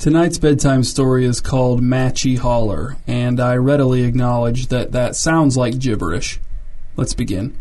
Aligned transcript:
Tonight's 0.00 0.38
bedtime 0.38 0.82
story 0.82 1.26
is 1.26 1.42
called 1.42 1.82
Matchy 1.82 2.38
Holler, 2.38 2.96
and 3.06 3.38
I 3.38 3.56
readily 3.56 4.04
acknowledge 4.04 4.68
that 4.68 4.92
that 4.92 5.14
sounds 5.14 5.58
like 5.58 5.78
gibberish. 5.78 6.40
Let's 6.96 7.12
begin. 7.12 7.54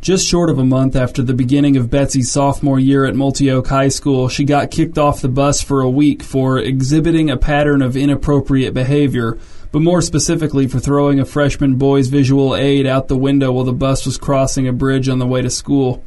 Just 0.00 0.26
short 0.26 0.48
of 0.48 0.58
a 0.58 0.64
month 0.64 0.96
after 0.96 1.20
the 1.20 1.34
beginning 1.34 1.76
of 1.76 1.90
Betsy's 1.90 2.32
sophomore 2.32 2.80
year 2.80 3.04
at 3.04 3.14
Multi-Oak 3.14 3.66
High 3.66 3.88
School, 3.88 4.30
she 4.30 4.44
got 4.44 4.70
kicked 4.70 4.96
off 4.96 5.20
the 5.20 5.28
bus 5.28 5.60
for 5.60 5.82
a 5.82 5.90
week 5.90 6.22
for 6.22 6.58
exhibiting 6.58 7.28
a 7.28 7.36
pattern 7.36 7.82
of 7.82 7.94
inappropriate 7.94 8.72
behavior, 8.72 9.36
but 9.70 9.82
more 9.82 10.00
specifically 10.00 10.66
for 10.66 10.80
throwing 10.80 11.20
a 11.20 11.26
freshman 11.26 11.74
boy's 11.74 12.08
visual 12.08 12.56
aid 12.56 12.86
out 12.86 13.08
the 13.08 13.14
window 13.18 13.52
while 13.52 13.64
the 13.64 13.74
bus 13.74 14.06
was 14.06 14.16
crossing 14.16 14.66
a 14.66 14.72
bridge 14.72 15.10
on 15.10 15.18
the 15.18 15.26
way 15.26 15.42
to 15.42 15.50
school. 15.50 16.02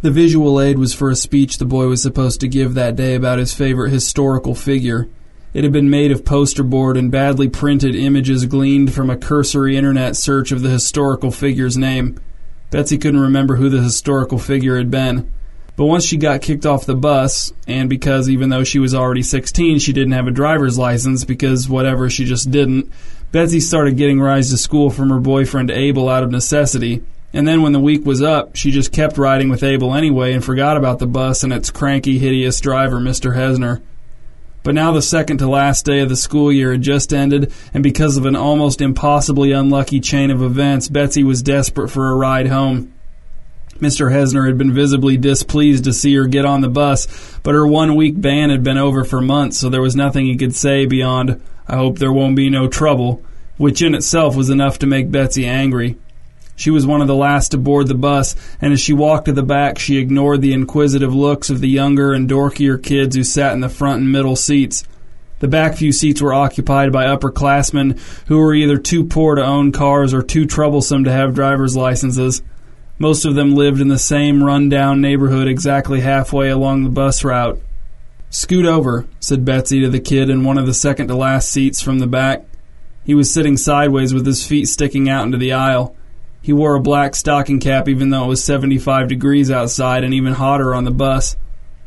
The 0.00 0.10
visual 0.12 0.60
aid 0.60 0.78
was 0.78 0.94
for 0.94 1.10
a 1.10 1.16
speech 1.16 1.58
the 1.58 1.64
boy 1.64 1.88
was 1.88 2.00
supposed 2.00 2.40
to 2.40 2.48
give 2.48 2.74
that 2.74 2.94
day 2.94 3.16
about 3.16 3.40
his 3.40 3.52
favorite 3.52 3.90
historical 3.90 4.54
figure. 4.54 5.08
It 5.52 5.64
had 5.64 5.72
been 5.72 5.90
made 5.90 6.12
of 6.12 6.24
poster 6.24 6.62
board 6.62 6.96
and 6.96 7.10
badly 7.10 7.48
printed 7.48 7.96
images 7.96 8.46
gleaned 8.46 8.94
from 8.94 9.10
a 9.10 9.16
cursory 9.16 9.76
internet 9.76 10.14
search 10.14 10.52
of 10.52 10.62
the 10.62 10.68
historical 10.68 11.32
figure's 11.32 11.76
name. 11.76 12.20
Betsy 12.70 12.96
couldn't 12.96 13.18
remember 13.18 13.56
who 13.56 13.68
the 13.68 13.82
historical 13.82 14.38
figure 14.38 14.76
had 14.76 14.88
been. 14.88 15.32
But 15.74 15.86
once 15.86 16.04
she 16.04 16.16
got 16.16 16.42
kicked 16.42 16.66
off 16.66 16.86
the 16.86 16.94
bus, 16.94 17.52
and 17.66 17.90
because 17.90 18.28
even 18.28 18.50
though 18.50 18.64
she 18.64 18.78
was 18.78 18.94
already 18.94 19.22
16, 19.22 19.80
she 19.80 19.92
didn't 19.92 20.12
have 20.12 20.28
a 20.28 20.32
driver's 20.32 20.78
license 20.78 21.24
because 21.24 21.68
whatever, 21.68 22.08
she 22.08 22.24
just 22.24 22.52
didn't, 22.52 22.92
Betsy 23.32 23.58
started 23.58 23.96
getting 23.96 24.20
rides 24.20 24.50
to 24.50 24.58
school 24.58 24.90
from 24.90 25.10
her 25.10 25.18
boyfriend 25.18 25.72
Abel 25.72 26.08
out 26.08 26.22
of 26.22 26.30
necessity. 26.30 27.02
And 27.32 27.46
then 27.46 27.62
when 27.62 27.72
the 27.72 27.80
week 27.80 28.06
was 28.06 28.22
up, 28.22 28.56
she 28.56 28.70
just 28.70 28.92
kept 28.92 29.18
riding 29.18 29.48
with 29.50 29.62
Abel 29.62 29.94
anyway 29.94 30.32
and 30.32 30.44
forgot 30.44 30.76
about 30.76 30.98
the 30.98 31.06
bus 31.06 31.42
and 31.42 31.52
its 31.52 31.70
cranky, 31.70 32.18
hideous 32.18 32.60
driver, 32.60 32.98
Mr. 32.98 33.36
Hesner. 33.36 33.82
But 34.62 34.74
now 34.74 34.92
the 34.92 35.02
second 35.02 35.38
to 35.38 35.48
last 35.48 35.84
day 35.84 36.00
of 36.00 36.08
the 36.08 36.16
school 36.16 36.52
year 36.52 36.72
had 36.72 36.82
just 36.82 37.12
ended, 37.12 37.52
and 37.72 37.82
because 37.82 38.16
of 38.16 38.26
an 38.26 38.36
almost 38.36 38.80
impossibly 38.80 39.52
unlucky 39.52 40.00
chain 40.00 40.30
of 40.30 40.42
events, 40.42 40.88
Betsy 40.88 41.22
was 41.22 41.42
desperate 41.42 41.90
for 41.90 42.10
a 42.10 42.16
ride 42.16 42.48
home. 42.48 42.92
Mr. 43.78 44.10
Hesner 44.10 44.46
had 44.46 44.58
been 44.58 44.74
visibly 44.74 45.16
displeased 45.16 45.84
to 45.84 45.92
see 45.92 46.14
her 46.16 46.26
get 46.26 46.44
on 46.44 46.62
the 46.62 46.68
bus, 46.68 47.06
but 47.44 47.54
her 47.54 47.66
one 47.66 47.94
week 47.94 48.20
ban 48.20 48.50
had 48.50 48.64
been 48.64 48.78
over 48.78 49.04
for 49.04 49.20
months, 49.20 49.56
so 49.58 49.68
there 49.68 49.80
was 49.80 49.94
nothing 49.94 50.26
he 50.26 50.36
could 50.36 50.56
say 50.56 50.84
beyond, 50.84 51.40
I 51.68 51.76
hope 51.76 51.98
there 51.98 52.12
won't 52.12 52.34
be 52.34 52.50
no 52.50 52.66
trouble, 52.66 53.22
which 53.56 53.80
in 53.80 53.94
itself 53.94 54.34
was 54.34 54.50
enough 54.50 54.80
to 54.80 54.86
make 54.86 55.12
Betsy 55.12 55.46
angry. 55.46 55.96
She 56.58 56.72
was 56.72 56.84
one 56.84 57.00
of 57.00 57.06
the 57.06 57.14
last 57.14 57.52
to 57.52 57.56
board 57.56 57.86
the 57.86 57.94
bus, 57.94 58.34
and 58.60 58.72
as 58.72 58.80
she 58.80 58.92
walked 58.92 59.26
to 59.26 59.32
the 59.32 59.44
back, 59.44 59.78
she 59.78 59.98
ignored 59.98 60.42
the 60.42 60.52
inquisitive 60.52 61.14
looks 61.14 61.50
of 61.50 61.60
the 61.60 61.68
younger 61.68 62.12
and 62.12 62.28
dorkier 62.28 62.82
kids 62.82 63.14
who 63.14 63.22
sat 63.22 63.52
in 63.52 63.60
the 63.60 63.68
front 63.68 64.00
and 64.00 64.10
middle 64.10 64.34
seats. 64.34 64.82
The 65.38 65.46
back 65.46 65.76
few 65.76 65.92
seats 65.92 66.20
were 66.20 66.34
occupied 66.34 66.90
by 66.90 67.04
upperclassmen 67.04 67.96
who 68.26 68.38
were 68.38 68.54
either 68.54 68.76
too 68.76 69.04
poor 69.04 69.36
to 69.36 69.44
own 69.44 69.70
cars 69.70 70.12
or 70.12 70.20
too 70.20 70.46
troublesome 70.46 71.04
to 71.04 71.12
have 71.12 71.32
driver's 71.32 71.76
licenses. 71.76 72.42
Most 72.98 73.24
of 73.24 73.36
them 73.36 73.54
lived 73.54 73.80
in 73.80 73.86
the 73.86 73.96
same 73.96 74.42
run-down 74.42 75.00
neighborhood 75.00 75.46
exactly 75.46 76.00
halfway 76.00 76.48
along 76.48 76.82
the 76.82 76.90
bus 76.90 77.22
route. 77.22 77.60
Scoot 78.30 78.66
over, 78.66 79.06
said 79.20 79.44
Betsy 79.44 79.80
to 79.82 79.88
the 79.88 80.00
kid 80.00 80.28
in 80.28 80.42
one 80.42 80.58
of 80.58 80.66
the 80.66 80.74
second 80.74 81.06
to 81.06 81.14
last 81.14 81.52
seats 81.52 81.80
from 81.80 82.00
the 82.00 82.08
back. 82.08 82.44
He 83.04 83.14
was 83.14 83.32
sitting 83.32 83.56
sideways 83.56 84.12
with 84.12 84.26
his 84.26 84.44
feet 84.44 84.66
sticking 84.66 85.08
out 85.08 85.24
into 85.24 85.38
the 85.38 85.52
aisle. 85.52 85.94
He 86.48 86.54
wore 86.54 86.76
a 86.76 86.80
black 86.80 87.14
stocking 87.14 87.60
cap 87.60 87.90
even 87.90 88.08
though 88.08 88.24
it 88.24 88.28
was 88.28 88.42
75 88.42 89.06
degrees 89.06 89.50
outside 89.50 90.02
and 90.02 90.14
even 90.14 90.32
hotter 90.32 90.74
on 90.74 90.84
the 90.84 90.90
bus. 90.90 91.36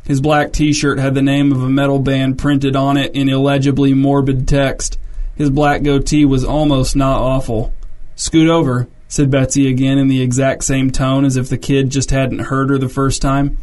His 0.03 0.22
black 0.22 0.53
t-shirt 0.53 1.00
had 1.00 1.16
the 1.16 1.23
name 1.23 1.52
of 1.52 1.64
a 1.64 1.68
metal 1.68 1.98
band 1.98 2.38
printed 2.38 2.76
on 2.76 2.95
it 2.95 3.16
in 3.16 3.28
illegibly 3.28 3.95
morbid 3.95 4.48
text. 4.48 5.00
His 5.34 5.50
black 5.50 5.81
goatee 5.81 6.26
was 6.26 6.45
almost 6.45 6.95
not 6.95 7.20
awful. 7.20 7.73
Scoot 8.16 8.48
over, 8.48 8.88
said 9.08 9.31
Betsy 9.31 9.68
again 9.68 9.98
in 9.98 10.09
the 10.09 10.22
exact 10.22 10.63
same 10.63 10.91
tone 10.91 11.25
as 11.25 11.38
if 11.38 11.50
the 11.50 11.57
kid 11.57 11.90
just 11.90 12.12
hadn't 12.12 12.38
heard 12.38 12.69
her 12.69 12.78
the 12.78 12.88
first 12.88 13.19
time. 13.19 13.57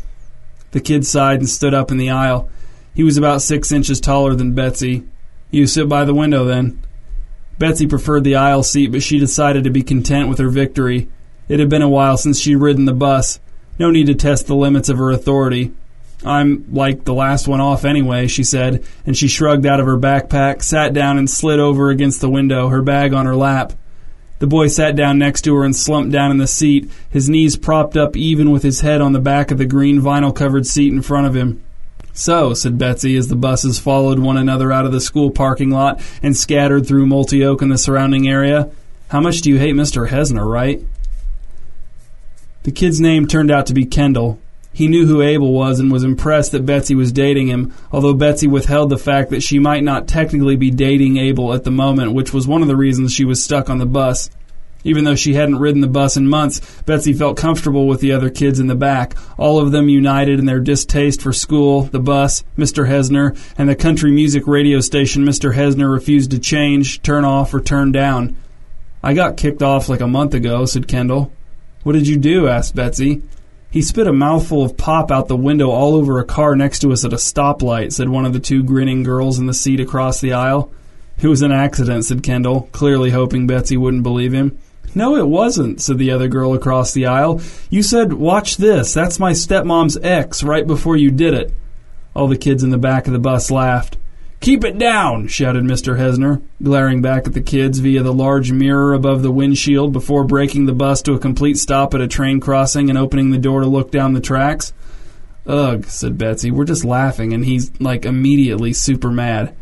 The 0.72 0.80
kid 0.80 1.06
sighed 1.06 1.38
and 1.38 1.48
stood 1.48 1.74
up 1.74 1.92
in 1.92 1.98
the 1.98 2.10
aisle. 2.10 2.50
He 2.92 3.04
was 3.04 3.16
about 3.16 3.42
six 3.42 3.70
inches 3.70 4.00
taller 4.00 4.34
than 4.34 4.52
Betsy. 4.52 5.04
You 5.52 5.68
sit 5.68 5.88
by 5.88 6.04
the 6.04 6.12
window 6.12 6.44
then. 6.44 6.82
Betsy 7.58 7.86
preferred 7.86 8.24
the 8.24 8.36
aisle 8.36 8.62
seat, 8.62 8.92
but 8.92 9.02
she 9.02 9.18
decided 9.18 9.64
to 9.64 9.70
be 9.70 9.82
content 9.82 10.28
with 10.28 10.38
her 10.38 10.48
victory. 10.48 11.08
It 11.48 11.58
had 11.58 11.68
been 11.68 11.82
a 11.82 11.88
while 11.88 12.16
since 12.16 12.38
she'd 12.38 12.56
ridden 12.56 12.84
the 12.84 12.92
bus. 12.92 13.40
No 13.78 13.90
need 13.90 14.06
to 14.06 14.14
test 14.14 14.46
the 14.46 14.54
limits 14.54 14.88
of 14.88 14.98
her 14.98 15.10
authority. 15.10 15.72
I'm 16.24 16.64
like 16.72 17.04
the 17.04 17.14
last 17.14 17.46
one 17.46 17.60
off 17.60 17.84
anyway, 17.84 18.26
she 18.26 18.42
said, 18.42 18.84
and 19.06 19.16
she 19.16 19.28
shrugged 19.28 19.66
out 19.66 19.80
of 19.80 19.86
her 19.86 19.96
backpack, 19.96 20.62
sat 20.62 20.92
down, 20.92 21.16
and 21.16 21.30
slid 21.30 21.60
over 21.60 21.90
against 21.90 22.20
the 22.20 22.30
window, 22.30 22.68
her 22.68 22.82
bag 22.82 23.12
on 23.12 23.26
her 23.26 23.36
lap. 23.36 23.72
The 24.40 24.46
boy 24.46 24.68
sat 24.68 24.94
down 24.94 25.18
next 25.18 25.42
to 25.42 25.54
her 25.56 25.64
and 25.64 25.74
slumped 25.74 26.12
down 26.12 26.30
in 26.30 26.38
the 26.38 26.46
seat, 26.46 26.90
his 27.10 27.28
knees 27.28 27.56
propped 27.56 27.96
up 27.96 28.16
even 28.16 28.50
with 28.50 28.62
his 28.62 28.80
head 28.80 29.00
on 29.00 29.12
the 29.12 29.20
back 29.20 29.50
of 29.50 29.58
the 29.58 29.66
green 29.66 30.00
vinyl 30.00 30.34
covered 30.34 30.66
seat 30.66 30.92
in 30.92 31.02
front 31.02 31.26
of 31.26 31.34
him. 31.34 31.62
So, 32.18 32.52
said 32.52 32.78
Betsy 32.78 33.16
as 33.16 33.28
the 33.28 33.36
buses 33.36 33.78
followed 33.78 34.18
one 34.18 34.36
another 34.36 34.72
out 34.72 34.84
of 34.84 34.90
the 34.90 35.00
school 35.00 35.30
parking 35.30 35.70
lot 35.70 36.00
and 36.20 36.36
scattered 36.36 36.84
through 36.84 37.06
Multi 37.06 37.44
Oak 37.44 37.62
and 37.62 37.70
the 37.70 37.78
surrounding 37.78 38.28
area, 38.28 38.72
how 39.06 39.20
much 39.20 39.40
do 39.40 39.50
you 39.50 39.56
hate 39.56 39.76
Mr. 39.76 40.08
Hesner, 40.08 40.44
right? 40.44 40.82
The 42.64 42.72
kid's 42.72 43.00
name 43.00 43.28
turned 43.28 43.52
out 43.52 43.66
to 43.66 43.72
be 43.72 43.86
Kendall. 43.86 44.40
He 44.72 44.88
knew 44.88 45.06
who 45.06 45.22
Abel 45.22 45.52
was 45.52 45.78
and 45.78 45.92
was 45.92 46.02
impressed 46.02 46.50
that 46.50 46.66
Betsy 46.66 46.96
was 46.96 47.12
dating 47.12 47.46
him, 47.46 47.72
although 47.92 48.14
Betsy 48.14 48.48
withheld 48.48 48.90
the 48.90 48.98
fact 48.98 49.30
that 49.30 49.44
she 49.44 49.60
might 49.60 49.84
not 49.84 50.08
technically 50.08 50.56
be 50.56 50.72
dating 50.72 51.18
Abel 51.18 51.54
at 51.54 51.62
the 51.62 51.70
moment, 51.70 52.14
which 52.14 52.32
was 52.32 52.48
one 52.48 52.62
of 52.62 52.68
the 52.68 52.76
reasons 52.76 53.12
she 53.12 53.24
was 53.24 53.44
stuck 53.44 53.70
on 53.70 53.78
the 53.78 53.86
bus. 53.86 54.28
Even 54.84 55.04
though 55.04 55.16
she 55.16 55.34
hadn't 55.34 55.58
ridden 55.58 55.80
the 55.80 55.88
bus 55.88 56.16
in 56.16 56.28
months, 56.28 56.60
Betsy 56.82 57.12
felt 57.12 57.36
comfortable 57.36 57.86
with 57.86 58.00
the 58.00 58.12
other 58.12 58.30
kids 58.30 58.60
in 58.60 58.68
the 58.68 58.76
back, 58.76 59.14
all 59.36 59.58
of 59.58 59.72
them 59.72 59.88
united 59.88 60.38
in 60.38 60.46
their 60.46 60.60
distaste 60.60 61.20
for 61.20 61.32
school, 61.32 61.82
the 61.82 61.98
bus, 61.98 62.44
Mr. 62.56 62.88
Hesner, 62.88 63.36
and 63.58 63.68
the 63.68 63.74
country 63.74 64.12
music 64.12 64.46
radio 64.46 64.80
station 64.80 65.24
Mr. 65.24 65.54
Hesner 65.54 65.92
refused 65.92 66.30
to 66.30 66.38
change, 66.38 67.02
turn 67.02 67.24
off, 67.24 67.52
or 67.52 67.60
turn 67.60 67.90
down. 67.90 68.36
I 69.02 69.14
got 69.14 69.36
kicked 69.36 69.62
off 69.62 69.88
like 69.88 70.00
a 70.00 70.06
month 70.06 70.34
ago, 70.34 70.64
said 70.64 70.88
Kendall. 70.88 71.32
What 71.82 71.92
did 71.92 72.06
you 72.06 72.16
do? 72.16 72.48
asked 72.48 72.74
Betsy. 72.74 73.22
He 73.70 73.82
spit 73.82 74.06
a 74.06 74.12
mouthful 74.12 74.62
of 74.62 74.76
pop 74.76 75.10
out 75.10 75.28
the 75.28 75.36
window 75.36 75.70
all 75.70 75.94
over 75.94 76.18
a 76.18 76.24
car 76.24 76.56
next 76.56 76.78
to 76.80 76.92
us 76.92 77.04
at 77.04 77.12
a 77.12 77.16
stoplight, 77.16 77.92
said 77.92 78.08
one 78.08 78.24
of 78.24 78.32
the 78.32 78.40
two 78.40 78.62
grinning 78.62 79.02
girls 79.02 79.38
in 79.38 79.46
the 79.46 79.54
seat 79.54 79.80
across 79.80 80.20
the 80.20 80.32
aisle. 80.32 80.72
It 81.20 81.28
was 81.28 81.42
an 81.42 81.52
accident, 81.52 82.04
said 82.04 82.22
Kendall, 82.22 82.68
clearly 82.72 83.10
hoping 83.10 83.46
Betsy 83.46 83.76
wouldn't 83.76 84.04
believe 84.04 84.32
him. 84.32 84.58
No, 84.98 85.14
it 85.14 85.28
wasn't, 85.28 85.80
said 85.80 85.98
the 85.98 86.10
other 86.10 86.26
girl 86.26 86.54
across 86.54 86.92
the 86.92 87.06
aisle. 87.06 87.40
You 87.70 87.84
said, 87.84 88.14
watch 88.14 88.56
this, 88.56 88.92
that's 88.92 89.20
my 89.20 89.30
stepmom's 89.30 89.96
ex, 89.96 90.42
right 90.42 90.66
before 90.66 90.96
you 90.96 91.12
did 91.12 91.34
it. 91.34 91.54
All 92.16 92.26
the 92.26 92.36
kids 92.36 92.64
in 92.64 92.70
the 92.70 92.78
back 92.78 93.06
of 93.06 93.12
the 93.12 93.20
bus 93.20 93.48
laughed. 93.48 93.96
Keep 94.40 94.64
it 94.64 94.76
down, 94.76 95.28
shouted 95.28 95.62
Mr. 95.62 95.96
Hesner, 95.96 96.42
glaring 96.60 97.00
back 97.00 97.28
at 97.28 97.32
the 97.32 97.40
kids 97.40 97.78
via 97.78 98.02
the 98.02 98.12
large 98.12 98.50
mirror 98.50 98.92
above 98.92 99.22
the 99.22 99.30
windshield 99.30 99.92
before 99.92 100.24
braking 100.24 100.66
the 100.66 100.72
bus 100.72 101.00
to 101.02 101.12
a 101.12 101.20
complete 101.20 101.58
stop 101.58 101.94
at 101.94 102.00
a 102.00 102.08
train 102.08 102.40
crossing 102.40 102.88
and 102.88 102.98
opening 102.98 103.30
the 103.30 103.38
door 103.38 103.60
to 103.60 103.68
look 103.68 103.92
down 103.92 104.14
the 104.14 104.20
tracks. 104.20 104.72
Ugh, 105.46 105.84
said 105.84 106.18
Betsy, 106.18 106.50
we're 106.50 106.64
just 106.64 106.84
laughing, 106.84 107.32
and 107.32 107.44
he's, 107.44 107.70
like, 107.80 108.04
immediately 108.04 108.72
super 108.72 109.12
mad. 109.12 109.54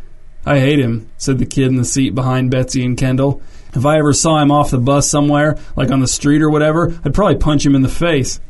I 0.46 0.60
hate 0.60 0.78
him, 0.78 1.10
said 1.18 1.38
the 1.38 1.44
kid 1.44 1.66
in 1.66 1.76
the 1.76 1.84
seat 1.84 2.14
behind 2.14 2.50
Betsy 2.50 2.82
and 2.86 2.96
Kendall. 2.96 3.42
If 3.76 3.84
I 3.84 3.98
ever 3.98 4.14
saw 4.14 4.40
him 4.40 4.50
off 4.50 4.70
the 4.70 4.78
bus 4.78 5.08
somewhere, 5.10 5.58
like 5.76 5.90
on 5.90 6.00
the 6.00 6.08
street 6.08 6.40
or 6.40 6.48
whatever, 6.48 6.98
I'd 7.04 7.12
probably 7.12 7.36
punch 7.36 7.66
him 7.66 7.74
in 7.74 7.82
the 7.82 7.88
face. 7.88 8.40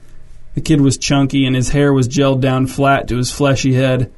The 0.55 0.61
kid 0.61 0.81
was 0.81 0.97
chunky 0.97 1.45
and 1.45 1.57
his 1.57 1.71
hair 1.71 1.93
was 1.93 2.09
gelled 2.09 2.41
down 2.41 2.69
flat 2.69 3.09
to 3.09 3.17
his 3.17 3.33
fleshy 3.33 3.75
head. 3.75 4.13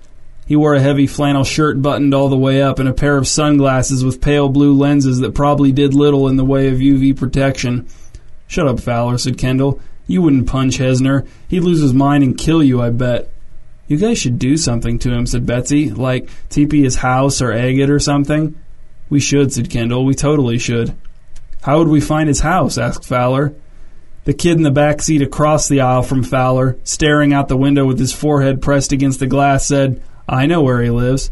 He 0.47 0.55
wore 0.55 0.75
a 0.75 0.81
heavy 0.81 1.07
flannel 1.07 1.45
shirt 1.45 1.81
buttoned 1.81 2.15
all 2.15 2.29
the 2.29 2.37
way 2.37 2.63
up 2.63 2.79
and 2.79 2.89
a 2.89 2.95
pair 2.95 3.17
of 3.17 3.27
sunglasses 3.27 4.05
with 4.05 4.21
pale 4.21 4.51
blue 4.51 4.75
lenses 4.75 5.21
that 5.21 5.35
probably 5.35 5.73
did 5.73 5.95
little 5.95 6.29
in 6.29 6.37
the 6.37 6.45
way 6.45 6.69
of 6.69 6.79
UV 6.79 7.17
protection. 7.17 7.89
Shut 8.47 8.69
up, 8.69 8.79
Fowler, 8.79 9.19
said 9.19 9.39
Kendall. 9.39 9.81
You 10.07 10.23
wouldn't 10.23 10.47
punch 10.47 10.79
Hesner. 10.79 11.27
He'd 11.49 11.61
lose 11.61 11.81
his 11.81 11.93
mind 11.95 12.23
and 12.23 12.37
kill 12.37 12.63
you, 12.63 12.81
I 12.83 12.91
bet. 12.91 13.31
You 13.87 13.97
guys 13.97 14.19
should 14.19 14.39
do 14.39 14.59
something 14.59 14.99
to 15.01 15.11
him, 15.11 15.27
said 15.27 15.47
Betsy, 15.47 15.91
like 15.91 16.29
TP 16.51 16.83
his 16.85 16.97
house 16.97 17.41
or 17.41 17.51
egg 17.51 17.79
it 17.79 17.91
or 17.91 17.99
something. 17.99 18.55
We 19.09 19.21
should, 19.21 19.53
said 19.53 19.71
Kendall. 19.71 20.05
We 20.05 20.15
totally 20.15 20.59
should. 20.59 20.95
How 21.63 21.79
would 21.79 21.89
we 21.89 22.01
find 22.01 22.29
his 22.29 22.41
house? 22.41 22.79
asked 22.79 23.05
Fowler. 23.05 23.55
The 24.25 24.35
kid 24.35 24.57
in 24.57 24.63
the 24.63 24.71
back 24.71 25.01
seat 25.01 25.23
across 25.23 25.69
the 25.69 25.81
aisle 25.81 26.03
from 26.03 26.23
Fowler, 26.23 26.77
staring 26.85 27.33
out 27.33 27.49
the 27.49 27.57
window 27.57 27.87
with 27.87 27.99
his 27.99 28.13
forehead 28.13 28.61
pressed 28.61 28.93
against 28.93 29.21
the 29.21 29.27
glass, 29.27 29.67
said, 29.67 30.03
I 30.29 30.47
know 30.47 30.61
where 30.61 30.83
he 30.83 30.91
lives. 30.91 31.31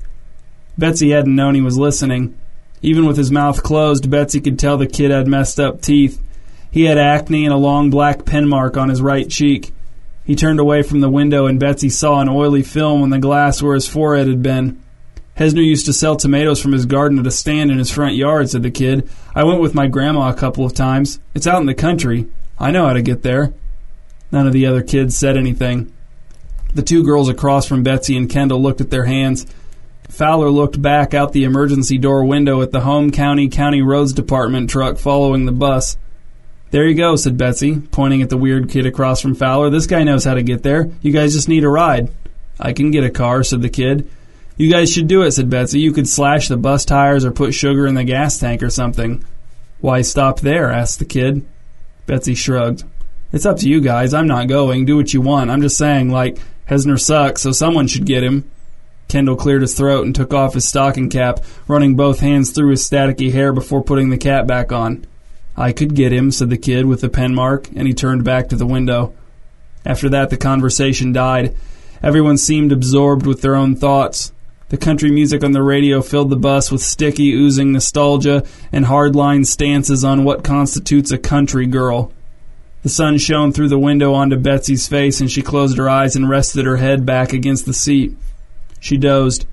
Betsy 0.78 1.10
hadn't 1.10 1.36
known 1.36 1.54
he 1.54 1.60
was 1.60 1.76
listening. 1.76 2.38
Even 2.82 3.06
with 3.06 3.16
his 3.16 3.30
mouth 3.30 3.62
closed, 3.62 4.10
Betsy 4.10 4.40
could 4.40 4.58
tell 4.58 4.76
the 4.76 4.86
kid 4.86 5.10
had 5.10 5.26
messed 5.26 5.60
up 5.60 5.82
teeth. 5.82 6.20
He 6.70 6.84
had 6.84 6.98
acne 6.98 7.44
and 7.44 7.52
a 7.52 7.58
long 7.58 7.90
black 7.90 8.24
pen 8.24 8.48
mark 8.48 8.76
on 8.76 8.88
his 8.88 9.02
right 9.02 9.28
cheek. 9.28 9.72
He 10.24 10.34
turned 10.34 10.60
away 10.60 10.82
from 10.82 11.00
the 11.00 11.10
window 11.10 11.46
and 11.46 11.60
Betsy 11.60 11.88
saw 11.88 12.20
an 12.20 12.28
oily 12.28 12.62
film 12.62 13.02
on 13.02 13.10
the 13.10 13.18
glass 13.18 13.62
where 13.62 13.74
his 13.74 13.88
forehead 13.88 14.26
had 14.26 14.42
been. 14.42 14.82
Hesner 15.38 15.64
used 15.64 15.86
to 15.86 15.92
sell 15.92 16.16
tomatoes 16.16 16.62
from 16.62 16.72
his 16.72 16.86
garden 16.86 17.18
at 17.18 17.26
a 17.26 17.30
stand 17.30 17.70
in 17.70 17.78
his 17.78 17.90
front 17.90 18.14
yard, 18.14 18.48
said 18.48 18.62
the 18.62 18.70
kid. 18.70 19.08
I 19.34 19.44
went 19.44 19.60
with 19.60 19.74
my 19.74 19.86
grandma 19.86 20.30
a 20.30 20.34
couple 20.34 20.64
of 20.64 20.72
times. 20.72 21.20
It's 21.34 21.46
out 21.46 21.60
in 21.60 21.66
the 21.66 21.74
country. 21.74 22.26
I 22.58 22.70
know 22.70 22.86
how 22.86 22.94
to 22.94 23.02
get 23.02 23.22
there. 23.22 23.52
None 24.32 24.46
of 24.46 24.54
the 24.54 24.66
other 24.66 24.82
kids 24.82 25.16
said 25.16 25.36
anything. 25.36 25.92
The 26.74 26.82
two 26.82 27.04
girls 27.04 27.28
across 27.28 27.66
from 27.66 27.82
Betsy 27.82 28.16
and 28.16 28.30
Kendall 28.30 28.62
looked 28.62 28.80
at 28.80 28.90
their 28.90 29.04
hands. 29.04 29.46
Fowler 30.08 30.50
looked 30.50 30.80
back 30.80 31.14
out 31.14 31.32
the 31.32 31.44
emergency 31.44 31.98
door 31.98 32.24
window 32.24 32.62
at 32.62 32.72
the 32.72 32.80
home 32.80 33.10
county 33.10 33.48
county 33.48 33.82
roads 33.82 34.12
department 34.12 34.70
truck 34.70 34.98
following 34.98 35.44
the 35.44 35.52
bus. 35.52 35.98
There 36.70 36.86
you 36.86 36.94
go, 36.94 37.16
said 37.16 37.36
Betsy, 37.36 37.78
pointing 37.78 38.22
at 38.22 38.30
the 38.30 38.36
weird 38.36 38.70
kid 38.70 38.86
across 38.86 39.20
from 39.20 39.34
Fowler. 39.34 39.70
This 39.70 39.86
guy 39.86 40.02
knows 40.02 40.24
how 40.24 40.34
to 40.34 40.42
get 40.42 40.62
there. 40.62 40.90
You 41.02 41.12
guys 41.12 41.34
just 41.34 41.48
need 41.48 41.64
a 41.64 41.68
ride. 41.68 42.10
I 42.58 42.72
can 42.72 42.90
get 42.90 43.04
a 43.04 43.10
car, 43.10 43.42
said 43.42 43.62
the 43.62 43.68
kid. 43.68 44.08
You 44.56 44.70
guys 44.70 44.90
should 44.90 45.06
do 45.06 45.22
it, 45.22 45.32
said 45.32 45.50
Betsy. 45.50 45.80
You 45.80 45.92
could 45.92 46.08
slash 46.08 46.48
the 46.48 46.56
bus 46.56 46.84
tires 46.84 47.24
or 47.24 47.30
put 47.30 47.52
sugar 47.52 47.86
in 47.86 47.94
the 47.94 48.04
gas 48.04 48.38
tank 48.38 48.62
or 48.62 48.70
something. 48.70 49.24
Why 49.80 50.00
stop 50.00 50.40
there? 50.40 50.70
asked 50.70 50.98
the 50.98 51.04
kid. 51.04 51.44
Betsy 52.06 52.34
shrugged. 52.34 52.84
It's 53.32 53.44
up 53.44 53.58
to 53.58 53.68
you 53.68 53.80
guys. 53.80 54.14
I'm 54.14 54.26
not 54.26 54.48
going. 54.48 54.86
Do 54.86 54.96
what 54.96 55.12
you 55.12 55.20
want. 55.20 55.50
I'm 55.50 55.60
just 55.60 55.76
saying, 55.76 56.10
like, 56.10 56.38
Hesner 56.70 56.98
sucks, 56.98 57.42
so 57.42 57.52
someone 57.52 57.86
should 57.86 58.06
get 58.06 58.24
him. 58.24 58.50
Kendall 59.08 59.36
cleared 59.36 59.62
his 59.62 59.74
throat 59.74 60.06
and 60.06 60.14
took 60.14 60.32
off 60.32 60.54
his 60.54 60.66
stocking 60.66 61.10
cap, 61.10 61.40
running 61.68 61.94
both 61.94 62.20
hands 62.20 62.50
through 62.50 62.70
his 62.70 62.88
staticky 62.88 63.32
hair 63.32 63.52
before 63.52 63.82
putting 63.82 64.10
the 64.10 64.18
cap 64.18 64.46
back 64.46 64.72
on. 64.72 65.06
I 65.56 65.72
could 65.72 65.94
get 65.94 66.12
him, 66.12 66.30
said 66.30 66.50
the 66.50 66.56
kid 66.56 66.86
with 66.86 67.02
the 67.02 67.08
pen 67.08 67.34
mark, 67.34 67.68
and 67.74 67.86
he 67.86 67.94
turned 67.94 68.24
back 68.24 68.48
to 68.48 68.56
the 68.56 68.66
window. 68.66 69.14
After 69.84 70.08
that, 70.08 70.30
the 70.30 70.36
conversation 70.36 71.12
died. 71.12 71.54
Everyone 72.02 72.36
seemed 72.36 72.72
absorbed 72.72 73.26
with 73.26 73.42
their 73.42 73.54
own 73.54 73.76
thoughts. 73.76 74.32
The 74.68 74.76
country 74.76 75.12
music 75.12 75.44
on 75.44 75.52
the 75.52 75.62
radio 75.62 76.02
filled 76.02 76.30
the 76.30 76.36
bus 76.36 76.72
with 76.72 76.82
sticky, 76.82 77.32
oozing 77.32 77.70
nostalgia 77.70 78.44
and 78.72 78.84
hardline 78.84 79.46
stances 79.46 80.02
on 80.02 80.24
what 80.24 80.42
constitutes 80.42 81.12
a 81.12 81.18
country 81.18 81.66
girl. 81.66 82.12
The 82.82 82.88
sun 82.88 83.18
shone 83.18 83.52
through 83.52 83.68
the 83.68 83.78
window 83.78 84.12
onto 84.12 84.36
Betsy's 84.36 84.88
face, 84.88 85.20
and 85.20 85.30
she 85.30 85.40
closed 85.40 85.78
her 85.78 85.88
eyes 85.88 86.16
and 86.16 86.28
rested 86.28 86.66
her 86.66 86.78
head 86.78 87.06
back 87.06 87.32
against 87.32 87.64
the 87.64 87.72
seat. 87.72 88.16
She 88.80 88.96
dozed. 88.96 89.46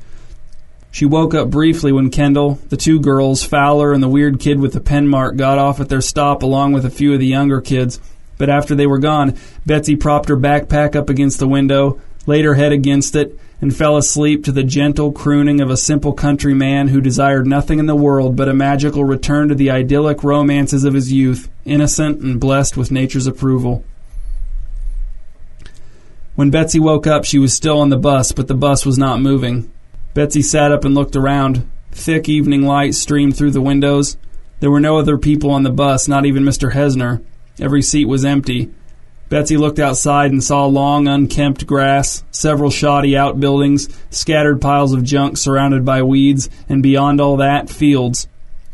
She 0.89 1.05
woke 1.05 1.35
up 1.35 1.51
briefly 1.51 1.91
when 1.91 2.09
Kendall, 2.09 2.59
the 2.69 2.77
two 2.77 2.99
girls, 2.99 3.43
Fowler, 3.43 3.93
and 3.93 4.01
the 4.01 4.09
weird 4.09 4.39
kid 4.39 4.59
with 4.59 4.73
the 4.73 4.81
pen 4.81 5.07
mark 5.07 5.35
got 5.35 5.59
off 5.59 5.79
at 5.79 5.89
their 5.89 6.01
stop 6.01 6.41
along 6.41 6.73
with 6.73 6.85
a 6.85 6.91
few 6.91 7.13
of 7.13 7.19
the 7.19 7.27
younger 7.27 7.61
kids. 7.61 7.99
But 8.39 8.49
after 8.49 8.73
they 8.73 8.87
were 8.87 8.99
gone, 8.99 9.37
Betsy 9.63 9.95
propped 9.95 10.29
her 10.29 10.37
backpack 10.37 10.95
up 10.95 11.09
against 11.09 11.37
the 11.37 11.47
window, 11.47 12.01
laid 12.25 12.45
her 12.45 12.55
head 12.55 12.71
against 12.71 13.15
it, 13.15 13.37
and 13.63 13.73
fell 13.73 13.95
asleep 13.95 14.43
to 14.43 14.51
the 14.51 14.61
gentle 14.61 15.13
crooning 15.13 15.61
of 15.61 15.69
a 15.69 15.77
simple 15.77 16.11
country 16.11 16.53
man 16.53 16.89
who 16.89 16.99
desired 16.99 17.47
nothing 17.47 17.79
in 17.79 17.85
the 17.85 17.95
world 17.95 18.35
but 18.35 18.49
a 18.49 18.53
magical 18.53 19.05
return 19.05 19.47
to 19.47 19.55
the 19.55 19.71
idyllic 19.71 20.21
romances 20.21 20.83
of 20.83 20.93
his 20.93 21.13
youth, 21.13 21.49
innocent 21.63 22.19
and 22.19 22.41
blessed 22.41 22.75
with 22.75 22.91
nature's 22.91 23.25
approval. 23.25 23.85
When 26.35 26.49
Betsy 26.49 26.77
woke 26.77 27.07
up, 27.07 27.23
she 27.23 27.39
was 27.39 27.53
still 27.53 27.79
on 27.79 27.87
the 27.87 27.95
bus, 27.95 28.33
but 28.33 28.49
the 28.49 28.53
bus 28.53 28.85
was 28.85 28.97
not 28.97 29.21
moving. 29.21 29.71
Betsy 30.13 30.41
sat 30.41 30.73
up 30.73 30.83
and 30.83 30.93
looked 30.93 31.15
around. 31.15 31.65
Thick 31.91 32.27
evening 32.27 32.63
light 32.63 32.95
streamed 32.95 33.37
through 33.37 33.51
the 33.51 33.61
windows. 33.61 34.17
There 34.59 34.71
were 34.71 34.81
no 34.81 34.97
other 34.97 35.17
people 35.17 35.51
on 35.51 35.63
the 35.63 35.69
bus, 35.69 36.09
not 36.09 36.25
even 36.25 36.43
Mr. 36.43 36.73
Hesner. 36.73 37.23
Every 37.61 37.81
seat 37.81 38.09
was 38.09 38.25
empty. 38.25 38.73
Betsy 39.33 39.57
looked 39.57 39.79
outside 39.79 40.31
and 40.31 40.43
saw 40.43 40.67
long, 40.67 41.07
unkempt 41.07 41.65
grass, 41.65 42.23
several 42.29 42.69
shoddy 42.69 43.17
outbuildings, 43.17 43.89
scattered 44.11 44.61
piles 44.61 44.93
of 44.93 45.03
junk 45.03 45.37
surrounded 45.37 45.83
by 45.83 46.03
weeds, 46.03 46.51
and 46.69 46.83
beyond 46.83 47.19
all 47.19 47.37
that, 47.37 47.67
fields. 47.67 48.27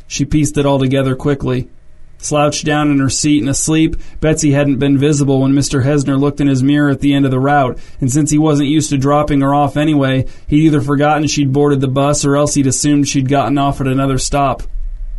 She 0.06 0.26
pieced 0.26 0.58
it 0.58 0.66
all 0.66 0.78
together 0.78 1.16
quickly. 1.16 1.70
Slouched 2.18 2.66
down 2.66 2.92
in 2.92 3.00
her 3.00 3.10
seat 3.10 3.40
and 3.40 3.50
asleep, 3.50 3.96
Betsy 4.20 4.52
hadn't 4.52 4.80
been 4.80 4.98
visible 4.98 5.40
when 5.40 5.54
Mr. 5.54 5.86
Hesner 5.86 6.20
looked 6.20 6.42
in 6.42 6.50
his 6.50 6.62
mirror 6.62 6.90
at 6.90 7.00
the 7.00 7.14
end 7.14 7.24
of 7.24 7.32
the 7.32 7.40
route, 7.40 7.80
and 8.02 8.12
since 8.12 8.30
he 8.30 8.38
wasn't 8.38 8.68
used 8.68 8.90
to 8.90 8.98
dropping 8.98 9.40
her 9.40 9.56
off 9.56 9.78
anyway, 9.78 10.26
he'd 10.46 10.66
either 10.66 10.82
forgotten 10.82 11.26
she'd 11.28 11.54
boarded 11.54 11.80
the 11.80 11.88
bus 11.88 12.26
or 12.26 12.36
else 12.36 12.56
he'd 12.56 12.68
assumed 12.68 13.08
she'd 13.08 13.30
gotten 13.30 13.58
off 13.58 13.80
at 13.80 13.88
another 13.88 14.18
stop. 14.18 14.64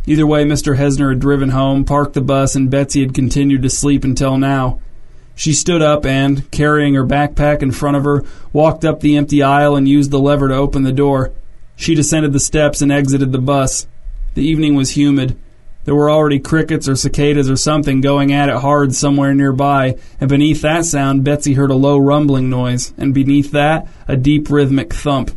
Either 0.05 0.27
way, 0.27 0.45
Mr. 0.45 0.77
Hesner 0.77 1.09
had 1.09 1.19
driven 1.19 1.49
home, 1.49 1.83
parked 1.83 2.13
the 2.13 2.21
bus, 2.21 2.53
and 2.53 2.69
Betsy 2.69 3.01
had 3.01 3.15
continued 3.15 3.63
to 3.63 3.71
sleep 3.71 4.03
until 4.03 4.37
now. 4.37 4.79
She 5.35 5.53
stood 5.53 5.81
up 5.81 6.05
and, 6.05 6.49
carrying 6.51 6.93
her 6.93 7.05
backpack 7.05 7.61
in 7.61 7.71
front 7.71 7.97
of 7.97 8.03
her, 8.03 8.23
walked 8.53 8.85
up 8.85 8.99
the 8.99 9.17
empty 9.17 9.41
aisle 9.41 9.75
and 9.75 9.87
used 9.87 10.11
the 10.11 10.19
lever 10.19 10.47
to 10.49 10.55
open 10.55 10.83
the 10.83 10.91
door. 10.91 11.31
She 11.75 11.95
descended 11.95 12.33
the 12.33 12.39
steps 12.39 12.81
and 12.81 12.91
exited 12.91 13.31
the 13.31 13.39
bus. 13.39 13.87
The 14.35 14.43
evening 14.43 14.75
was 14.75 14.91
humid. 14.91 15.35
There 15.83 15.95
were 15.95 16.11
already 16.11 16.39
crickets 16.39 16.87
or 16.87 16.95
cicadas 16.95 17.49
or 17.49 17.55
something 17.55 18.01
going 18.01 18.31
at 18.31 18.49
it 18.49 18.57
hard 18.57 18.93
somewhere 18.93 19.33
nearby, 19.33 19.97
and 20.19 20.29
beneath 20.29 20.61
that 20.61 20.85
sound 20.85 21.23
Betsy 21.23 21.53
heard 21.53 21.71
a 21.71 21.75
low 21.75 21.97
rumbling 21.97 22.49
noise, 22.49 22.93
and 22.97 23.13
beneath 23.13 23.51
that, 23.51 23.87
a 24.07 24.15
deep 24.15 24.49
rhythmic 24.49 24.93
thump. 24.93 25.31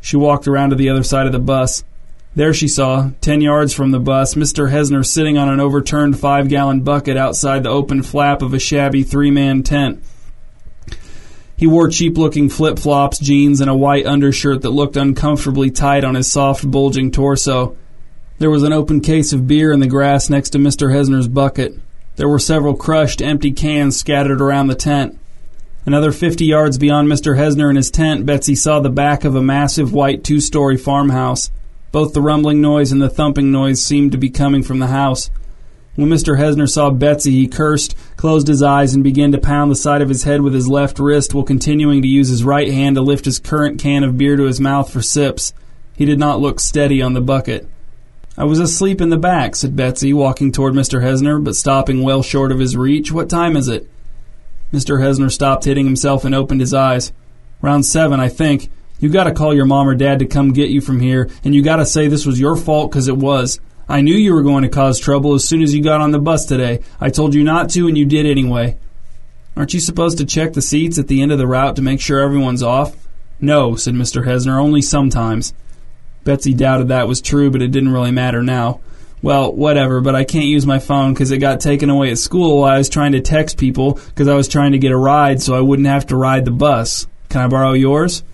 She 0.00 0.16
walked 0.16 0.48
around 0.48 0.70
to 0.70 0.76
the 0.76 0.88
other 0.88 1.04
side 1.04 1.26
of 1.26 1.32
the 1.32 1.38
bus. 1.38 1.84
There 2.36 2.52
she 2.52 2.68
saw, 2.68 3.12
ten 3.22 3.40
yards 3.40 3.72
from 3.72 3.92
the 3.92 3.98
bus, 3.98 4.34
Mr. 4.34 4.70
Hesner 4.70 5.06
sitting 5.06 5.38
on 5.38 5.48
an 5.48 5.58
overturned 5.58 6.18
five 6.18 6.48
gallon 6.48 6.82
bucket 6.82 7.16
outside 7.16 7.62
the 7.62 7.70
open 7.70 8.02
flap 8.02 8.42
of 8.42 8.52
a 8.52 8.58
shabby 8.58 9.04
three 9.04 9.30
man 9.30 9.62
tent. 9.62 10.04
He 11.56 11.66
wore 11.66 11.88
cheap 11.88 12.18
looking 12.18 12.50
flip 12.50 12.78
flops, 12.78 13.18
jeans, 13.18 13.62
and 13.62 13.70
a 13.70 13.74
white 13.74 14.04
undershirt 14.04 14.60
that 14.60 14.70
looked 14.70 14.98
uncomfortably 14.98 15.70
tight 15.70 16.04
on 16.04 16.14
his 16.14 16.30
soft, 16.30 16.70
bulging 16.70 17.10
torso. 17.10 17.74
There 18.36 18.50
was 18.50 18.64
an 18.64 18.72
open 18.74 19.00
case 19.00 19.32
of 19.32 19.46
beer 19.46 19.72
in 19.72 19.80
the 19.80 19.86
grass 19.86 20.28
next 20.28 20.50
to 20.50 20.58
Mr. 20.58 20.92
Hesner's 20.92 21.28
bucket. 21.28 21.78
There 22.16 22.28
were 22.28 22.38
several 22.38 22.74
crushed, 22.74 23.22
empty 23.22 23.52
cans 23.52 23.96
scattered 23.96 24.42
around 24.42 24.66
the 24.66 24.74
tent. 24.74 25.18
Another 25.86 26.12
50 26.12 26.44
yards 26.44 26.76
beyond 26.76 27.08
Mr. 27.08 27.38
Hesner 27.38 27.70
and 27.70 27.78
his 27.78 27.90
tent, 27.90 28.26
Betsy 28.26 28.54
saw 28.54 28.80
the 28.80 28.90
back 28.90 29.24
of 29.24 29.34
a 29.34 29.42
massive 29.42 29.94
white 29.94 30.22
two 30.22 30.42
story 30.42 30.76
farmhouse. 30.76 31.50
Both 31.96 32.12
the 32.12 32.20
rumbling 32.20 32.60
noise 32.60 32.92
and 32.92 33.00
the 33.00 33.08
thumping 33.08 33.50
noise 33.50 33.82
seemed 33.82 34.12
to 34.12 34.18
be 34.18 34.28
coming 34.28 34.62
from 34.62 34.80
the 34.80 34.88
house. 34.88 35.30
When 35.94 36.10
Mr. 36.10 36.38
Hesner 36.38 36.68
saw 36.68 36.90
Betsy, 36.90 37.30
he 37.30 37.48
cursed, 37.48 37.96
closed 38.18 38.48
his 38.48 38.62
eyes, 38.62 38.92
and 38.92 39.02
began 39.02 39.32
to 39.32 39.38
pound 39.38 39.70
the 39.70 39.76
side 39.76 40.02
of 40.02 40.10
his 40.10 40.24
head 40.24 40.42
with 40.42 40.52
his 40.52 40.68
left 40.68 40.98
wrist 40.98 41.32
while 41.32 41.42
continuing 41.42 42.02
to 42.02 42.06
use 42.06 42.28
his 42.28 42.44
right 42.44 42.70
hand 42.70 42.96
to 42.96 43.00
lift 43.00 43.24
his 43.24 43.38
current 43.38 43.80
can 43.80 44.04
of 44.04 44.18
beer 44.18 44.36
to 44.36 44.42
his 44.42 44.60
mouth 44.60 44.92
for 44.92 45.00
sips. 45.00 45.54
He 45.94 46.04
did 46.04 46.18
not 46.18 46.38
look 46.38 46.60
steady 46.60 47.00
on 47.00 47.14
the 47.14 47.22
bucket. 47.22 47.66
I 48.36 48.44
was 48.44 48.60
asleep 48.60 49.00
in 49.00 49.08
the 49.08 49.16
back, 49.16 49.56
said 49.56 49.74
Betsy, 49.74 50.12
walking 50.12 50.52
toward 50.52 50.74
Mr. 50.74 51.02
Hesner, 51.02 51.42
but 51.42 51.56
stopping 51.56 52.02
well 52.02 52.22
short 52.22 52.52
of 52.52 52.58
his 52.58 52.76
reach. 52.76 53.10
What 53.10 53.30
time 53.30 53.56
is 53.56 53.68
it? 53.68 53.88
Mr. 54.70 55.00
Hesner 55.00 55.32
stopped 55.32 55.64
hitting 55.64 55.86
himself 55.86 56.26
and 56.26 56.34
opened 56.34 56.60
his 56.60 56.74
eyes. 56.74 57.14
Round 57.62 57.86
seven, 57.86 58.20
I 58.20 58.28
think. 58.28 58.68
You 58.98 59.08
gotta 59.10 59.32
call 59.32 59.54
your 59.54 59.66
mom 59.66 59.88
or 59.88 59.94
dad 59.94 60.20
to 60.20 60.26
come 60.26 60.52
get 60.52 60.70
you 60.70 60.80
from 60.80 61.00
here, 61.00 61.28
and 61.44 61.54
you 61.54 61.62
gotta 61.62 61.84
say 61.84 62.08
this 62.08 62.26
was 62.26 62.40
your 62.40 62.56
fault 62.56 62.90
because 62.90 63.08
it 63.08 63.16
was. 63.16 63.60
I 63.88 64.00
knew 64.00 64.14
you 64.14 64.34
were 64.34 64.42
going 64.42 64.64
to 64.64 64.68
cause 64.68 64.98
trouble 64.98 65.34
as 65.34 65.48
soon 65.48 65.62
as 65.62 65.72
you 65.72 65.82
got 65.82 66.00
on 66.00 66.10
the 66.10 66.18
bus 66.18 66.44
today. 66.44 66.80
I 67.00 67.08
told 67.10 67.34
you 67.34 67.44
not 67.44 67.70
to, 67.70 67.86
and 67.86 67.96
you 67.96 68.04
did 68.04 68.26
anyway. 68.26 68.76
Aren't 69.56 69.74
you 69.74 69.80
supposed 69.80 70.18
to 70.18 70.24
check 70.24 70.54
the 70.54 70.62
seats 70.62 70.98
at 70.98 71.06
the 71.06 71.22
end 71.22 71.30
of 71.30 71.38
the 71.38 71.46
route 71.46 71.76
to 71.76 71.82
make 71.82 72.00
sure 72.00 72.20
everyone's 72.20 72.64
off? 72.64 72.96
No, 73.40 73.76
said 73.76 73.94
Mr. 73.94 74.26
Hesner, 74.26 74.60
only 74.60 74.82
sometimes. 74.82 75.54
Betsy 76.24 76.52
doubted 76.52 76.88
that 76.88 77.06
was 77.06 77.20
true, 77.20 77.50
but 77.50 77.62
it 77.62 77.70
didn't 77.70 77.92
really 77.92 78.10
matter 78.10 78.42
now. 78.42 78.80
Well, 79.22 79.52
whatever, 79.52 80.00
but 80.00 80.16
I 80.16 80.24
can't 80.24 80.46
use 80.46 80.66
my 80.66 80.78
phone 80.78 81.14
because 81.14 81.30
it 81.30 81.38
got 81.38 81.60
taken 81.60 81.88
away 81.88 82.10
at 82.10 82.18
school 82.18 82.60
while 82.60 82.74
I 82.74 82.78
was 82.78 82.88
trying 82.88 83.12
to 83.12 83.20
text 83.20 83.56
people 83.56 83.94
because 83.94 84.26
I 84.26 84.34
was 84.34 84.48
trying 84.48 84.72
to 84.72 84.78
get 84.78 84.92
a 84.92 84.96
ride 84.96 85.40
so 85.40 85.54
I 85.54 85.60
wouldn't 85.60 85.88
have 85.88 86.06
to 86.06 86.16
ride 86.16 86.44
the 86.44 86.50
bus. 86.50 87.06
Can 87.28 87.40
I 87.40 87.46
borrow 87.46 87.72
yours? 87.72 88.24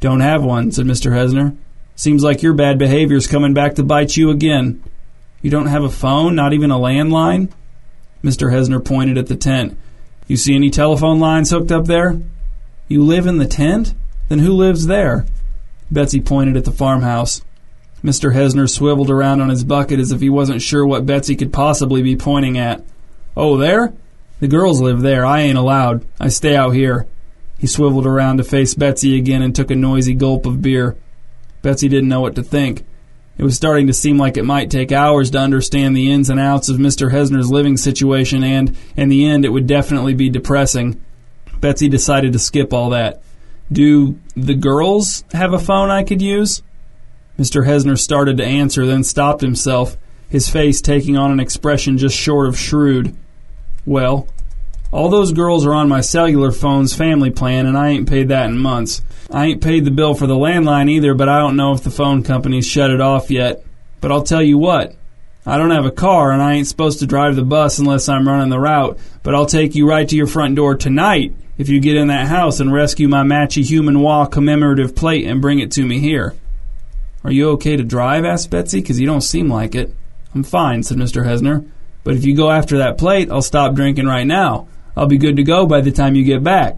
Don't 0.00 0.20
have 0.20 0.44
one, 0.44 0.70
said 0.70 0.86
Mr. 0.86 1.12
Hesner. 1.12 1.56
Seems 1.96 2.22
like 2.22 2.42
your 2.42 2.54
bad 2.54 2.78
behavior's 2.78 3.26
coming 3.26 3.54
back 3.54 3.74
to 3.74 3.82
bite 3.82 4.16
you 4.16 4.30
again. 4.30 4.82
You 5.42 5.50
don't 5.50 5.66
have 5.66 5.82
a 5.82 5.90
phone, 5.90 6.34
not 6.34 6.52
even 6.52 6.70
a 6.70 6.78
landline? 6.78 7.50
Mr. 8.22 8.52
Hesner 8.52 8.84
pointed 8.84 9.18
at 9.18 9.26
the 9.26 9.36
tent. 9.36 9.76
You 10.26 10.36
see 10.36 10.54
any 10.54 10.70
telephone 10.70 11.18
lines 11.18 11.50
hooked 11.50 11.72
up 11.72 11.86
there? 11.86 12.20
You 12.86 13.02
live 13.02 13.26
in 13.26 13.38
the 13.38 13.46
tent? 13.46 13.94
Then 14.28 14.40
who 14.40 14.52
lives 14.52 14.86
there? 14.86 15.26
Betsy 15.90 16.20
pointed 16.20 16.56
at 16.56 16.64
the 16.64 16.72
farmhouse. 16.72 17.42
Mr. 18.04 18.34
Hesner 18.34 18.68
swiveled 18.68 19.10
around 19.10 19.40
on 19.40 19.48
his 19.48 19.64
bucket 19.64 19.98
as 19.98 20.12
if 20.12 20.20
he 20.20 20.30
wasn't 20.30 20.62
sure 20.62 20.86
what 20.86 21.06
Betsy 21.06 21.34
could 21.34 21.52
possibly 21.52 22.02
be 22.02 22.14
pointing 22.14 22.56
at. 22.56 22.84
Oh, 23.36 23.56
there? 23.56 23.92
The 24.40 24.48
girls 24.48 24.80
live 24.80 25.00
there. 25.00 25.26
I 25.26 25.40
ain't 25.40 25.58
allowed. 25.58 26.04
I 26.20 26.28
stay 26.28 26.54
out 26.54 26.70
here. 26.70 27.06
He 27.58 27.66
swiveled 27.66 28.06
around 28.06 28.38
to 28.38 28.44
face 28.44 28.74
Betsy 28.74 29.18
again 29.18 29.42
and 29.42 29.54
took 29.54 29.70
a 29.70 29.76
noisy 29.76 30.14
gulp 30.14 30.46
of 30.46 30.62
beer. 30.62 30.96
Betsy 31.60 31.88
didn't 31.88 32.08
know 32.08 32.20
what 32.20 32.36
to 32.36 32.42
think. 32.42 32.84
It 33.36 33.44
was 33.44 33.56
starting 33.56 33.86
to 33.88 33.92
seem 33.92 34.16
like 34.16 34.36
it 34.36 34.44
might 34.44 34.70
take 34.70 34.90
hours 34.90 35.30
to 35.30 35.38
understand 35.38 35.96
the 35.96 36.10
ins 36.10 36.30
and 36.30 36.40
outs 36.40 36.68
of 36.68 36.78
Mr. 36.78 37.12
Hesner's 37.12 37.50
living 37.50 37.76
situation, 37.76 38.42
and, 38.42 38.76
in 38.96 39.08
the 39.08 39.26
end, 39.26 39.44
it 39.44 39.50
would 39.50 39.66
definitely 39.66 40.14
be 40.14 40.28
depressing. 40.28 41.00
Betsy 41.60 41.88
decided 41.88 42.32
to 42.32 42.38
skip 42.38 42.72
all 42.72 42.90
that. 42.90 43.22
Do 43.70 44.18
the 44.34 44.54
girls 44.54 45.24
have 45.32 45.52
a 45.52 45.58
phone 45.58 45.90
I 45.90 46.04
could 46.04 46.22
use? 46.22 46.62
Mr. 47.38 47.66
Hesner 47.66 47.98
started 47.98 48.36
to 48.38 48.44
answer, 48.44 48.86
then 48.86 49.04
stopped 49.04 49.40
himself, 49.40 49.96
his 50.28 50.48
face 50.48 50.80
taking 50.80 51.16
on 51.16 51.30
an 51.30 51.40
expression 51.40 51.98
just 51.98 52.16
short 52.16 52.48
of 52.48 52.58
shrewd. 52.58 53.16
Well, 53.86 54.26
all 54.90 55.08
those 55.08 55.32
girls 55.32 55.66
are 55.66 55.74
on 55.74 55.88
my 55.88 56.00
cellular 56.00 56.50
phone's 56.50 56.94
family 56.94 57.30
plan, 57.30 57.66
and 57.66 57.76
I 57.76 57.88
ain't 57.88 58.08
paid 58.08 58.28
that 58.28 58.46
in 58.46 58.58
months. 58.58 59.02
I 59.30 59.46
ain't 59.46 59.62
paid 59.62 59.84
the 59.84 59.90
bill 59.90 60.14
for 60.14 60.26
the 60.26 60.34
landline 60.34 60.90
either, 60.90 61.14
but 61.14 61.28
I 61.28 61.40
don't 61.40 61.56
know 61.56 61.72
if 61.72 61.82
the 61.82 61.90
phone 61.90 62.22
company's 62.22 62.66
shut 62.66 62.90
it 62.90 63.00
off 63.00 63.30
yet. 63.30 63.62
But 64.00 64.12
I'll 64.12 64.22
tell 64.22 64.42
you 64.42 64.56
what, 64.56 64.94
I 65.44 65.58
don't 65.58 65.70
have 65.70 65.84
a 65.84 65.90
car, 65.90 66.32
and 66.32 66.42
I 66.42 66.54
ain't 66.54 66.66
supposed 66.66 67.00
to 67.00 67.06
drive 67.06 67.36
the 67.36 67.42
bus 67.42 67.78
unless 67.78 68.08
I'm 68.08 68.26
running 68.26 68.48
the 68.48 68.58
route, 68.58 68.98
but 69.22 69.34
I'll 69.34 69.46
take 69.46 69.74
you 69.74 69.88
right 69.88 70.08
to 70.08 70.16
your 70.16 70.26
front 70.26 70.56
door 70.56 70.74
tonight 70.74 71.34
if 71.58 71.68
you 71.68 71.80
get 71.80 71.96
in 71.96 72.08
that 72.08 72.28
house 72.28 72.60
and 72.60 72.72
rescue 72.72 73.08
my 73.08 73.24
Matchy 73.24 73.64
Human 73.64 74.00
Wah 74.00 74.26
commemorative 74.26 74.94
plate 74.94 75.26
and 75.26 75.42
bring 75.42 75.58
it 75.58 75.72
to 75.72 75.84
me 75.84 75.98
here. 75.98 76.34
Are 77.24 77.32
you 77.32 77.50
okay 77.50 77.76
to 77.76 77.82
drive? 77.82 78.24
asked 78.24 78.50
Betsy, 78.50 78.80
because 78.80 79.00
you 79.00 79.06
don't 79.06 79.20
seem 79.20 79.48
like 79.48 79.74
it. 79.74 79.94
I'm 80.34 80.44
fine, 80.44 80.82
said 80.82 80.96
Mr. 80.96 81.26
Hesner. 81.26 81.68
But 82.04 82.14
if 82.14 82.24
you 82.24 82.34
go 82.34 82.50
after 82.50 82.78
that 82.78 82.96
plate, 82.96 83.30
I'll 83.30 83.42
stop 83.42 83.74
drinking 83.74 84.06
right 84.06 84.26
now. 84.26 84.68
I'll 84.98 85.06
be 85.06 85.16
good 85.16 85.36
to 85.36 85.44
go 85.44 85.64
by 85.64 85.80
the 85.80 85.92
time 85.92 86.16
you 86.16 86.24
get 86.24 86.42
back. 86.42 86.76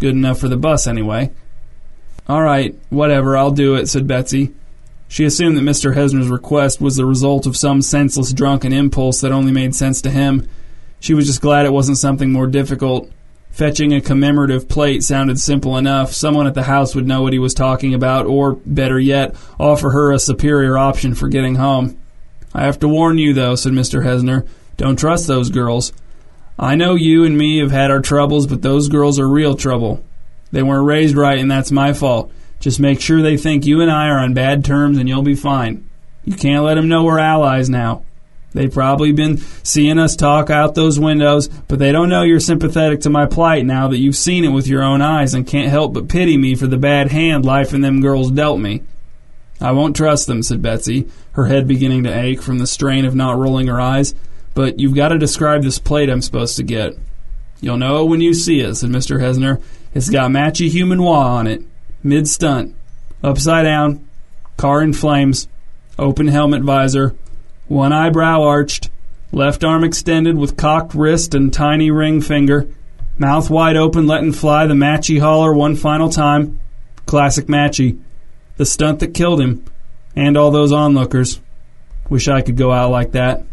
Good 0.00 0.16
enough 0.16 0.40
for 0.40 0.48
the 0.48 0.56
bus, 0.56 0.88
anyway. 0.88 1.30
All 2.28 2.42
right, 2.42 2.74
whatever, 2.90 3.36
I'll 3.36 3.52
do 3.52 3.76
it, 3.76 3.88
said 3.88 4.08
Betsy. 4.08 4.52
She 5.06 5.24
assumed 5.24 5.56
that 5.56 5.62
Mr. 5.62 5.94
Hesner's 5.94 6.26
request 6.26 6.80
was 6.80 6.96
the 6.96 7.06
result 7.06 7.46
of 7.46 7.56
some 7.56 7.80
senseless 7.80 8.32
drunken 8.32 8.72
impulse 8.72 9.20
that 9.20 9.30
only 9.30 9.52
made 9.52 9.76
sense 9.76 10.02
to 10.02 10.10
him. 10.10 10.48
She 10.98 11.14
was 11.14 11.26
just 11.26 11.40
glad 11.40 11.64
it 11.64 11.72
wasn't 11.72 11.98
something 11.98 12.32
more 12.32 12.48
difficult. 12.48 13.08
Fetching 13.52 13.92
a 13.92 14.00
commemorative 14.00 14.68
plate 14.68 15.04
sounded 15.04 15.38
simple 15.38 15.76
enough. 15.76 16.12
Someone 16.12 16.48
at 16.48 16.54
the 16.54 16.64
house 16.64 16.96
would 16.96 17.06
know 17.06 17.22
what 17.22 17.32
he 17.32 17.38
was 17.38 17.54
talking 17.54 17.94
about, 17.94 18.26
or, 18.26 18.54
better 18.66 18.98
yet, 18.98 19.36
offer 19.60 19.90
her 19.90 20.10
a 20.10 20.18
superior 20.18 20.76
option 20.76 21.14
for 21.14 21.28
getting 21.28 21.54
home. 21.54 21.96
I 22.52 22.62
have 22.64 22.80
to 22.80 22.88
warn 22.88 23.18
you, 23.18 23.32
though, 23.34 23.54
said 23.54 23.72
Mr. 23.72 24.04
Hesner. 24.04 24.48
Don't 24.78 24.98
trust 24.98 25.28
those 25.28 25.50
girls. 25.50 25.92
I 26.58 26.74
know 26.74 26.94
you 26.94 27.24
and 27.24 27.36
me 27.36 27.58
have 27.58 27.70
had 27.70 27.90
our 27.90 28.00
troubles, 28.00 28.46
but 28.46 28.62
those 28.62 28.88
girls 28.88 29.18
are 29.18 29.28
real 29.28 29.54
trouble. 29.56 30.04
They 30.52 30.62
weren't 30.62 30.86
raised 30.86 31.16
right, 31.16 31.38
and 31.38 31.50
that's 31.50 31.72
my 31.72 31.92
fault. 31.92 32.30
Just 32.60 32.78
make 32.78 33.00
sure 33.00 33.22
they 33.22 33.36
think 33.36 33.66
you 33.66 33.80
and 33.80 33.90
I 33.90 34.08
are 34.08 34.18
on 34.18 34.34
bad 34.34 34.64
terms, 34.64 34.98
and 34.98 35.08
you'll 35.08 35.22
be 35.22 35.34
fine. 35.34 35.88
You 36.24 36.36
can't 36.36 36.64
let 36.64 36.74
them 36.74 36.88
know 36.88 37.04
we're 37.04 37.18
allies 37.18 37.68
now. 37.68 38.04
They've 38.52 38.72
probably 38.72 39.12
been 39.12 39.38
seeing 39.62 39.98
us 39.98 40.14
talk 40.14 40.50
out 40.50 40.74
those 40.74 41.00
windows, 41.00 41.48
but 41.48 41.78
they 41.78 41.90
don't 41.90 42.10
know 42.10 42.22
you're 42.22 42.38
sympathetic 42.38 43.00
to 43.00 43.10
my 43.10 43.26
plight 43.26 43.64
now 43.64 43.88
that 43.88 43.98
you've 43.98 44.14
seen 44.14 44.44
it 44.44 44.50
with 44.50 44.66
your 44.68 44.82
own 44.82 45.00
eyes 45.00 45.32
and 45.32 45.46
can't 45.46 45.70
help 45.70 45.94
but 45.94 46.08
pity 46.08 46.36
me 46.36 46.54
for 46.54 46.66
the 46.66 46.76
bad 46.76 47.10
hand 47.10 47.46
life 47.46 47.72
and 47.72 47.82
them 47.82 48.02
girls 48.02 48.30
dealt 48.30 48.60
me. 48.60 48.82
I 49.60 49.72
won't 49.72 49.96
trust 49.96 50.26
them, 50.26 50.42
said 50.42 50.60
Betsy, 50.60 51.08
her 51.32 51.46
head 51.46 51.66
beginning 51.66 52.04
to 52.04 52.16
ache 52.16 52.42
from 52.42 52.58
the 52.58 52.66
strain 52.66 53.04
of 53.04 53.14
not 53.14 53.38
rolling 53.38 53.68
her 53.68 53.80
eyes. 53.80 54.14
But 54.54 54.78
you've 54.78 54.94
got 54.94 55.08
to 55.08 55.18
describe 55.18 55.62
this 55.62 55.78
plate 55.78 56.10
I'm 56.10 56.22
supposed 56.22 56.56
to 56.56 56.62
get. 56.62 56.94
You'll 57.60 57.78
know 57.78 58.04
when 58.04 58.20
you 58.20 58.34
see 58.34 58.60
it, 58.60 58.74
said 58.74 58.90
Mr. 58.90 59.20
Hesner. 59.20 59.62
It's 59.94 60.10
got 60.10 60.30
Matchy 60.30 60.68
Human 60.68 61.02
Wah 61.02 61.36
on 61.36 61.46
it. 61.46 61.62
Mid 62.02 62.28
stunt. 62.28 62.74
Upside 63.22 63.64
down. 63.64 64.06
Car 64.56 64.82
in 64.82 64.92
flames. 64.92 65.48
Open 65.98 66.28
helmet 66.28 66.62
visor 66.62 67.14
one 67.72 67.92
eyebrow 67.92 68.42
arched, 68.42 68.90
left 69.32 69.64
arm 69.64 69.82
extended 69.82 70.36
with 70.36 70.58
cocked 70.58 70.94
wrist 70.94 71.34
and 71.34 71.52
tiny 71.52 71.90
ring 71.90 72.20
finger, 72.20 72.68
mouth 73.16 73.48
wide 73.48 73.76
open, 73.76 74.06
letting 74.06 74.32
fly 74.32 74.66
the 74.66 74.74
Matchy 74.74 75.20
holler 75.20 75.54
one 75.54 75.74
final 75.74 76.10
time. 76.10 76.60
Classic 77.06 77.46
Matchy. 77.46 77.98
The 78.58 78.66
stunt 78.66 79.00
that 79.00 79.14
killed 79.14 79.40
him, 79.40 79.64
and 80.14 80.36
all 80.36 80.50
those 80.50 80.72
onlookers. 80.72 81.40
Wish 82.10 82.28
I 82.28 82.42
could 82.42 82.56
go 82.56 82.70
out 82.70 82.90
like 82.90 83.12
that. 83.12 83.44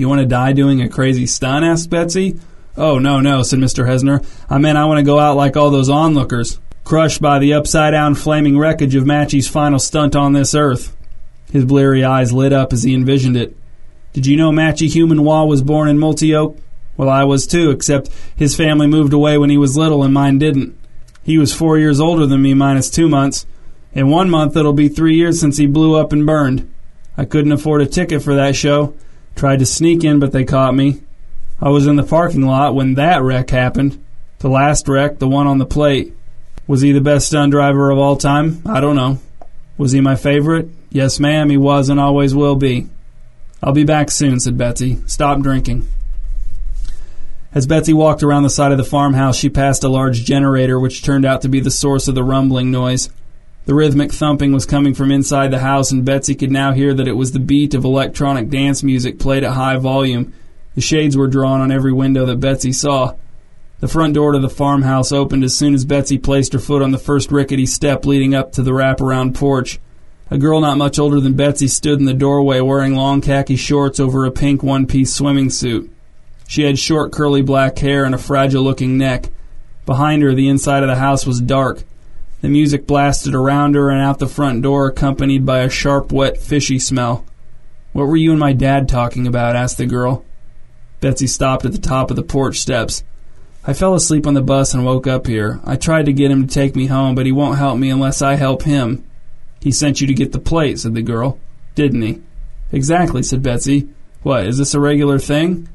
You 0.00 0.08
want 0.08 0.22
to 0.22 0.26
die 0.26 0.54
doing 0.54 0.80
a 0.80 0.88
crazy 0.88 1.26
stunt? 1.26 1.62
asked 1.62 1.90
Betsy. 1.90 2.40
Oh, 2.74 2.98
no, 2.98 3.20
no, 3.20 3.42
said 3.42 3.58
Mr. 3.58 3.86
Hesner. 3.86 4.24
I 4.48 4.56
mean, 4.56 4.74
I 4.74 4.86
want 4.86 4.96
to 4.96 5.04
go 5.04 5.18
out 5.18 5.36
like 5.36 5.58
all 5.58 5.68
those 5.68 5.90
onlookers, 5.90 6.58
crushed 6.84 7.20
by 7.20 7.38
the 7.38 7.52
upside 7.52 7.92
down 7.92 8.14
flaming 8.14 8.56
wreckage 8.56 8.94
of 8.94 9.04
Matchy's 9.04 9.46
final 9.46 9.78
stunt 9.78 10.16
on 10.16 10.32
this 10.32 10.54
earth. 10.54 10.96
His 11.52 11.66
bleary 11.66 12.02
eyes 12.02 12.32
lit 12.32 12.54
up 12.54 12.72
as 12.72 12.82
he 12.82 12.94
envisioned 12.94 13.36
it. 13.36 13.54
Did 14.14 14.24
you 14.24 14.38
know 14.38 14.50
Matchy 14.50 14.88
Human 14.88 15.22
Wah 15.22 15.44
was 15.44 15.60
born 15.60 15.86
in 15.86 15.98
Multi-Oak? 15.98 16.56
Well, 16.96 17.10
I 17.10 17.24
was 17.24 17.46
too, 17.46 17.70
except 17.70 18.08
his 18.34 18.56
family 18.56 18.86
moved 18.86 19.12
away 19.12 19.36
when 19.36 19.50
he 19.50 19.58
was 19.58 19.76
little 19.76 20.02
and 20.02 20.14
mine 20.14 20.38
didn't. 20.38 20.78
He 21.22 21.36
was 21.36 21.54
four 21.54 21.76
years 21.76 22.00
older 22.00 22.24
than 22.24 22.40
me 22.40 22.54
minus 22.54 22.88
two 22.88 23.06
months. 23.06 23.44
In 23.92 24.08
one 24.08 24.30
month, 24.30 24.56
it'll 24.56 24.72
be 24.72 24.88
three 24.88 25.16
years 25.16 25.38
since 25.38 25.58
he 25.58 25.66
blew 25.66 25.94
up 25.94 26.10
and 26.10 26.24
burned. 26.24 26.72
I 27.18 27.26
couldn't 27.26 27.52
afford 27.52 27.82
a 27.82 27.86
ticket 27.86 28.22
for 28.22 28.34
that 28.36 28.56
show. 28.56 28.94
Tried 29.36 29.60
to 29.60 29.66
sneak 29.66 30.04
in, 30.04 30.18
but 30.18 30.32
they 30.32 30.44
caught 30.44 30.74
me. 30.74 31.00
I 31.60 31.68
was 31.68 31.86
in 31.86 31.96
the 31.96 32.02
parking 32.02 32.42
lot 32.42 32.74
when 32.74 32.94
that 32.94 33.22
wreck 33.22 33.50
happened. 33.50 34.02
The 34.38 34.48
last 34.48 34.88
wreck, 34.88 35.18
the 35.18 35.28
one 35.28 35.46
on 35.46 35.58
the 35.58 35.66
plate. 35.66 36.14
Was 36.66 36.80
he 36.80 36.92
the 36.92 37.00
best 37.00 37.26
stunt 37.26 37.50
driver 37.50 37.90
of 37.90 37.98
all 37.98 38.16
time? 38.16 38.62
I 38.64 38.80
don't 38.80 38.96
know. 38.96 39.18
Was 39.76 39.92
he 39.92 40.00
my 40.00 40.16
favorite? 40.16 40.68
Yes, 40.90 41.20
ma'am, 41.20 41.50
he 41.50 41.56
was 41.56 41.88
and 41.88 42.00
always 42.00 42.34
will 42.34 42.56
be. 42.56 42.88
I'll 43.62 43.72
be 43.72 43.84
back 43.84 44.10
soon, 44.10 44.40
said 44.40 44.56
Betsy. 44.56 44.98
Stop 45.06 45.40
drinking. 45.40 45.88
As 47.52 47.66
Betsy 47.66 47.92
walked 47.92 48.22
around 48.22 48.44
the 48.44 48.50
side 48.50 48.72
of 48.72 48.78
the 48.78 48.84
farmhouse, 48.84 49.36
she 49.36 49.48
passed 49.48 49.84
a 49.84 49.88
large 49.88 50.24
generator, 50.24 50.78
which 50.78 51.02
turned 51.02 51.24
out 51.24 51.42
to 51.42 51.48
be 51.48 51.60
the 51.60 51.70
source 51.70 52.06
of 52.08 52.14
the 52.14 52.22
rumbling 52.22 52.70
noise. 52.70 53.10
The 53.70 53.76
rhythmic 53.76 54.10
thumping 54.10 54.50
was 54.50 54.66
coming 54.66 54.94
from 54.94 55.12
inside 55.12 55.52
the 55.52 55.60
house, 55.60 55.92
and 55.92 56.04
Betsy 56.04 56.34
could 56.34 56.50
now 56.50 56.72
hear 56.72 56.92
that 56.92 57.06
it 57.06 57.12
was 57.12 57.30
the 57.30 57.38
beat 57.38 57.72
of 57.72 57.84
electronic 57.84 58.50
dance 58.50 58.82
music 58.82 59.20
played 59.20 59.44
at 59.44 59.52
high 59.52 59.76
volume. 59.76 60.32
The 60.74 60.80
shades 60.80 61.16
were 61.16 61.28
drawn 61.28 61.60
on 61.60 61.70
every 61.70 61.92
window 61.92 62.26
that 62.26 62.40
Betsy 62.40 62.72
saw. 62.72 63.14
The 63.78 63.86
front 63.86 64.14
door 64.14 64.32
to 64.32 64.40
the 64.40 64.50
farmhouse 64.50 65.12
opened 65.12 65.44
as 65.44 65.56
soon 65.56 65.72
as 65.72 65.84
Betsy 65.84 66.18
placed 66.18 66.52
her 66.52 66.58
foot 66.58 66.82
on 66.82 66.90
the 66.90 66.98
first 66.98 67.30
rickety 67.30 67.64
step 67.64 68.04
leading 68.04 68.34
up 68.34 68.50
to 68.54 68.64
the 68.64 68.72
wraparound 68.72 69.36
porch. 69.36 69.78
A 70.32 70.36
girl 70.36 70.60
not 70.60 70.76
much 70.76 70.98
older 70.98 71.20
than 71.20 71.34
Betsy 71.34 71.68
stood 71.68 72.00
in 72.00 72.06
the 72.06 72.12
doorway 72.12 72.58
wearing 72.58 72.96
long 72.96 73.20
khaki 73.20 73.54
shorts 73.54 74.00
over 74.00 74.26
a 74.26 74.32
pink 74.32 74.64
one 74.64 74.84
piece 74.84 75.14
swimming 75.14 75.48
suit. 75.48 75.88
She 76.48 76.64
had 76.64 76.76
short 76.76 77.12
curly 77.12 77.40
black 77.40 77.78
hair 77.78 78.04
and 78.04 78.16
a 78.16 78.18
fragile 78.18 78.64
looking 78.64 78.98
neck. 78.98 79.30
Behind 79.86 80.24
her, 80.24 80.34
the 80.34 80.48
inside 80.48 80.82
of 80.82 80.88
the 80.88 80.96
house 80.96 81.24
was 81.24 81.40
dark. 81.40 81.84
The 82.40 82.48
music 82.48 82.86
blasted 82.86 83.34
around 83.34 83.74
her 83.74 83.90
and 83.90 84.00
out 84.00 84.18
the 84.18 84.26
front 84.26 84.62
door, 84.62 84.88
accompanied 84.88 85.44
by 85.44 85.60
a 85.60 85.68
sharp, 85.68 86.10
wet, 86.10 86.38
fishy 86.38 86.78
smell. 86.78 87.26
What 87.92 88.06
were 88.06 88.16
you 88.16 88.30
and 88.30 88.40
my 88.40 88.52
dad 88.52 88.88
talking 88.88 89.26
about? 89.26 89.56
asked 89.56 89.76
the 89.76 89.86
girl. 89.86 90.24
Betsy 91.00 91.26
stopped 91.26 91.64
at 91.64 91.72
the 91.72 91.78
top 91.78 92.10
of 92.10 92.16
the 92.16 92.22
porch 92.22 92.58
steps. 92.58 93.04
I 93.66 93.74
fell 93.74 93.94
asleep 93.94 94.26
on 94.26 94.34
the 94.34 94.40
bus 94.40 94.72
and 94.72 94.86
woke 94.86 95.06
up 95.06 95.26
here. 95.26 95.60
I 95.64 95.76
tried 95.76 96.06
to 96.06 96.14
get 96.14 96.30
him 96.30 96.46
to 96.46 96.54
take 96.54 96.74
me 96.74 96.86
home, 96.86 97.14
but 97.14 97.26
he 97.26 97.32
won't 97.32 97.58
help 97.58 97.78
me 97.78 97.90
unless 97.90 98.22
I 98.22 98.36
help 98.36 98.62
him. 98.62 99.04
He 99.60 99.70
sent 99.70 100.00
you 100.00 100.06
to 100.06 100.14
get 100.14 100.32
the 100.32 100.38
plate, 100.38 100.78
said 100.78 100.94
the 100.94 101.02
girl. 101.02 101.38
Didn't 101.74 102.00
he? 102.00 102.22
Exactly, 102.72 103.22
said 103.22 103.42
Betsy. 103.42 103.88
What, 104.22 104.46
is 104.46 104.56
this 104.56 104.74
a 104.74 104.80
regular 104.80 105.18
thing? 105.18 105.68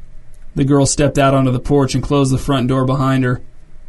The 0.55 0.63
girl 0.63 0.85
stepped 0.85 1.19
out 1.19 1.35
onto 1.35 1.51
the 1.51 1.59
porch 1.59 1.93
and 1.93 2.03
closed 2.03 2.33
the 2.33 2.39
front 2.39 2.69
door 2.69 2.85
behind 2.85 3.23
her. 3.23 3.41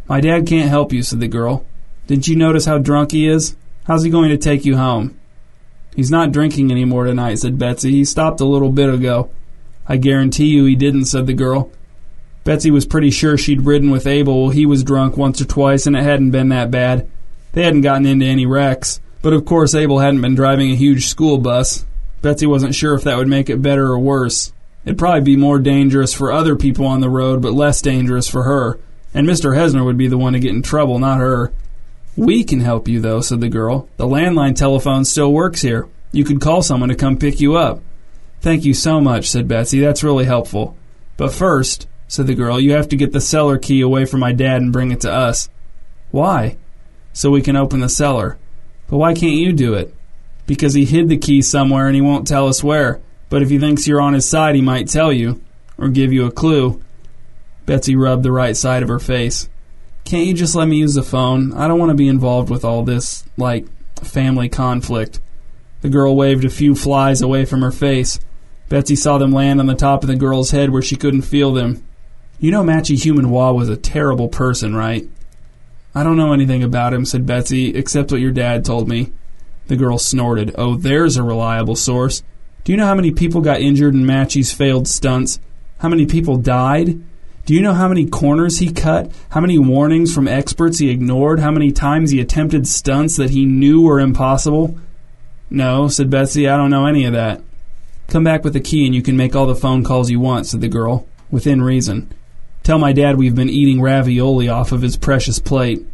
My 0.08 0.20
dad 0.20 0.46
can't 0.46 0.68
help 0.68 0.92
you, 0.92 1.02
said 1.02 1.20
the 1.20 1.28
girl. 1.28 1.64
Didn't 2.06 2.28
you 2.28 2.36
notice 2.36 2.64
how 2.64 2.78
drunk 2.78 3.12
he 3.12 3.26
is? 3.26 3.56
How's 3.84 4.02
he 4.02 4.10
going 4.10 4.30
to 4.30 4.36
take 4.36 4.64
you 4.64 4.76
home? 4.76 5.18
He's 5.94 6.10
not 6.10 6.30
drinking 6.30 6.70
any 6.70 6.84
more 6.84 7.04
tonight, 7.04 7.38
said 7.38 7.58
Betsy. 7.58 7.90
He 7.90 8.04
stopped 8.04 8.40
a 8.40 8.44
little 8.44 8.70
bit 8.70 8.92
ago. 8.92 9.30
I 9.88 9.96
guarantee 9.96 10.46
you 10.46 10.64
he 10.64 10.76
didn't, 10.76 11.06
said 11.06 11.26
the 11.26 11.32
girl. 11.32 11.70
Betsy 12.44 12.70
was 12.70 12.86
pretty 12.86 13.10
sure 13.10 13.36
she'd 13.36 13.62
ridden 13.62 13.90
with 13.90 14.06
Abel 14.06 14.42
while 14.42 14.50
he 14.50 14.66
was 14.66 14.84
drunk 14.84 15.16
once 15.16 15.40
or 15.40 15.46
twice, 15.46 15.86
and 15.86 15.96
it 15.96 16.02
hadn't 16.02 16.30
been 16.30 16.50
that 16.50 16.70
bad. 16.70 17.08
They 17.52 17.64
hadn't 17.64 17.80
gotten 17.80 18.06
into 18.06 18.26
any 18.26 18.46
wrecks. 18.46 19.00
But 19.22 19.32
of 19.32 19.44
course, 19.44 19.74
Abel 19.74 19.98
hadn't 19.98 20.20
been 20.20 20.34
driving 20.34 20.70
a 20.70 20.76
huge 20.76 21.06
school 21.06 21.38
bus. 21.38 21.84
Betsy 22.22 22.46
wasn't 22.46 22.74
sure 22.74 22.94
if 22.94 23.02
that 23.04 23.16
would 23.16 23.26
make 23.26 23.50
it 23.50 23.62
better 23.62 23.86
or 23.86 23.98
worse. 23.98 24.52
It'd 24.84 24.98
probably 24.98 25.22
be 25.22 25.36
more 25.36 25.58
dangerous 25.58 26.12
for 26.14 26.30
other 26.30 26.54
people 26.54 26.86
on 26.86 27.00
the 27.00 27.10
road, 27.10 27.42
but 27.42 27.52
less 27.52 27.80
dangerous 27.80 28.28
for 28.28 28.44
her. 28.44 28.78
And 29.12 29.26
Mr. 29.26 29.56
Hesner 29.56 29.84
would 29.84 29.98
be 29.98 30.06
the 30.06 30.18
one 30.18 30.34
to 30.34 30.38
get 30.38 30.54
in 30.54 30.62
trouble, 30.62 31.00
not 31.00 31.18
her. 31.18 31.52
We 32.16 32.44
can 32.44 32.60
help 32.60 32.88
you, 32.88 33.00
though, 33.00 33.20
said 33.20 33.40
the 33.40 33.48
girl. 33.48 33.88
The 33.98 34.06
landline 34.06 34.56
telephone 34.56 35.04
still 35.04 35.32
works 35.32 35.60
here. 35.60 35.86
You 36.12 36.24
could 36.24 36.40
call 36.40 36.62
someone 36.62 36.88
to 36.88 36.94
come 36.94 37.18
pick 37.18 37.40
you 37.40 37.56
up. 37.56 37.82
Thank 38.40 38.64
you 38.64 38.72
so 38.72 39.00
much, 39.00 39.28
said 39.28 39.48
Betsy. 39.48 39.80
That's 39.80 40.02
really 40.02 40.24
helpful. 40.24 40.76
But 41.16 41.32
first, 41.32 41.86
said 42.08 42.26
the 42.26 42.34
girl, 42.34 42.58
you 42.58 42.72
have 42.72 42.88
to 42.88 42.96
get 42.96 43.12
the 43.12 43.20
cellar 43.20 43.58
key 43.58 43.80
away 43.80 44.06
from 44.06 44.20
my 44.20 44.32
dad 44.32 44.62
and 44.62 44.72
bring 44.72 44.92
it 44.92 45.00
to 45.02 45.12
us. 45.12 45.48
Why? 46.10 46.56
So 47.12 47.30
we 47.30 47.42
can 47.42 47.56
open 47.56 47.80
the 47.80 47.88
cellar. 47.88 48.38
But 48.88 48.98
why 48.98 49.14
can't 49.14 49.34
you 49.34 49.52
do 49.52 49.74
it? 49.74 49.94
Because 50.46 50.74
he 50.74 50.84
hid 50.84 51.08
the 51.08 51.18
key 51.18 51.42
somewhere 51.42 51.86
and 51.86 51.94
he 51.94 52.00
won't 52.00 52.26
tell 52.26 52.48
us 52.48 52.62
where. 52.62 53.00
But 53.28 53.42
if 53.42 53.50
he 53.50 53.58
thinks 53.58 53.86
you're 53.86 54.00
on 54.00 54.14
his 54.14 54.28
side, 54.28 54.54
he 54.54 54.62
might 54.62 54.88
tell 54.88 55.12
you, 55.12 55.42
or 55.76 55.88
give 55.88 56.12
you 56.12 56.24
a 56.26 56.30
clue. 56.30 56.80
Betsy 57.66 57.96
rubbed 57.96 58.22
the 58.22 58.30
right 58.30 58.56
side 58.56 58.82
of 58.82 58.88
her 58.88 59.00
face. 59.00 59.48
Can't 60.06 60.26
you 60.26 60.34
just 60.34 60.54
let 60.54 60.68
me 60.68 60.76
use 60.76 60.94
the 60.94 61.02
phone? 61.02 61.52
I 61.52 61.66
don't 61.66 61.80
want 61.80 61.90
to 61.90 61.96
be 61.96 62.06
involved 62.06 62.48
with 62.48 62.64
all 62.64 62.84
this, 62.84 63.24
like, 63.36 63.66
family 64.04 64.48
conflict. 64.48 65.18
The 65.80 65.88
girl 65.88 66.14
waved 66.14 66.44
a 66.44 66.48
few 66.48 66.76
flies 66.76 67.22
away 67.22 67.44
from 67.44 67.60
her 67.62 67.72
face. 67.72 68.20
Betsy 68.68 68.94
saw 68.94 69.18
them 69.18 69.32
land 69.32 69.58
on 69.58 69.66
the 69.66 69.74
top 69.74 70.04
of 70.04 70.06
the 70.06 70.14
girl's 70.14 70.52
head 70.52 70.70
where 70.70 70.80
she 70.80 70.94
couldn't 70.94 71.22
feel 71.22 71.52
them. 71.52 71.84
You 72.38 72.52
know 72.52 72.62
Matchy 72.62 73.02
Human 73.02 73.30
Wah 73.30 73.50
was 73.50 73.68
a 73.68 73.76
terrible 73.76 74.28
person, 74.28 74.76
right? 74.76 75.08
I 75.92 76.04
don't 76.04 76.16
know 76.16 76.32
anything 76.32 76.62
about 76.62 76.94
him, 76.94 77.04
said 77.04 77.26
Betsy, 77.26 77.74
except 77.74 78.12
what 78.12 78.20
your 78.20 78.30
dad 78.30 78.64
told 78.64 78.88
me. 78.88 79.12
The 79.66 79.76
girl 79.76 79.98
snorted. 79.98 80.54
Oh, 80.56 80.76
there's 80.76 81.16
a 81.16 81.24
reliable 81.24 81.74
source. 81.74 82.22
Do 82.62 82.70
you 82.70 82.78
know 82.78 82.86
how 82.86 82.94
many 82.94 83.10
people 83.10 83.40
got 83.40 83.60
injured 83.60 83.94
in 83.94 84.06
Matchy's 84.06 84.52
failed 84.52 84.86
stunts? 84.86 85.40
How 85.78 85.88
many 85.88 86.06
people 86.06 86.36
died? 86.36 87.02
Do 87.46 87.54
you 87.54 87.62
know 87.62 87.74
how 87.74 87.86
many 87.86 88.06
corners 88.06 88.58
he 88.58 88.72
cut? 88.72 89.12
How 89.28 89.40
many 89.40 89.56
warnings 89.56 90.12
from 90.12 90.26
experts 90.26 90.80
he 90.80 90.90
ignored? 90.90 91.38
How 91.38 91.52
many 91.52 91.70
times 91.70 92.10
he 92.10 92.20
attempted 92.20 92.66
stunts 92.66 93.16
that 93.18 93.30
he 93.30 93.44
knew 93.44 93.82
were 93.82 94.00
impossible? 94.00 94.76
No, 95.48 95.86
said 95.86 96.10
Betsy, 96.10 96.48
I 96.48 96.56
don't 96.56 96.70
know 96.70 96.86
any 96.86 97.04
of 97.04 97.12
that. 97.12 97.40
Come 98.08 98.24
back 98.24 98.42
with 98.42 98.52
the 98.52 98.60
key 98.60 98.84
and 98.84 98.96
you 98.96 99.00
can 99.00 99.16
make 99.16 99.36
all 99.36 99.46
the 99.46 99.54
phone 99.54 99.84
calls 99.84 100.10
you 100.10 100.18
want, 100.18 100.46
said 100.46 100.60
the 100.60 100.66
girl, 100.66 101.06
within 101.30 101.62
reason. 101.62 102.12
Tell 102.64 102.80
my 102.80 102.92
dad 102.92 103.16
we've 103.16 103.36
been 103.36 103.48
eating 103.48 103.80
ravioli 103.80 104.48
off 104.48 104.72
of 104.72 104.82
his 104.82 104.96
precious 104.96 105.38
plate. 105.38 105.86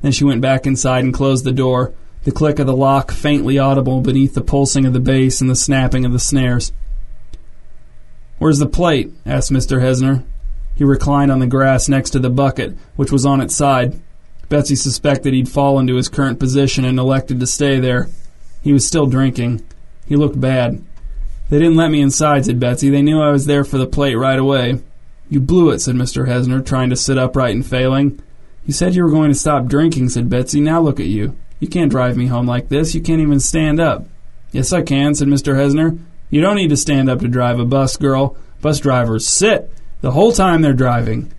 Then 0.00 0.12
she 0.12 0.24
went 0.24 0.40
back 0.40 0.66
inside 0.66 1.04
and 1.04 1.12
closed 1.12 1.44
the 1.44 1.52
door, 1.52 1.92
the 2.22 2.32
click 2.32 2.58
of 2.58 2.66
the 2.66 2.74
lock 2.74 3.10
faintly 3.10 3.58
audible 3.58 4.00
beneath 4.00 4.32
the 4.32 4.40
pulsing 4.40 4.86
of 4.86 4.94
the 4.94 5.00
bass 5.00 5.42
and 5.42 5.50
the 5.50 5.54
snapping 5.54 6.06
of 6.06 6.12
the 6.12 6.18
snares. 6.18 6.72
Where's 8.38 8.58
the 8.58 8.66
plate? 8.66 9.12
asked 9.26 9.52
Mr. 9.52 9.82
Hesner. 9.82 10.24
He 10.74 10.84
reclined 10.84 11.30
on 11.30 11.38
the 11.38 11.46
grass 11.46 11.88
next 11.88 12.10
to 12.10 12.18
the 12.18 12.30
bucket, 12.30 12.76
which 12.96 13.12
was 13.12 13.24
on 13.24 13.40
its 13.40 13.54
side. 13.54 14.00
Betsy 14.48 14.76
suspected 14.76 15.32
he'd 15.32 15.48
fallen 15.48 15.86
to 15.86 15.96
his 15.96 16.08
current 16.08 16.38
position 16.38 16.84
and 16.84 16.98
elected 16.98 17.40
to 17.40 17.46
stay 17.46 17.78
there. 17.78 18.08
He 18.62 18.72
was 18.72 18.86
still 18.86 19.06
drinking. 19.06 19.64
He 20.06 20.16
looked 20.16 20.40
bad. 20.40 20.82
They 21.50 21.58
didn't 21.58 21.76
let 21.76 21.90
me 21.90 22.00
inside, 22.00 22.44
said 22.46 22.58
Betsy. 22.58 22.90
They 22.90 23.02
knew 23.02 23.20
I 23.20 23.30
was 23.30 23.46
there 23.46 23.64
for 23.64 23.78
the 23.78 23.86
plate 23.86 24.16
right 24.16 24.38
away. 24.38 24.80
You 25.28 25.40
blew 25.40 25.70
it, 25.70 25.80
said 25.80 25.94
Mr. 25.94 26.26
Hesner, 26.26 26.64
trying 26.64 26.90
to 26.90 26.96
sit 26.96 27.18
upright 27.18 27.54
and 27.54 27.64
failing. 27.64 28.20
You 28.66 28.72
said 28.72 28.94
you 28.94 29.04
were 29.04 29.10
going 29.10 29.30
to 29.30 29.38
stop 29.38 29.66
drinking, 29.66 30.08
said 30.08 30.30
Betsy. 30.30 30.60
Now 30.60 30.80
look 30.80 30.98
at 30.98 31.06
you. 31.06 31.36
You 31.60 31.68
can't 31.68 31.90
drive 31.90 32.16
me 32.16 32.26
home 32.26 32.46
like 32.46 32.68
this. 32.68 32.94
You 32.94 33.00
can't 33.00 33.20
even 33.20 33.40
stand 33.40 33.80
up. 33.80 34.06
Yes, 34.52 34.72
I 34.72 34.82
can, 34.82 35.14
said 35.14 35.28
Mr. 35.28 35.54
Hesner. 35.54 35.98
You 36.30 36.40
don't 36.40 36.56
need 36.56 36.70
to 36.70 36.76
stand 36.76 37.08
up 37.08 37.20
to 37.20 37.28
drive 37.28 37.58
a 37.58 37.64
bus, 37.64 37.96
girl. 37.96 38.36
Bus 38.60 38.80
drivers 38.80 39.26
sit 39.26 39.70
the 40.04 40.10
whole 40.10 40.32
time 40.32 40.60
they're 40.60 40.74
driving. 40.74 41.32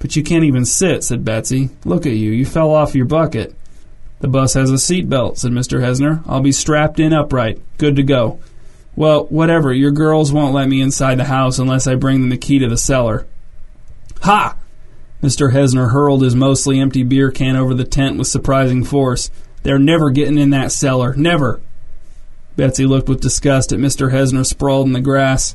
But 0.00 0.16
you 0.16 0.24
can't 0.24 0.42
even 0.42 0.64
sit, 0.64 1.04
said 1.04 1.24
Betsy. 1.24 1.70
Look 1.84 2.04
at 2.04 2.14
you. 2.14 2.32
You 2.32 2.44
fell 2.44 2.72
off 2.72 2.96
your 2.96 3.04
bucket. 3.04 3.54
The 4.18 4.26
bus 4.26 4.54
has 4.54 4.72
a 4.72 4.78
seat 4.78 5.08
belt, 5.08 5.38
said 5.38 5.52
Mr. 5.52 5.80
Hesner. 5.80 6.20
I'll 6.26 6.40
be 6.40 6.50
strapped 6.50 6.98
in 6.98 7.12
upright. 7.12 7.60
Good 7.78 7.94
to 7.94 8.02
go. 8.02 8.40
Well, 8.96 9.26
whatever. 9.26 9.72
Your 9.72 9.92
girls 9.92 10.32
won't 10.32 10.52
let 10.52 10.68
me 10.68 10.80
inside 10.80 11.14
the 11.14 11.26
house 11.26 11.60
unless 11.60 11.86
I 11.86 11.94
bring 11.94 12.20
them 12.20 12.30
the 12.30 12.36
key 12.36 12.58
to 12.58 12.68
the 12.68 12.76
cellar. 12.76 13.24
Ha! 14.22 14.56
Mr. 15.22 15.52
Hesner 15.52 15.92
hurled 15.92 16.24
his 16.24 16.34
mostly 16.34 16.80
empty 16.80 17.04
beer 17.04 17.30
can 17.30 17.54
over 17.54 17.72
the 17.72 17.84
tent 17.84 18.18
with 18.18 18.26
surprising 18.26 18.82
force. 18.82 19.30
They're 19.62 19.78
never 19.78 20.10
getting 20.10 20.38
in 20.38 20.50
that 20.50 20.72
cellar. 20.72 21.14
Never. 21.14 21.60
Betsy 22.56 22.84
looked 22.84 23.08
with 23.08 23.20
disgust 23.20 23.72
at 23.72 23.78
Mr. 23.78 24.10
Hesner 24.10 24.44
sprawled 24.44 24.88
in 24.88 24.92
the 24.92 25.00
grass. 25.00 25.54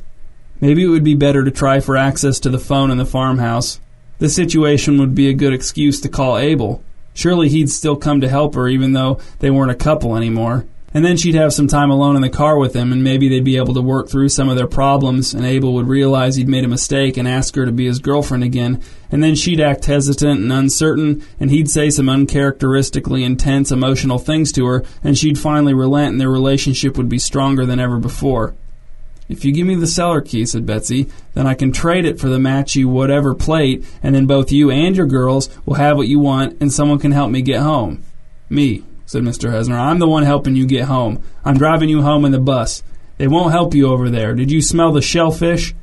Maybe 0.60 0.82
it 0.84 0.88
would 0.88 1.04
be 1.04 1.14
better 1.14 1.44
to 1.44 1.50
try 1.50 1.80
for 1.80 1.96
access 1.96 2.40
to 2.40 2.50
the 2.50 2.58
phone 2.58 2.90
in 2.90 2.98
the 2.98 3.04
farmhouse. 3.04 3.80
The 4.18 4.28
situation 4.28 4.98
would 4.98 5.14
be 5.14 5.28
a 5.28 5.34
good 5.34 5.52
excuse 5.52 6.00
to 6.00 6.08
call 6.08 6.38
Abel. 6.38 6.82
Surely 7.14 7.48
he'd 7.48 7.70
still 7.70 7.96
come 7.96 8.20
to 8.20 8.28
help 8.28 8.54
her 8.54 8.68
even 8.68 8.92
though 8.92 9.18
they 9.38 9.50
weren't 9.50 9.70
a 9.70 9.76
couple 9.76 10.16
anymore. 10.16 10.66
And 10.94 11.04
then 11.04 11.18
she'd 11.18 11.34
have 11.34 11.52
some 11.52 11.68
time 11.68 11.90
alone 11.90 12.16
in 12.16 12.22
the 12.22 12.30
car 12.30 12.58
with 12.58 12.74
him, 12.74 12.92
and 12.92 13.04
maybe 13.04 13.28
they'd 13.28 13.44
be 13.44 13.58
able 13.58 13.74
to 13.74 13.82
work 13.82 14.08
through 14.08 14.30
some 14.30 14.48
of 14.48 14.56
their 14.56 14.66
problems, 14.66 15.34
and 15.34 15.44
Abel 15.44 15.74
would 15.74 15.86
realize 15.86 16.36
he'd 16.36 16.48
made 16.48 16.64
a 16.64 16.68
mistake 16.68 17.18
and 17.18 17.28
ask 17.28 17.54
her 17.56 17.66
to 17.66 17.72
be 17.72 17.84
his 17.84 17.98
girlfriend 17.98 18.42
again. 18.42 18.82
And 19.12 19.22
then 19.22 19.34
she'd 19.34 19.60
act 19.60 19.84
hesitant 19.84 20.40
and 20.40 20.50
uncertain, 20.50 21.22
and 21.38 21.50
he'd 21.50 21.68
say 21.68 21.90
some 21.90 22.08
uncharacteristically 22.08 23.22
intense 23.22 23.70
emotional 23.70 24.18
things 24.18 24.50
to 24.52 24.64
her, 24.64 24.82
and 25.04 25.18
she'd 25.18 25.38
finally 25.38 25.74
relent, 25.74 26.12
and 26.12 26.20
their 26.20 26.30
relationship 26.30 26.96
would 26.96 27.08
be 27.08 27.18
stronger 27.18 27.66
than 27.66 27.78
ever 27.78 27.98
before. 27.98 28.54
If 29.28 29.44
you 29.44 29.52
give 29.52 29.66
me 29.66 29.74
the 29.74 29.86
cellar 29.86 30.22
key, 30.22 30.46
said 30.46 30.64
Betsy, 30.64 31.08
then 31.34 31.46
I 31.46 31.54
can 31.54 31.70
trade 31.70 32.06
it 32.06 32.18
for 32.18 32.28
the 32.28 32.38
matchy 32.38 32.84
whatever 32.84 33.34
plate, 33.34 33.84
and 34.02 34.14
then 34.14 34.26
both 34.26 34.50
you 34.50 34.70
and 34.70 34.96
your 34.96 35.06
girls 35.06 35.50
will 35.66 35.74
have 35.74 35.98
what 35.98 36.08
you 36.08 36.18
want, 36.18 36.56
and 36.60 36.72
someone 36.72 36.98
can 36.98 37.12
help 37.12 37.30
me 37.30 37.42
get 37.42 37.60
home. 37.60 38.02
Me, 38.48 38.84
said 39.04 39.22
Mr. 39.22 39.50
Hesner. 39.50 39.78
I'm 39.78 39.98
the 39.98 40.08
one 40.08 40.22
helping 40.22 40.56
you 40.56 40.66
get 40.66 40.86
home. 40.86 41.22
I'm 41.44 41.58
driving 41.58 41.90
you 41.90 42.00
home 42.00 42.24
in 42.24 42.32
the 42.32 42.38
bus. 42.38 42.82
They 43.18 43.28
won't 43.28 43.52
help 43.52 43.74
you 43.74 43.88
over 43.88 44.08
there. 44.08 44.34
Did 44.34 44.50
you 44.50 44.62
smell 44.62 44.92
the 44.92 45.02
shellfish? 45.02 45.74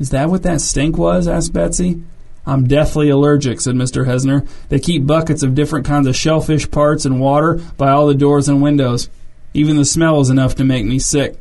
Is 0.00 0.10
that 0.10 0.28
what 0.28 0.42
that 0.42 0.60
stink 0.60 0.98
was? 0.98 1.28
asked 1.28 1.52
Betsy. 1.52 2.02
I'm 2.44 2.66
deathly 2.66 3.08
allergic, 3.08 3.60
said 3.60 3.76
Mr. 3.76 4.06
Hesner. 4.06 4.48
They 4.68 4.80
keep 4.80 5.06
buckets 5.06 5.44
of 5.44 5.54
different 5.54 5.86
kinds 5.86 6.08
of 6.08 6.16
shellfish 6.16 6.68
parts 6.70 7.04
and 7.04 7.20
water 7.20 7.60
by 7.76 7.90
all 7.90 8.08
the 8.08 8.14
doors 8.14 8.48
and 8.48 8.60
windows. 8.60 9.08
Even 9.54 9.76
the 9.76 9.84
smell 9.84 10.20
is 10.20 10.30
enough 10.30 10.56
to 10.56 10.64
make 10.64 10.84
me 10.84 10.98
sick. 10.98 11.36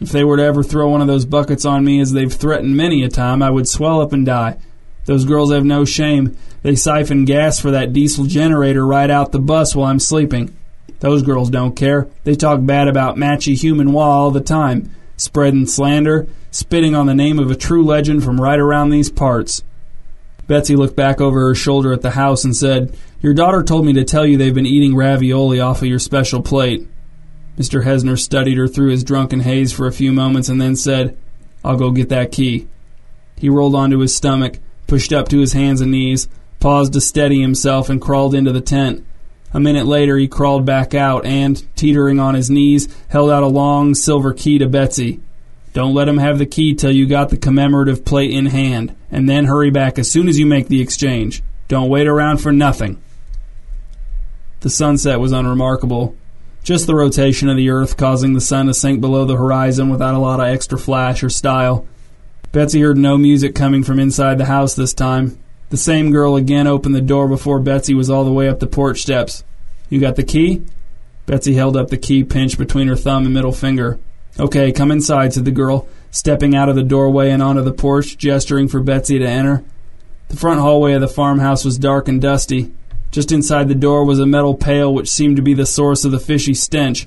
If 0.00 0.10
they 0.10 0.24
were 0.24 0.36
to 0.36 0.42
ever 0.42 0.62
throw 0.62 0.88
one 0.90 1.00
of 1.00 1.06
those 1.06 1.24
buckets 1.24 1.64
on 1.64 1.84
me, 1.84 2.00
as 2.00 2.12
they've 2.12 2.32
threatened 2.32 2.76
many 2.76 3.04
a 3.04 3.08
time, 3.08 3.42
I 3.42 3.50
would 3.50 3.68
swell 3.68 4.00
up 4.00 4.12
and 4.12 4.26
die. 4.26 4.56
Those 5.04 5.24
girls 5.24 5.52
have 5.52 5.64
no 5.64 5.84
shame. 5.84 6.36
They 6.62 6.74
siphon 6.74 7.24
gas 7.24 7.60
for 7.60 7.70
that 7.70 7.92
diesel 7.92 8.24
generator 8.24 8.86
right 8.86 9.10
out 9.10 9.32
the 9.32 9.38
bus 9.38 9.74
while 9.74 9.90
I'm 9.90 10.00
sleeping. 10.00 10.56
Those 11.00 11.22
girls 11.22 11.50
don't 11.50 11.76
care. 11.76 12.08
They 12.24 12.34
talk 12.34 12.64
bad 12.64 12.88
about 12.88 13.16
Matchy 13.16 13.54
Human 13.54 13.92
Wah 13.92 14.08
all 14.08 14.30
the 14.30 14.40
time, 14.40 14.94
spreading 15.16 15.66
slander, 15.66 16.26
spitting 16.50 16.94
on 16.94 17.06
the 17.06 17.14
name 17.14 17.38
of 17.38 17.50
a 17.50 17.56
true 17.56 17.84
legend 17.84 18.24
from 18.24 18.40
right 18.40 18.58
around 18.58 18.90
these 18.90 19.10
parts. 19.10 19.62
Betsy 20.46 20.76
looked 20.76 20.96
back 20.96 21.20
over 21.20 21.40
her 21.48 21.54
shoulder 21.54 21.92
at 21.92 22.02
the 22.02 22.12
house 22.12 22.44
and 22.44 22.54
said, 22.54 22.96
Your 23.20 23.34
daughter 23.34 23.62
told 23.62 23.86
me 23.86 23.92
to 23.94 24.04
tell 24.04 24.26
you 24.26 24.36
they've 24.36 24.54
been 24.54 24.66
eating 24.66 24.94
ravioli 24.94 25.60
off 25.60 25.82
of 25.82 25.88
your 25.88 25.98
special 25.98 26.42
plate. 26.42 26.86
Mr. 27.58 27.84
Hesner 27.84 28.18
studied 28.18 28.58
her 28.58 28.66
through 28.66 28.90
his 28.90 29.04
drunken 29.04 29.40
haze 29.40 29.72
for 29.72 29.86
a 29.86 29.92
few 29.92 30.12
moments 30.12 30.48
and 30.48 30.60
then 30.60 30.76
said, 30.76 31.16
I'll 31.64 31.76
go 31.76 31.90
get 31.90 32.08
that 32.08 32.32
key. 32.32 32.68
He 33.36 33.48
rolled 33.48 33.74
onto 33.74 33.98
his 33.98 34.14
stomach, 34.14 34.58
pushed 34.86 35.12
up 35.12 35.28
to 35.28 35.38
his 35.38 35.52
hands 35.52 35.80
and 35.80 35.90
knees, 35.90 36.28
paused 36.60 36.92
to 36.94 37.00
steady 37.00 37.40
himself, 37.40 37.88
and 37.88 38.00
crawled 38.00 38.34
into 38.34 38.52
the 38.52 38.60
tent. 38.60 39.04
A 39.52 39.60
minute 39.60 39.86
later, 39.86 40.16
he 40.16 40.26
crawled 40.26 40.66
back 40.66 40.94
out 40.94 41.24
and, 41.24 41.64
teetering 41.76 42.18
on 42.18 42.34
his 42.34 42.50
knees, 42.50 42.88
held 43.08 43.30
out 43.30 43.42
a 43.42 43.48
long 43.48 43.94
silver 43.94 44.32
key 44.32 44.58
to 44.58 44.68
Betsy. 44.68 45.20
Don't 45.72 45.94
let 45.94 46.08
him 46.08 46.18
have 46.18 46.38
the 46.38 46.46
key 46.46 46.74
till 46.74 46.90
you 46.90 47.06
got 47.06 47.30
the 47.30 47.36
commemorative 47.36 48.04
plate 48.04 48.30
in 48.30 48.46
hand, 48.46 48.96
and 49.10 49.28
then 49.28 49.44
hurry 49.44 49.70
back 49.70 49.98
as 49.98 50.10
soon 50.10 50.28
as 50.28 50.38
you 50.38 50.46
make 50.46 50.68
the 50.68 50.80
exchange. 50.80 51.42
Don't 51.68 51.88
wait 51.88 52.06
around 52.06 52.38
for 52.38 52.52
nothing. 52.52 53.00
The 54.60 54.70
sunset 54.70 55.20
was 55.20 55.32
unremarkable. 55.32 56.16
Just 56.64 56.86
the 56.86 56.94
rotation 56.94 57.50
of 57.50 57.58
the 57.58 57.68
Earth 57.68 57.98
causing 57.98 58.32
the 58.32 58.40
sun 58.40 58.68
to 58.68 58.74
sink 58.74 59.02
below 59.02 59.26
the 59.26 59.36
horizon 59.36 59.90
without 59.90 60.14
a 60.14 60.18
lot 60.18 60.40
of 60.40 60.46
extra 60.46 60.78
flash 60.78 61.22
or 61.22 61.28
style. 61.28 61.86
Betsy 62.52 62.80
heard 62.80 62.96
no 62.96 63.18
music 63.18 63.54
coming 63.54 63.84
from 63.84 63.98
inside 63.98 64.38
the 64.38 64.46
house 64.46 64.74
this 64.74 64.94
time. 64.94 65.38
The 65.68 65.76
same 65.76 66.10
girl 66.10 66.36
again 66.36 66.66
opened 66.66 66.94
the 66.94 67.02
door 67.02 67.28
before 67.28 67.60
Betsy 67.60 67.92
was 67.92 68.08
all 68.08 68.24
the 68.24 68.32
way 68.32 68.48
up 68.48 68.60
the 68.60 68.66
porch 68.66 69.02
steps. 69.02 69.44
You 69.90 70.00
got 70.00 70.16
the 70.16 70.24
key? 70.24 70.62
Betsy 71.26 71.52
held 71.52 71.76
up 71.76 71.88
the 71.88 71.98
key 71.98 72.24
pinched 72.24 72.56
between 72.56 72.88
her 72.88 72.96
thumb 72.96 73.26
and 73.26 73.34
middle 73.34 73.52
finger. 73.52 73.98
Okay, 74.40 74.72
come 74.72 74.90
inside, 74.90 75.34
said 75.34 75.44
the 75.44 75.50
girl, 75.50 75.86
stepping 76.10 76.54
out 76.54 76.70
of 76.70 76.76
the 76.76 76.82
doorway 76.82 77.28
and 77.28 77.42
onto 77.42 77.60
the 77.60 77.72
porch, 77.72 78.16
gesturing 78.16 78.68
for 78.68 78.80
Betsy 78.80 79.18
to 79.18 79.28
enter. 79.28 79.62
The 80.28 80.36
front 80.36 80.60
hallway 80.60 80.94
of 80.94 81.02
the 81.02 81.08
farmhouse 81.08 81.62
was 81.62 81.76
dark 81.76 82.08
and 82.08 82.22
dusty. 82.22 82.72
Just 83.14 83.30
inside 83.30 83.68
the 83.68 83.76
door 83.76 84.04
was 84.04 84.18
a 84.18 84.26
metal 84.26 84.56
pail 84.56 84.92
which 84.92 85.08
seemed 85.08 85.36
to 85.36 85.42
be 85.42 85.54
the 85.54 85.66
source 85.66 86.04
of 86.04 86.10
the 86.10 86.18
fishy 86.18 86.52
stench. 86.52 87.06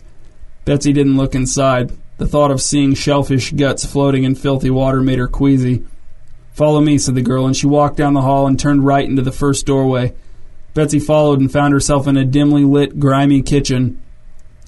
Betsy 0.64 0.94
didn't 0.94 1.18
look 1.18 1.36
inside. 1.36 1.92
The 2.18 2.26
thought 2.26 2.50
of 2.50 2.62
seeing 2.62 2.94
shellfish 2.94 3.52
guts 3.52 3.86
floating 3.86 4.24
in 4.24 4.36
filthy 4.36 4.70
water 4.70 5.02
made 5.02 5.20
her 5.20 5.28
queasy. 5.28 5.84
Follow 6.54 6.80
me, 6.80 6.98
said 6.98 7.16
the 7.16 7.22
girl, 7.22 7.46
and 7.46 7.58
she 7.58 7.68
walked 7.68 7.98
down 7.98 8.14
the 8.14 8.22
hall 8.22 8.48
and 8.48 8.58
turned 8.58 8.86
right 8.86 9.04
into 9.04 9.22
the 9.22 9.34
first 9.34 9.66
doorway. 9.66 10.14
Betsy 10.74 10.98
followed 10.98 11.42
and 11.42 11.52
found 11.52 11.74
herself 11.74 12.08
in 12.08 12.16
a 12.16 12.24
dimly 12.24 12.64
lit, 12.64 13.02
grimy 13.02 13.42
kitchen. 13.42 14.02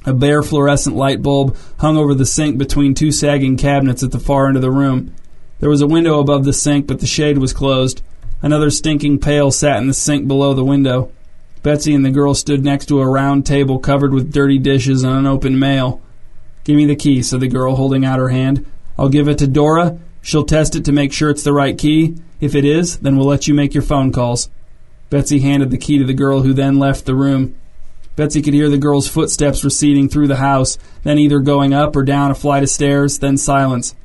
A 0.06 0.14
bare 0.14 0.44
fluorescent 0.44 0.98
light 0.98 1.22
bulb 1.22 1.56
hung 1.78 1.96
over 1.96 2.14
the 2.14 2.26
sink 2.26 2.58
between 2.58 2.94
two 2.94 3.14
sagging 3.14 3.56
cabinets 3.56 4.04
at 4.04 4.12
the 4.12 4.20
far 4.20 4.48
end 4.48 4.58
of 4.58 4.62
the 4.62 4.72
room. 4.72 5.16
There 5.62 5.70
was 5.70 5.82
a 5.82 5.88
window 5.88 6.20
above 6.20 6.44
the 6.44 6.52
sink, 6.52 6.86
but 6.86 7.00
the 7.00 7.08
shade 7.08 7.38
was 7.38 7.54
closed. 7.54 8.02
Another 8.42 8.70
stinking 8.70 9.20
pail 9.20 9.52
sat 9.52 9.78
in 9.78 9.88
the 9.88 9.94
sink 9.94 10.28
below 10.28 10.54
the 10.54 10.66
window. 10.66 11.14
Betsy 11.62 11.94
and 11.94 12.06
the 12.06 12.12
girl 12.12 12.34
stood 12.34 12.64
next 12.64 12.86
to 12.86 13.02
a 13.02 13.08
round 13.08 13.46
table 13.46 13.80
covered 13.80 14.14
with 14.14 14.32
dirty 14.32 14.58
dishes 14.58 15.04
and 15.04 15.14
unopened 15.14 15.60
mail. 15.60 16.02
Give 16.64 16.76
me 16.76 16.86
the 16.86 16.96
key, 16.96 17.22
said 17.22 17.42
the 17.42 17.48
girl, 17.48 17.76
holding 17.76 18.06
out 18.06 18.20
her 18.20 18.30
hand. 18.30 18.66
I'll 18.98 19.10
give 19.10 19.28
it 19.28 19.38
to 19.40 19.48
Dora. 19.48 20.00
She'll 20.22 20.46
test 20.46 20.76
it 20.76 20.86
to 20.86 20.92
make 20.92 21.12
sure 21.12 21.30
it's 21.30 21.44
the 21.44 21.54
right 21.54 21.78
key. 21.78 22.16
If 22.40 22.56
it 22.56 22.64
is, 22.64 22.98
then 23.00 23.18
we'll 23.18 23.28
let 23.28 23.48
you 23.48 23.54
make 23.54 23.74
your 23.74 23.84
phone 23.84 24.12
calls. 24.12 24.50
Betsy 25.10 25.40
handed 25.40 25.72
the 25.72 25.78
key 25.78 25.98
to 25.98 26.06
the 26.06 26.14
girl, 26.14 26.42
who 26.42 26.54
then 26.54 26.80
left 26.80 27.06
the 27.06 27.16
room. 27.16 27.56
Betsy 28.16 28.42
could 28.42 28.54
hear 28.54 28.70
the 28.70 28.78
girl's 28.78 29.08
footsteps 29.08 29.64
receding 29.64 30.08
through 30.08 30.28
the 30.28 30.36
house, 30.38 30.78
then 31.04 31.18
either 31.18 31.40
going 31.40 31.74
up 31.74 31.96
or 31.96 32.04
down 32.04 32.32
a 32.32 32.36
flight 32.36 32.64
of 32.64 32.70
stairs, 32.70 33.20
then 33.20 33.38
silence. 33.38 33.96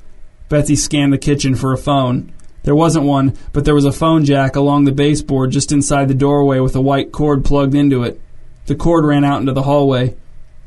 Betsy 0.48 0.76
scanned 0.76 1.12
the 1.12 1.18
kitchen 1.18 1.54
for 1.54 1.72
a 1.72 1.78
phone. 1.78 2.32
There 2.64 2.74
wasn't 2.74 3.04
one, 3.04 3.36
but 3.52 3.64
there 3.64 3.74
was 3.74 3.84
a 3.84 3.92
phone 3.92 4.24
jack 4.24 4.56
along 4.56 4.84
the 4.84 4.92
baseboard 4.92 5.52
just 5.52 5.70
inside 5.70 6.08
the 6.08 6.14
doorway 6.14 6.58
with 6.58 6.74
a 6.74 6.80
white 6.80 7.12
cord 7.12 7.44
plugged 7.44 7.74
into 7.74 8.02
it. 8.02 8.20
The 8.66 8.74
cord 8.74 9.04
ran 9.04 9.24
out 9.24 9.40
into 9.40 9.52
the 9.52 9.62
hallway. 9.62 10.16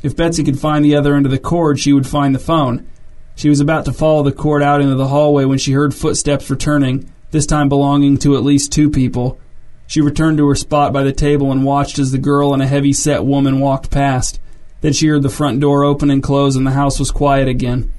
If 0.04 0.16
Betsy 0.16 0.44
could 0.44 0.60
find 0.60 0.86
the 0.86 0.96
other 0.96 1.16
end 1.16 1.26
of 1.26 1.32
the 1.32 1.40
cord, 1.40 1.80
she 1.80 1.94
would 1.94 2.06
find 2.06 2.36
the 2.36 2.40
phone. 2.40 2.88
She 3.36 3.50
was 3.50 3.60
about 3.60 3.86
to 3.86 3.94
follow 3.94 4.22
the 4.22 4.32
cord 4.32 4.62
out 4.62 4.80
into 4.80 4.96
the 4.96 5.08
hallway 5.08 5.46
when 5.46 5.58
she 5.58 5.72
heard 5.72 5.94
footsteps 5.94 6.50
returning, 6.52 7.12
this 7.32 7.48
time 7.48 7.68
belonging 7.68 8.18
to 8.20 8.38
at 8.38 8.44
least 8.44 8.72
two 8.72 8.92
people. 8.92 9.40
She 9.88 10.02
returned 10.02 10.38
to 10.38 10.48
her 10.48 10.56
spot 10.56 10.94
by 10.94 11.02
the 11.04 11.12
table 11.12 11.52
and 11.52 11.64
watched 11.64 11.98
as 11.98 12.12
the 12.12 12.20
girl 12.20 12.54
and 12.54 12.62
a 12.62 12.68
heavy 12.68 12.94
set 12.94 13.26
woman 13.26 13.60
walked 13.60 13.90
past. 13.90 14.40
Then 14.82 14.94
she 14.94 15.08
heard 15.08 15.24
the 15.24 15.30
front 15.30 15.60
door 15.60 15.84
open 15.84 16.12
and 16.12 16.22
close 16.22 16.56
and 16.56 16.68
the 16.68 16.72
house 16.72 17.00
was 17.00 17.10
quiet 17.10 17.48
again. 17.48 17.92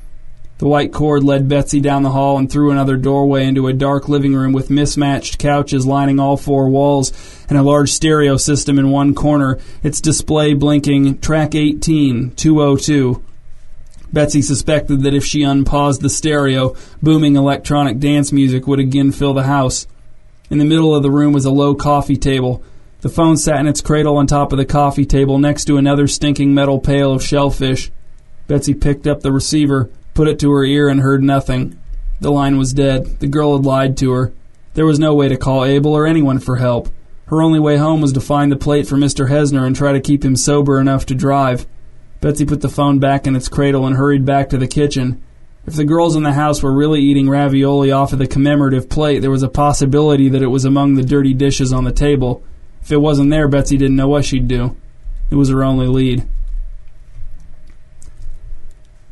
The 0.58 0.66
white 0.66 0.92
cord 0.92 1.22
led 1.22 1.48
Betsy 1.48 1.78
down 1.78 2.02
the 2.02 2.10
hall 2.10 2.36
and 2.36 2.50
through 2.50 2.72
another 2.72 2.96
doorway 2.96 3.46
into 3.46 3.68
a 3.68 3.72
dark 3.72 4.08
living 4.08 4.34
room 4.34 4.52
with 4.52 4.70
mismatched 4.70 5.38
couches 5.38 5.86
lining 5.86 6.18
all 6.18 6.36
four 6.36 6.68
walls 6.68 7.12
and 7.48 7.56
a 7.56 7.62
large 7.62 7.92
stereo 7.92 8.36
system 8.36 8.76
in 8.76 8.90
one 8.90 9.14
corner, 9.14 9.58
its 9.84 10.00
display 10.00 10.54
blinking 10.54 11.18
track 11.20 11.54
18, 11.54 12.32
202. 12.32 13.22
Betsy 14.12 14.42
suspected 14.42 15.02
that 15.02 15.14
if 15.14 15.24
she 15.24 15.44
unpaused 15.44 16.02
the 16.02 16.10
stereo, 16.10 16.74
booming 17.00 17.36
electronic 17.36 18.00
dance 18.00 18.32
music 18.32 18.66
would 18.66 18.80
again 18.80 19.12
fill 19.12 19.34
the 19.34 19.44
house. 19.44 19.86
In 20.50 20.58
the 20.58 20.64
middle 20.64 20.92
of 20.92 21.04
the 21.04 21.10
room 21.10 21.32
was 21.32 21.44
a 21.44 21.52
low 21.52 21.76
coffee 21.76 22.16
table. 22.16 22.64
The 23.02 23.08
phone 23.08 23.36
sat 23.36 23.60
in 23.60 23.68
its 23.68 23.80
cradle 23.80 24.16
on 24.16 24.26
top 24.26 24.52
of 24.52 24.58
the 24.58 24.64
coffee 24.64 25.06
table 25.06 25.38
next 25.38 25.66
to 25.66 25.76
another 25.76 26.08
stinking 26.08 26.52
metal 26.52 26.80
pail 26.80 27.12
of 27.12 27.22
shellfish. 27.22 27.92
Betsy 28.48 28.74
picked 28.74 29.06
up 29.06 29.20
the 29.20 29.30
receiver 29.30 29.90
put 30.18 30.26
it 30.26 30.40
to 30.40 30.50
her 30.50 30.64
ear 30.64 30.88
and 30.88 31.00
heard 31.00 31.22
nothing. 31.22 31.78
The 32.18 32.32
line 32.32 32.58
was 32.58 32.72
dead. 32.72 33.20
The 33.20 33.28
girl 33.28 33.56
had 33.56 33.64
lied 33.64 33.96
to 33.98 34.10
her. 34.10 34.32
There 34.74 34.84
was 34.84 34.98
no 34.98 35.14
way 35.14 35.28
to 35.28 35.36
call 35.36 35.64
Abel 35.64 35.94
or 35.94 36.08
anyone 36.08 36.40
for 36.40 36.56
help. 36.56 36.88
Her 37.26 37.40
only 37.40 37.60
way 37.60 37.76
home 37.76 38.00
was 38.00 38.12
to 38.14 38.20
find 38.20 38.50
the 38.50 38.56
plate 38.56 38.88
for 38.88 38.96
Mr. 38.96 39.28
Hesner 39.28 39.64
and 39.64 39.76
try 39.76 39.92
to 39.92 40.00
keep 40.00 40.24
him 40.24 40.34
sober 40.34 40.80
enough 40.80 41.06
to 41.06 41.14
drive. 41.14 41.68
Betsy 42.20 42.44
put 42.44 42.62
the 42.62 42.68
phone 42.68 42.98
back 42.98 43.28
in 43.28 43.36
its 43.36 43.48
cradle 43.48 43.86
and 43.86 43.94
hurried 43.94 44.24
back 44.24 44.48
to 44.48 44.58
the 44.58 44.66
kitchen. 44.66 45.22
If 45.68 45.74
the 45.74 45.84
girls 45.84 46.16
in 46.16 46.24
the 46.24 46.32
house 46.32 46.64
were 46.64 46.72
really 46.72 47.00
eating 47.00 47.30
ravioli 47.30 47.92
off 47.92 48.12
of 48.12 48.18
the 48.18 48.26
commemorative 48.26 48.88
plate, 48.88 49.20
there 49.20 49.30
was 49.30 49.44
a 49.44 49.48
possibility 49.48 50.28
that 50.30 50.42
it 50.42 50.48
was 50.48 50.64
among 50.64 50.94
the 50.94 51.04
dirty 51.04 51.32
dishes 51.32 51.72
on 51.72 51.84
the 51.84 51.92
table. 51.92 52.42
If 52.82 52.90
it 52.90 52.96
wasn't 52.96 53.30
there, 53.30 53.46
Betsy 53.46 53.76
didn't 53.76 53.94
know 53.94 54.08
what 54.08 54.24
she'd 54.24 54.48
do. 54.48 54.76
It 55.30 55.36
was 55.36 55.50
her 55.50 55.62
only 55.62 55.86
lead. 55.86 56.28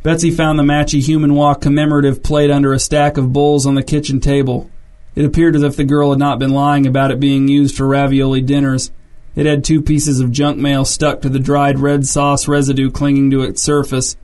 Betsy 0.07 0.31
found 0.31 0.57
the 0.57 0.63
Matchy 0.63 1.05
Human 1.05 1.35
Wah 1.35 1.55
commemorative 1.55 2.23
plate 2.23 2.49
under 2.49 2.73
a 2.73 2.79
stack 2.79 3.17
of 3.17 3.33
bowls 3.33 3.67
on 3.67 3.75
the 3.75 3.83
kitchen 3.83 4.21
table. 4.21 4.71
It 5.17 5.25
appeared 5.25 5.57
as 5.57 5.65
if 5.65 5.75
the 5.75 5.83
girl 5.83 6.11
had 6.11 6.21
not 6.21 6.39
been 6.39 6.53
lying 6.53 6.87
about 6.87 7.11
it 7.11 7.19
being 7.19 7.49
used 7.49 7.77
for 7.77 7.89
ravioli 7.89 8.41
dinners. 8.41 8.93
It 9.35 9.47
had 9.47 9.65
two 9.65 9.83
pieces 9.83 10.21
of 10.21 10.31
junk 10.31 10.59
mail 10.59 10.85
stuck 10.85 11.23
to 11.23 11.29
the 11.29 11.41
dried 11.41 11.81
red 11.81 12.07
sauce 12.07 12.47
residue 12.47 12.89
clinging 12.93 13.33
to 13.33 13.43
its 13.43 13.61
surface. 13.61 14.17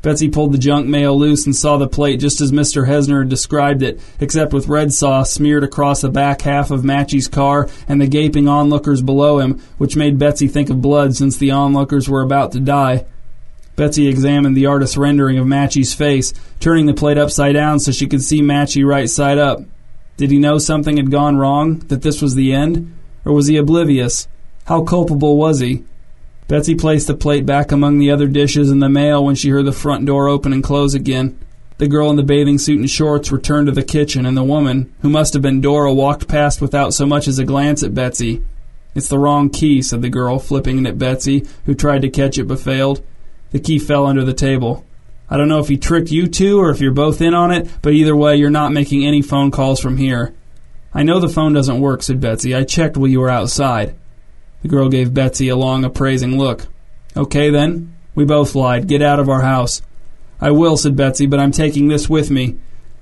Betsy 0.00 0.28
pulled 0.28 0.52
the 0.52 0.58
junk 0.58 0.86
mail 0.86 1.18
loose 1.18 1.44
and 1.44 1.56
saw 1.56 1.76
the 1.76 1.88
plate 1.88 2.20
just 2.20 2.40
as 2.40 2.52
Mr. 2.52 2.86
Hesner 2.86 3.22
had 3.22 3.28
described 3.28 3.82
it, 3.82 4.00
except 4.20 4.52
with 4.52 4.68
red 4.68 4.92
sauce 4.92 5.32
smeared 5.32 5.64
across 5.64 6.02
the 6.02 6.08
back 6.08 6.42
half 6.42 6.70
of 6.70 6.84
Matchy's 6.84 7.26
car 7.26 7.68
and 7.88 8.00
the 8.00 8.06
gaping 8.06 8.46
onlookers 8.46 9.02
below 9.02 9.40
him, 9.40 9.60
which 9.76 9.96
made 9.96 10.20
Betsy 10.20 10.46
think 10.46 10.70
of 10.70 10.80
blood 10.80 11.16
since 11.16 11.36
the 11.36 11.50
onlookers 11.50 12.08
were 12.08 12.22
about 12.22 12.52
to 12.52 12.60
die. 12.60 13.06
Betsy 13.76 14.08
examined 14.08 14.56
the 14.56 14.66
artist's 14.66 14.96
rendering 14.96 15.38
of 15.38 15.46
Matchy's 15.46 15.94
face, 15.94 16.32
turning 16.60 16.86
the 16.86 16.94
plate 16.94 17.18
upside 17.18 17.54
down 17.54 17.78
so 17.78 17.92
she 17.92 18.06
could 18.06 18.22
see 18.22 18.40
Matchy 18.40 18.84
right 18.84 19.08
side 19.08 19.38
up. 19.38 19.60
Did 20.16 20.30
he 20.30 20.38
know 20.38 20.56
something 20.56 20.96
had 20.96 21.10
gone 21.10 21.36
wrong, 21.36 21.80
that 21.88 22.00
this 22.00 22.22
was 22.22 22.34
the 22.34 22.54
end? 22.54 22.94
Or 23.26 23.32
was 23.32 23.48
he 23.48 23.58
oblivious? 23.58 24.28
How 24.64 24.82
culpable 24.82 25.36
was 25.36 25.60
he? 25.60 25.84
Betsy 26.48 26.74
placed 26.74 27.06
the 27.06 27.14
plate 27.14 27.44
back 27.44 27.70
among 27.70 27.98
the 27.98 28.10
other 28.10 28.26
dishes 28.26 28.70
in 28.70 28.78
the 28.78 28.88
mail 28.88 29.22
when 29.22 29.34
she 29.34 29.50
heard 29.50 29.66
the 29.66 29.72
front 29.72 30.06
door 30.06 30.26
open 30.26 30.54
and 30.54 30.64
close 30.64 30.94
again. 30.94 31.38
The 31.78 31.88
girl 31.88 32.08
in 32.08 32.16
the 32.16 32.22
bathing 32.22 32.56
suit 32.56 32.78
and 32.78 32.88
shorts 32.88 33.30
returned 33.30 33.66
to 33.66 33.72
the 33.72 33.82
kitchen, 33.82 34.24
and 34.24 34.36
the 34.36 34.42
woman, 34.42 34.94
who 35.02 35.10
must 35.10 35.34
have 35.34 35.42
been 35.42 35.60
Dora, 35.60 35.92
walked 35.92 36.28
past 36.28 36.62
without 36.62 36.94
so 36.94 37.04
much 37.04 37.28
as 37.28 37.38
a 37.38 37.44
glance 37.44 37.82
at 37.82 37.94
Betsy. 37.94 38.42
It's 38.94 39.08
the 39.08 39.18
wrong 39.18 39.50
key, 39.50 39.82
said 39.82 40.00
the 40.00 40.08
girl, 40.08 40.38
flipping 40.38 40.78
it 40.78 40.88
at 40.88 40.98
Betsy, 40.98 41.46
who 41.66 41.74
tried 41.74 42.00
to 42.02 42.08
catch 42.08 42.38
it 42.38 42.44
but 42.44 42.60
failed. 42.60 43.02
The 43.50 43.60
key 43.60 43.78
fell 43.78 44.06
under 44.06 44.24
the 44.24 44.34
table. 44.34 44.84
I 45.28 45.36
don't 45.36 45.48
know 45.48 45.58
if 45.58 45.68
he 45.68 45.76
tricked 45.76 46.10
you 46.10 46.26
two 46.28 46.60
or 46.60 46.70
if 46.70 46.80
you're 46.80 46.92
both 46.92 47.20
in 47.20 47.34
on 47.34 47.50
it, 47.50 47.68
but 47.82 47.92
either 47.92 48.14
way, 48.14 48.36
you're 48.36 48.50
not 48.50 48.72
making 48.72 49.04
any 49.04 49.22
phone 49.22 49.50
calls 49.50 49.80
from 49.80 49.96
here. 49.96 50.34
I 50.94 51.02
know 51.02 51.20
the 51.20 51.28
phone 51.28 51.52
doesn't 51.52 51.80
work, 51.80 52.02
said 52.02 52.20
Betsy. 52.20 52.54
I 52.54 52.64
checked 52.64 52.96
while 52.96 53.08
you 53.08 53.20
were 53.20 53.30
outside. 53.30 53.96
The 54.62 54.68
girl 54.68 54.88
gave 54.88 55.12
Betsy 55.12 55.48
a 55.48 55.56
long, 55.56 55.84
appraising 55.84 56.38
look. 56.38 56.66
Okay, 57.16 57.50
then. 57.50 57.94
We 58.14 58.24
both 58.24 58.54
lied. 58.54 58.88
Get 58.88 59.02
out 59.02 59.20
of 59.20 59.28
our 59.28 59.42
house. 59.42 59.82
I 60.40 60.50
will, 60.52 60.76
said 60.76 60.96
Betsy, 60.96 61.26
but 61.26 61.40
I'm 61.40 61.52
taking 61.52 61.88
this 61.88 62.08
with 62.08 62.30
me. 62.30 62.56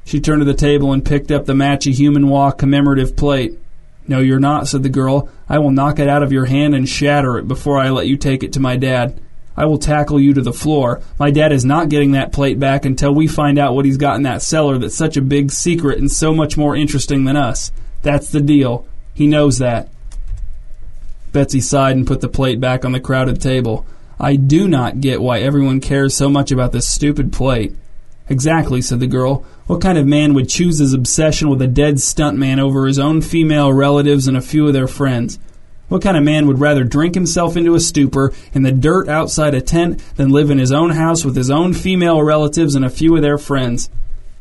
She 0.05 0.21
turned 0.21 0.41
to 0.41 0.45
the 0.45 0.55
table 0.55 0.93
and 0.93 1.05
picked 1.05 1.31
up 1.31 1.47
the 1.47 1.53
Matchy 1.53 1.93
Human 1.93 2.29
Wah 2.29 2.51
commemorative 2.51 3.17
plate. 3.17 3.59
No, 4.07 4.19
you're 4.19 4.41
not, 4.41 4.69
said 4.69 4.83
the 4.83 4.89
girl. 4.89 5.31
I 5.49 5.59
will 5.59 5.71
knock 5.71 5.99
it 5.99 6.09
out 6.09 6.23
of 6.23 6.33
your 6.33 6.45
hand 6.45 6.75
and 6.75 6.89
shatter 6.89 7.39
it 7.39 7.49
before 7.49 7.79
I 7.79 7.91
let 7.91 8.07
you 8.07 8.17
take 8.17 8.43
it 8.43 8.53
to 8.55 8.61
my 8.61 8.77
dad. 8.77 9.21
I 9.57 9.67
will 9.67 9.79
tackle 9.79 10.21
you 10.21 10.35
to 10.35 10.43
the 10.43 10.53
floor. 10.53 11.01
My 11.19 11.31
dad 11.31 11.53
is 11.53 11.65
not 11.65 11.89
getting 11.89 12.13
that 12.13 12.33
plate 12.33 12.59
back 12.59 12.85
until 12.85 13.15
we 13.15 13.27
find 13.27 13.59
out 13.59 13.75
what 13.75 13.85
he's 13.85 13.97
got 13.97 14.17
in 14.17 14.23
that 14.25 14.43
cellar 14.43 14.79
that's 14.79 14.97
such 14.97 15.17
a 15.17 15.23
big 15.23 15.51
secret 15.51 15.99
and 15.99 16.11
so 16.11 16.35
much 16.35 16.57
more 16.57 16.75
interesting 16.75 17.25
than 17.25 17.37
us. 17.37 17.71
That's 18.03 18.29
the 18.29 18.41
deal. 18.41 18.87
He 19.15 19.27
knows 19.27 19.59
that. 19.59 19.89
Betsy 21.33 21.61
sighed 21.61 21.97
and 21.97 22.07
put 22.07 22.21
the 22.21 22.29
plate 22.29 22.61
back 22.61 22.85
on 22.85 22.93
the 22.93 23.01
crowded 23.01 23.41
table. 23.41 23.87
I 24.19 24.37
do 24.37 24.69
not 24.69 25.01
get 25.01 25.21
why 25.21 25.41
everyone 25.41 25.81
cares 25.81 26.15
so 26.15 26.29
much 26.29 26.53
about 26.53 26.73
this 26.73 26.89
stupid 26.89 27.33
plate. 27.33 27.75
Exactly, 28.29 28.81
said 28.81 29.01
the 29.01 29.07
girl. 29.07 29.45
What 29.67 29.81
kind 29.81 29.99
of 29.99 30.07
man 30.07 30.35
would 30.35 30.49
choose 30.49 30.79
his 30.79 30.95
obsession 30.95 31.49
with 31.49 31.61
a 31.61 31.67
dead 31.67 31.97
stuntman 31.97 32.59
over 32.59 32.87
his 32.87 32.99
own 32.99 33.21
female 33.21 33.73
relatives 33.73 34.27
and 34.27 34.37
a 34.37 34.43
few 34.43 34.67
of 34.67 34.73
their 34.73 34.87
friends? 34.87 35.39
What 35.95 36.03
kind 36.03 36.17
of 36.17 36.25
man 36.25 36.49
would 36.49 36.59
rather 36.59 36.83
drink 36.83 37.15
himself 37.15 37.57
into 37.57 37.77
a 37.77 37.81
stupor 37.81 38.33
in 38.53 38.65
the 38.65 38.73
dirt 38.73 39.09
outside 39.09 39.55
a 39.55 39.61
tent 39.61 40.03
than 40.17 40.33
live 40.33 40.51
in 40.51 40.59
his 40.59 40.73
own 40.73 40.91
house 40.91 41.25
with 41.25 41.37
his 41.37 41.53
own 41.53 41.73
female 41.73 42.21
relatives 42.21 42.75
and 42.75 42.85
a 42.85 42.91
few 42.91 43.15
of 43.15 43.23
their 43.23 43.39
friends? 43.39 43.91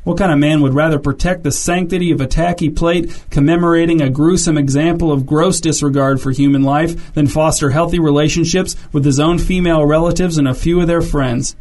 What 0.04 0.18
kind 0.18 0.32
of 0.32 0.40
man 0.40 0.62
would 0.62 0.74
rather 0.74 0.98
protect 0.98 1.44
the 1.44 1.52
sanctity 1.52 2.10
of 2.10 2.22
a 2.22 2.26
tacky 2.26 2.72
plate 2.72 3.26
commemorating 3.30 4.02
a 4.02 4.10
gruesome 4.10 4.58
example 4.58 5.12
of 5.12 5.28
gross 5.28 5.62
disregard 5.62 6.20
for 6.20 6.32
human 6.32 6.64
life 6.64 7.14
than 7.14 7.28
foster 7.28 7.70
healthy 7.70 8.00
relationships 8.00 8.76
with 8.92 9.06
his 9.06 9.20
own 9.20 9.38
female 9.38 9.86
relatives 9.86 10.40
and 10.40 10.48
a 10.48 10.56
few 10.56 10.82
of 10.82 10.88
their 10.88 11.04
friends? 11.04 11.56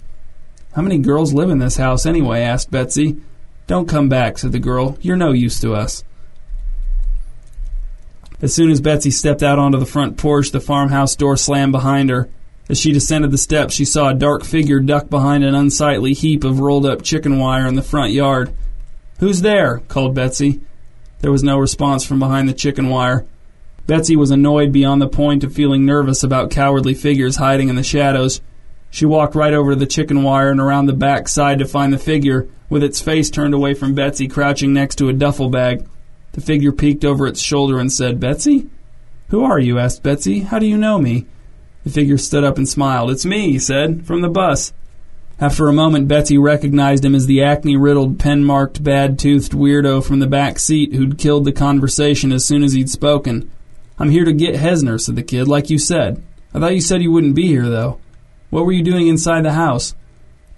How 0.73 0.81
many 0.81 0.97
girls 0.97 1.35
live 1.35 1.51
in 1.51 1.59
this 1.59 1.77
house 1.77 2.07
anyway? 2.07 2.41
asked 2.41 2.71
Betsy. 2.71 3.19
Don't 3.67 3.91
come 3.91 4.09
back, 4.09 4.39
said 4.39 4.53
the 4.53 4.59
girl. 4.59 4.97
You're 5.03 5.17
no 5.17 5.33
use 5.33 5.61
to 5.61 5.75
us. 5.75 6.03
As 8.43 8.53
soon 8.53 8.71
as 8.71 8.81
Betsy 8.81 9.13
stepped 9.13 9.45
out 9.45 9.61
onto 9.61 9.79
the 9.79 9.87
front 9.87 10.17
porch, 10.17 10.51
the 10.51 10.61
farmhouse 10.61 11.15
door 11.15 11.37
slammed 11.37 11.71
behind 11.71 12.11
her. 12.11 12.29
As 12.69 12.79
she 12.79 12.91
descended 12.91 13.31
the 13.31 13.39
steps, 13.39 13.73
she 13.73 13.85
saw 13.85 14.09
a 14.09 14.15
dark 14.15 14.45
figure 14.45 14.81
duck 14.81 15.09
behind 15.09 15.45
an 15.45 15.55
unsightly 15.55 16.13
heap 16.13 16.43
of 16.43 16.59
rolled 16.59 16.85
up 16.85 17.03
chicken 17.03 17.39
wire 17.39 17.69
in 17.69 17.77
the 17.77 17.83
front 17.83 18.13
yard. 18.13 18.53
Who's 19.21 19.43
there? 19.43 19.79
called 19.87 20.17
Betsy. 20.17 20.61
There 21.21 21.31
was 21.31 21.45
no 21.45 21.57
response 21.57 22.05
from 22.05 22.19
behind 22.19 22.49
the 22.49 22.53
chicken 22.53 22.89
wire. 22.89 23.25
Betsy 23.87 24.17
was 24.17 24.33
annoyed 24.33 24.73
beyond 24.73 25.01
the 25.01 25.09
point 25.09 25.45
of 25.45 25.55
feeling 25.55 25.87
nervous 25.87 26.25
about 26.25 26.51
cowardly 26.51 26.95
figures 26.95 27.37
hiding 27.37 27.69
in 27.69 27.77
the 27.77 27.85
shadows. 27.85 28.41
She 28.91 29.07
walked 29.07 29.37
right 29.37 29.55
over 29.55 29.71
to 29.71 29.77
the 29.77 29.87
chicken 29.87 30.25
wire 30.25 30.51
and 30.51 30.61
around 30.61 30.87
the 30.87 30.93
back 30.93 31.29
side 31.29 31.61
to 31.61 31.65
find 31.65 31.93
the 31.93 31.99
figure, 31.99 32.49
with 32.69 32.83
its 32.83 33.01
face 33.01 33.31
turned 33.31 33.55
away 33.55 33.75
from 33.75 33.95
Betsy, 33.95 34.27
crouching 34.27 34.73
next 34.73 34.97
to 34.97 35.09
a 35.09 35.13
duffel 35.13 35.49
bag. 35.49 35.87
The 36.33 36.40
figure 36.40 36.73
peeked 36.73 37.05
over 37.05 37.27
its 37.27 37.40
shoulder 37.40 37.79
and 37.79 37.92
said, 37.92 38.18
Betsy? 38.18 38.68
Who 39.29 39.45
are 39.45 39.59
you? 39.59 39.79
asked 39.79 40.03
Betsy. 40.03 40.40
How 40.40 40.59
do 40.59 40.66
you 40.66 40.77
know 40.77 40.99
me? 40.99 41.27
The 41.85 41.90
figure 41.90 42.18
stood 42.18 42.45
up 42.45 42.57
and 42.59 42.68
smiled. 42.68 43.11
It's 43.11 43.27
me, 43.27 43.51
he 43.53 43.59
said, 43.59 44.07
from 44.07 44.21
the 44.21 44.29
bus. 44.29 44.73
After 45.40 45.66
a 45.66 45.73
moment, 45.73 46.07
Betsy 46.07 46.38
recognized 46.38 47.05
him 47.05 47.14
as 47.14 47.27
the 47.27 47.42
acne 47.42 47.77
riddled, 47.77 48.18
pen 48.18 48.45
marked, 48.45 48.85
bad 48.85 49.18
toothed 49.18 49.53
weirdo 49.53 50.05
from 50.05 50.21
the 50.21 50.27
back 50.27 50.59
seat 50.59 50.95
who'd 50.95 51.18
killed 51.18 51.45
the 51.45 51.53
conversation 51.53 52.33
as 52.33 52.45
soon 52.45 52.62
as 52.62 52.75
he'd 52.75 52.88
spoken. 52.88 53.51
I'm 53.99 54.11
here 54.11 54.25
to 54.25 54.33
get 54.33 54.55
Hesner, 54.55 55.01
said 55.01 55.16
the 55.16 55.23
kid, 55.23 55.49
like 55.49 55.68
you 55.68 55.79
said. 55.79 56.23
I 56.55 56.61
thought 56.61 56.75
you 56.75 56.81
said 56.81 57.03
you 57.03 57.11
wouldn't 57.11 57.35
be 57.35 57.49
here, 57.49 57.68
though. 57.68 57.99
What 58.51 58.64
were 58.64 58.73
you 58.73 58.83
doing 58.83 59.09
inside 59.09 59.45
the 59.45 59.53
house? 59.53 59.95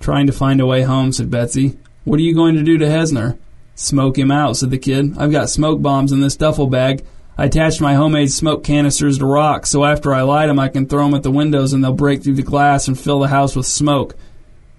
Trying 0.00 0.26
to 0.26 0.32
find 0.32 0.60
a 0.60 0.66
way 0.66 0.82
home, 0.82 1.12
said 1.12 1.30
Betsy. 1.30 1.78
What 2.04 2.18
are 2.18 2.22
you 2.24 2.34
going 2.34 2.54
to 2.56 2.62
do 2.62 2.76
to 2.76 2.87
Hesner? 2.87 3.38
Smoke 3.74 4.18
him 4.18 4.30
out, 4.30 4.56
said 4.56 4.70
the 4.70 4.78
kid. 4.78 5.16
I've 5.18 5.32
got 5.32 5.50
smoke 5.50 5.82
bombs 5.82 6.12
in 6.12 6.20
this 6.20 6.37
duffel 6.37 6.66
bag. 6.66 7.02
I 7.37 7.46
attached 7.46 7.80
my 7.80 7.94
homemade 7.94 8.30
smoke 8.30 8.62
canisters 8.62 9.18
to 9.18 9.26
rocks, 9.26 9.70
so 9.70 9.84
after 9.84 10.14
I 10.14 10.22
light 10.22 10.48
'em, 10.48 10.60
I 10.60 10.68
can 10.68 10.87
throw 10.87 11.06
'em 11.06 11.14
at 11.14 11.24
the 11.24 11.32
windows 11.32 11.72
and 11.72 11.82
they'll 11.82 11.92
break 11.92 12.22
through 12.22 12.34
the 12.34 12.42
glass 12.42 12.87
and 12.87 12.96
fill 12.98 13.18
the 13.18 13.28
house 13.28 13.56
with 13.56 13.66
smoke. 13.66 14.14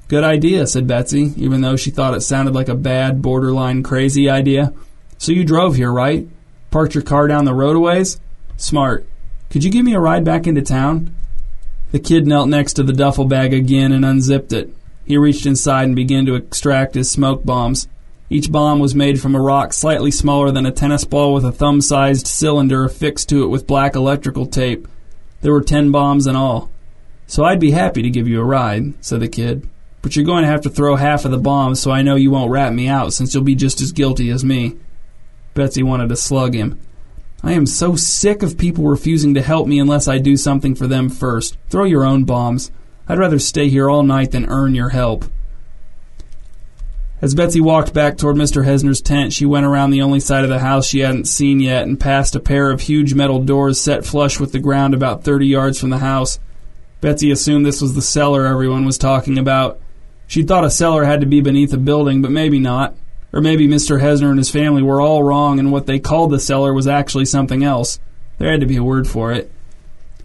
Good 0.07 0.23
idea, 0.23 0.65
said 0.67 0.87
Betsy, 0.87 1.33
even 1.35 1.61
though 1.61 1.75
she 1.75 1.91
thought 1.91 2.15
it 2.15 2.21
sounded 2.21 2.55
like 2.55 2.69
a 2.69 2.75
bad, 2.75 3.21
borderline 3.21 3.83
crazy 3.83 4.29
idea. 4.29 4.71
So 5.17 5.31
you 5.31 5.43
drove 5.43 5.75
here, 5.75 5.91
right? 5.91 6.27
Parked 6.71 6.95
your 6.95 7.03
car 7.03 7.27
down 7.27 7.45
the 7.45 7.53
road 7.53 7.75
a 7.75 7.79
ways? 7.79 8.19
Smart. 8.55 9.05
Could 9.49 9.63
you 9.63 9.71
give 9.71 9.83
me 9.83 9.93
a 9.93 9.99
ride 9.99 10.23
back 10.23 10.47
into 10.47 10.61
town? 10.61 11.13
The 11.91 11.99
kid 11.99 12.27
knelt 12.27 12.49
next 12.49 12.73
to 12.73 12.83
the 12.83 12.93
duffel 12.93 13.25
bag 13.25 13.53
again 13.53 13.91
and 13.91 14.05
unzipped 14.05 14.53
it. 14.53 14.73
He 15.05 15.17
reached 15.17 15.45
inside 15.45 15.83
and 15.83 15.95
began 15.95 16.25
to 16.25 16.35
extract 16.35 16.95
his 16.95 17.09
smoke 17.09 17.45
bombs. 17.45 17.87
Each 18.29 18.51
bomb 18.51 18.79
was 18.79 18.95
made 18.95 19.21
from 19.21 19.35
a 19.35 19.41
rock 19.41 19.71
slightly 19.71 20.09
smaller 20.09 20.51
than 20.51 20.65
a 20.65 20.71
tennis 20.71 21.05
ball 21.05 21.33
with 21.33 21.45
a 21.45 21.51
thumb 21.51 21.79
sized 21.79 22.25
cylinder 22.25 22.83
affixed 22.83 23.29
to 23.29 23.43
it 23.43 23.47
with 23.47 23.67
black 23.67 23.95
electrical 23.95 24.47
tape. 24.47 24.87
There 25.41 25.53
were 25.53 25.61
ten 25.61 25.91
bombs 25.91 26.25
in 26.25 26.35
all. 26.35 26.71
So 27.27 27.43
I'd 27.43 27.59
be 27.59 27.71
happy 27.71 28.01
to 28.01 28.09
give 28.09 28.27
you 28.27 28.41
a 28.41 28.45
ride, 28.45 28.93
said 28.99 29.19
the 29.19 29.27
kid. 29.27 29.69
But 30.01 30.15
you're 30.15 30.25
going 30.25 30.43
to 30.43 30.49
have 30.49 30.61
to 30.61 30.69
throw 30.69 30.95
half 30.95 31.25
of 31.25 31.31
the 31.31 31.37
bombs 31.37 31.79
so 31.79 31.91
I 31.91 32.01
know 32.01 32.15
you 32.15 32.31
won't 32.31 32.51
rat 32.51 32.73
me 32.73 32.87
out 32.87 33.13
since 33.13 33.33
you'll 33.33 33.43
be 33.43 33.55
just 33.55 33.81
as 33.81 33.91
guilty 33.91 34.29
as 34.29 34.43
me. 34.43 34.75
Betsy 35.53 35.83
wanted 35.83 36.09
to 36.09 36.15
slug 36.15 36.53
him. 36.53 36.79
I 37.43 37.53
am 37.53 37.65
so 37.67 37.95
sick 37.95 38.41
of 38.41 38.57
people 38.57 38.85
refusing 38.85 39.35
to 39.35 39.41
help 39.41 39.67
me 39.67 39.79
unless 39.79 40.07
I 40.07 40.17
do 40.17 40.35
something 40.35 40.73
for 40.73 40.87
them 40.87 41.09
first. 41.09 41.57
Throw 41.69 41.83
your 41.83 42.03
own 42.03 42.23
bombs. 42.23 42.71
I'd 43.07 43.19
rather 43.19 43.37
stay 43.37 43.69
here 43.69 43.89
all 43.89 44.03
night 44.03 44.31
than 44.31 44.47
earn 44.47 44.73
your 44.73 44.89
help. 44.89 45.25
As 47.21 47.33
Betsy 47.33 47.61
walked 47.61 47.93
back 47.93 48.17
toward 48.17 48.35
Mr. 48.35 48.65
Hesner's 48.65 48.99
tent, 48.99 49.31
she 49.31 49.45
went 49.45 49.65
around 49.65 49.91
the 49.91 50.01
only 50.01 50.19
side 50.19 50.43
of 50.43 50.49
the 50.49 50.59
house 50.59 50.85
she 50.85 50.99
hadn't 50.99 51.27
seen 51.27 51.61
yet 51.61 51.87
and 51.87 51.99
passed 51.99 52.35
a 52.35 52.41
pair 52.41 52.69
of 52.69 52.81
huge 52.81 53.13
metal 53.13 53.41
doors 53.41 53.79
set 53.79 54.05
flush 54.05 54.37
with 54.37 54.51
the 54.51 54.59
ground 54.59 54.93
about 54.93 55.23
30 55.23 55.47
yards 55.47 55.79
from 55.79 55.91
the 55.91 55.99
house. 55.99 56.39
Betsy 56.99 57.31
assumed 57.31 57.65
this 57.65 57.81
was 57.81 57.95
the 57.95 58.01
cellar 58.01 58.45
everyone 58.45 58.85
was 58.85 58.97
talking 58.97 59.37
about. 59.37 59.79
She 60.27 60.43
thought 60.43 60.65
a 60.65 60.69
cellar 60.69 61.05
had 61.05 61.21
to 61.21 61.27
be 61.27 61.39
beneath 61.39 61.71
a 61.71 61.77
building, 61.77 62.21
but 62.21 62.31
maybe 62.31 62.59
not. 62.59 62.95
Or 63.31 63.41
maybe 63.41 63.67
Mr. 63.67 64.01
Hesner 64.01 64.29
and 64.29 64.37
his 64.37 64.49
family 64.49 64.81
were 64.81 64.99
all 64.99 65.23
wrong 65.23 65.57
and 65.57 65.71
what 65.71 65.85
they 65.85 65.99
called 65.99 66.31
the 66.31 66.39
cellar 66.39 66.73
was 66.73 66.87
actually 66.87 67.25
something 67.25 67.63
else. 67.63 67.99
There 68.39 68.51
had 68.51 68.59
to 68.59 68.65
be 68.65 68.77
a 68.77 68.83
word 68.83 69.07
for 69.07 69.31
it. 69.31 69.51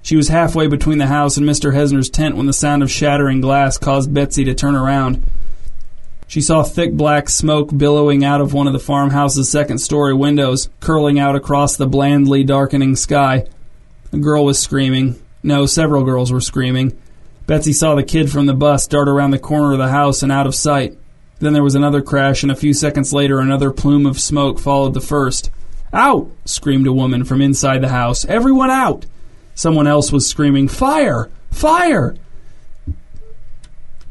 She 0.02 0.16
was 0.16 0.28
halfway 0.28 0.66
between 0.66 0.98
the 0.98 1.06
house 1.06 1.36
and 1.36 1.46
Mr. 1.46 1.72
Hesner's 1.72 2.10
tent 2.10 2.36
when 2.36 2.46
the 2.46 2.52
sound 2.52 2.82
of 2.82 2.90
shattering 2.90 3.40
glass 3.40 3.78
caused 3.78 4.12
Betsy 4.12 4.44
to 4.44 4.54
turn 4.54 4.74
around. 4.74 5.24
She 6.30 6.40
saw 6.40 6.62
thick 6.62 6.92
black 6.92 7.28
smoke 7.28 7.76
billowing 7.76 8.24
out 8.24 8.40
of 8.40 8.52
one 8.52 8.68
of 8.68 8.72
the 8.72 8.78
farmhouse's 8.78 9.50
second 9.50 9.78
story 9.78 10.14
windows, 10.14 10.70
curling 10.78 11.18
out 11.18 11.34
across 11.34 11.74
the 11.74 11.88
blandly 11.88 12.44
darkening 12.44 12.94
sky. 12.94 13.48
A 14.12 14.16
girl 14.16 14.44
was 14.44 14.56
screaming. 14.56 15.20
No, 15.42 15.66
several 15.66 16.04
girls 16.04 16.30
were 16.30 16.40
screaming. 16.40 16.96
Betsy 17.48 17.72
saw 17.72 17.96
the 17.96 18.04
kid 18.04 18.30
from 18.30 18.46
the 18.46 18.54
bus 18.54 18.86
dart 18.86 19.08
around 19.08 19.32
the 19.32 19.40
corner 19.40 19.72
of 19.72 19.78
the 19.78 19.88
house 19.88 20.22
and 20.22 20.30
out 20.30 20.46
of 20.46 20.54
sight. 20.54 20.96
Then 21.40 21.52
there 21.52 21.64
was 21.64 21.74
another 21.74 22.00
crash, 22.00 22.44
and 22.44 22.52
a 22.52 22.54
few 22.54 22.74
seconds 22.74 23.12
later, 23.12 23.40
another 23.40 23.72
plume 23.72 24.06
of 24.06 24.20
smoke 24.20 24.60
followed 24.60 24.94
the 24.94 25.00
first. 25.00 25.50
Out! 25.92 26.30
screamed 26.44 26.86
a 26.86 26.92
woman 26.92 27.24
from 27.24 27.42
inside 27.42 27.80
the 27.80 27.88
house. 27.88 28.24
Everyone 28.26 28.70
out! 28.70 29.04
Someone 29.56 29.88
else 29.88 30.12
was 30.12 30.28
screaming, 30.28 30.68
Fire! 30.68 31.28
Fire! 31.50 32.14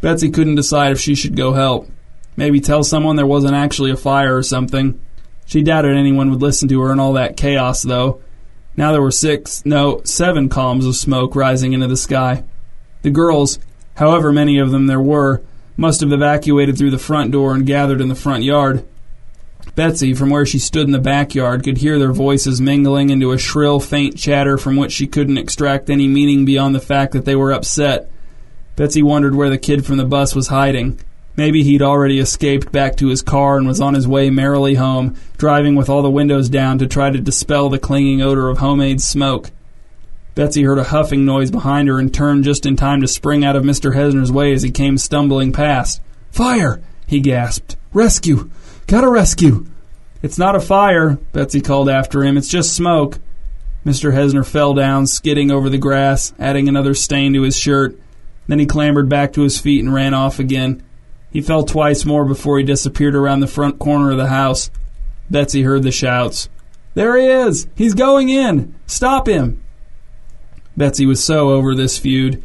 Betsy 0.01 0.29
couldn't 0.29 0.55
decide 0.55 0.91
if 0.91 0.99
she 0.99 1.15
should 1.15 1.37
go 1.37 1.53
help. 1.53 1.89
Maybe 2.39 2.61
tell 2.61 2.85
someone 2.85 3.17
there 3.17 3.25
wasn't 3.25 3.55
actually 3.55 3.91
a 3.91 3.97
fire 3.97 4.37
or 4.37 4.43
something. 4.43 4.97
She 5.45 5.61
doubted 5.61 5.97
anyone 5.97 6.29
would 6.29 6.41
listen 6.41 6.69
to 6.69 6.79
her 6.79 6.93
in 6.93 6.97
all 6.97 7.11
that 7.13 7.35
chaos, 7.35 7.83
though. 7.83 8.21
Now 8.77 8.93
there 8.93 9.01
were 9.01 9.11
six, 9.11 9.65
no, 9.65 9.99
seven 10.05 10.47
columns 10.47 10.85
of 10.85 10.95
smoke 10.95 11.35
rising 11.35 11.73
into 11.73 11.87
the 11.87 11.97
sky. 11.97 12.45
The 13.01 13.09
girls, 13.09 13.59
however 13.95 14.31
many 14.31 14.57
of 14.57 14.71
them 14.71 14.87
there 14.87 15.01
were, 15.01 15.41
must 15.75 15.99
have 15.99 16.13
evacuated 16.13 16.77
through 16.77 16.91
the 16.91 16.97
front 16.97 17.33
door 17.33 17.53
and 17.53 17.65
gathered 17.65 17.99
in 17.99 18.07
the 18.07 18.15
front 18.15 18.45
yard. 18.45 18.85
Betsy, 19.75 20.13
from 20.13 20.29
where 20.29 20.45
she 20.45 20.59
stood 20.59 20.85
in 20.85 20.93
the 20.93 20.99
backyard, 20.99 21.65
could 21.65 21.79
hear 21.79 21.99
their 21.99 22.13
voices 22.13 22.61
mingling 22.61 23.09
into 23.09 23.33
a 23.33 23.37
shrill, 23.37 23.81
faint 23.81 24.17
chatter 24.17 24.57
from 24.57 24.77
which 24.77 24.93
she 24.93 25.07
couldn't 25.07 25.37
extract 25.37 25.89
any 25.89 26.07
meaning 26.07 26.45
beyond 26.45 26.73
the 26.73 26.79
fact 26.79 27.11
that 27.11 27.25
they 27.25 27.35
were 27.35 27.51
upset. 27.51 28.09
Betsy 28.77 29.03
wondered 29.03 29.35
where 29.35 29.49
the 29.49 29.57
kid 29.57 29.85
from 29.85 29.97
the 29.97 30.05
bus 30.05 30.33
was 30.33 30.47
hiding. 30.47 31.01
Maybe 31.39 31.63
he'd 31.63 31.81
already 31.81 32.19
escaped 32.19 32.69
back 32.69 32.97
to 32.97 33.07
his 33.07 33.21
car 33.21 33.55
and 33.55 33.65
was 33.65 33.79
on 33.79 33.93
his 33.93 34.05
way 34.05 34.29
merrily 34.29 34.75
home, 34.75 35.15
driving 35.37 35.77
with 35.77 35.87
all 35.87 36.01
the 36.01 36.09
windows 36.09 36.49
down 36.49 36.79
to 36.79 36.85
try 36.85 37.11
to 37.11 37.17
dispel 37.17 37.69
the 37.69 37.79
clinging 37.79 38.21
odor 38.21 38.49
of 38.49 38.57
homemade 38.57 38.99
smoke. 38.99 39.49
Betsy 40.35 40.63
heard 40.63 40.79
a 40.79 40.83
huffing 40.83 41.23
noise 41.23 41.49
behind 41.49 41.87
her 41.87 41.97
and 41.97 42.13
turned 42.13 42.43
just 42.43 42.65
in 42.65 42.75
time 42.75 42.99
to 42.99 43.07
spring 43.07 43.45
out 43.45 43.55
of 43.55 43.63
Mr. 43.63 43.95
Hesner's 43.95 44.33
way 44.33 44.51
as 44.51 44.63
he 44.63 44.69
came 44.69 44.97
stumbling 44.97 45.53
past. 45.53 46.01
Fire! 46.29 46.81
he 47.07 47.21
gasped. 47.21 47.77
Rescue! 47.93 48.49
Gotta 48.87 49.09
rescue! 49.09 49.65
It's 50.21 50.37
not 50.37 50.57
a 50.57 50.59
fire, 50.59 51.19
Betsy 51.31 51.61
called 51.61 51.87
after 51.87 52.21
him. 52.21 52.35
It's 52.35 52.49
just 52.49 52.75
smoke. 52.75 53.17
Mr. 53.85 54.11
Hesner 54.11 54.45
fell 54.45 54.73
down, 54.73 55.07
skidding 55.07 55.51
over 55.51 55.69
the 55.69 55.77
grass, 55.77 56.33
adding 56.37 56.67
another 56.67 56.93
stain 56.93 57.31
to 57.31 57.43
his 57.43 57.55
shirt. 57.55 57.97
Then 58.47 58.59
he 58.59 58.65
clambered 58.65 59.07
back 59.07 59.31
to 59.33 59.43
his 59.43 59.57
feet 59.57 59.81
and 59.81 59.93
ran 59.93 60.13
off 60.13 60.39
again. 60.39 60.83
He 61.31 61.41
fell 61.41 61.63
twice 61.63 62.05
more 62.05 62.25
before 62.25 62.57
he 62.57 62.63
disappeared 62.63 63.15
around 63.15 63.39
the 63.39 63.47
front 63.47 63.79
corner 63.79 64.11
of 64.11 64.17
the 64.17 64.27
house. 64.27 64.71
Betsy 65.29 65.61
heard 65.61 65.83
the 65.83 65.91
shouts. 65.91 66.49
There 66.95 67.17
he 67.17 67.25
is! 67.25 67.67
He's 67.75 67.93
going 67.93 68.29
in! 68.29 68.75
Stop 68.87 69.27
him! 69.27 69.63
Betsy 70.75 71.05
was 71.05 71.23
so 71.23 71.51
over 71.51 71.75
this 71.75 71.99
feud. 71.99 72.41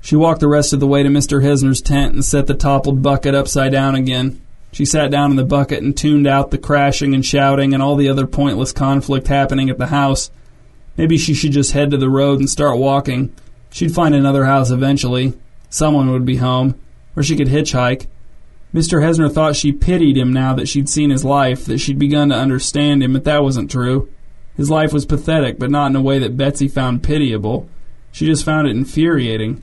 She 0.00 0.16
walked 0.16 0.40
the 0.40 0.48
rest 0.48 0.72
of 0.72 0.80
the 0.80 0.86
way 0.86 1.02
to 1.02 1.08
Mr. 1.08 1.42
Hesner's 1.42 1.82
tent 1.82 2.14
and 2.14 2.24
set 2.24 2.46
the 2.46 2.54
toppled 2.54 3.02
bucket 3.02 3.34
upside 3.34 3.72
down 3.72 3.94
again. 3.94 4.40
She 4.72 4.84
sat 4.84 5.10
down 5.10 5.30
in 5.30 5.36
the 5.36 5.44
bucket 5.44 5.82
and 5.82 5.96
tuned 5.96 6.26
out 6.26 6.50
the 6.50 6.58
crashing 6.58 7.14
and 7.14 7.26
shouting 7.26 7.74
and 7.74 7.82
all 7.82 7.96
the 7.96 8.08
other 8.08 8.26
pointless 8.26 8.72
conflict 8.72 9.26
happening 9.26 9.68
at 9.68 9.78
the 9.78 9.88
house. 9.88 10.30
Maybe 10.96 11.18
she 11.18 11.34
should 11.34 11.52
just 11.52 11.72
head 11.72 11.90
to 11.90 11.96
the 11.96 12.08
road 12.08 12.38
and 12.38 12.48
start 12.48 12.78
walking. 12.78 13.34
She'd 13.70 13.94
find 13.94 14.14
another 14.14 14.44
house 14.44 14.70
eventually. 14.70 15.34
Someone 15.68 16.10
would 16.10 16.24
be 16.24 16.36
home. 16.36 16.80
Or 17.16 17.22
she 17.22 17.36
could 17.36 17.48
hitchhike. 17.48 18.06
Mr. 18.72 19.02
Hesner 19.02 19.32
thought 19.32 19.56
she 19.56 19.72
pitied 19.72 20.16
him 20.16 20.32
now 20.32 20.54
that 20.54 20.68
she'd 20.68 20.88
seen 20.88 21.10
his 21.10 21.24
life, 21.24 21.64
that 21.64 21.78
she'd 21.78 21.98
begun 21.98 22.28
to 22.28 22.36
understand 22.36 23.02
him, 23.02 23.12
but 23.12 23.24
that 23.24 23.42
wasn't 23.42 23.70
true. 23.70 24.08
His 24.56 24.70
life 24.70 24.92
was 24.92 25.06
pathetic, 25.06 25.58
but 25.58 25.70
not 25.70 25.90
in 25.90 25.96
a 25.96 26.02
way 26.02 26.18
that 26.18 26.36
Betsy 26.36 26.68
found 26.68 27.02
pitiable. 27.02 27.68
She 28.12 28.26
just 28.26 28.44
found 28.44 28.68
it 28.68 28.76
infuriating. 28.76 29.62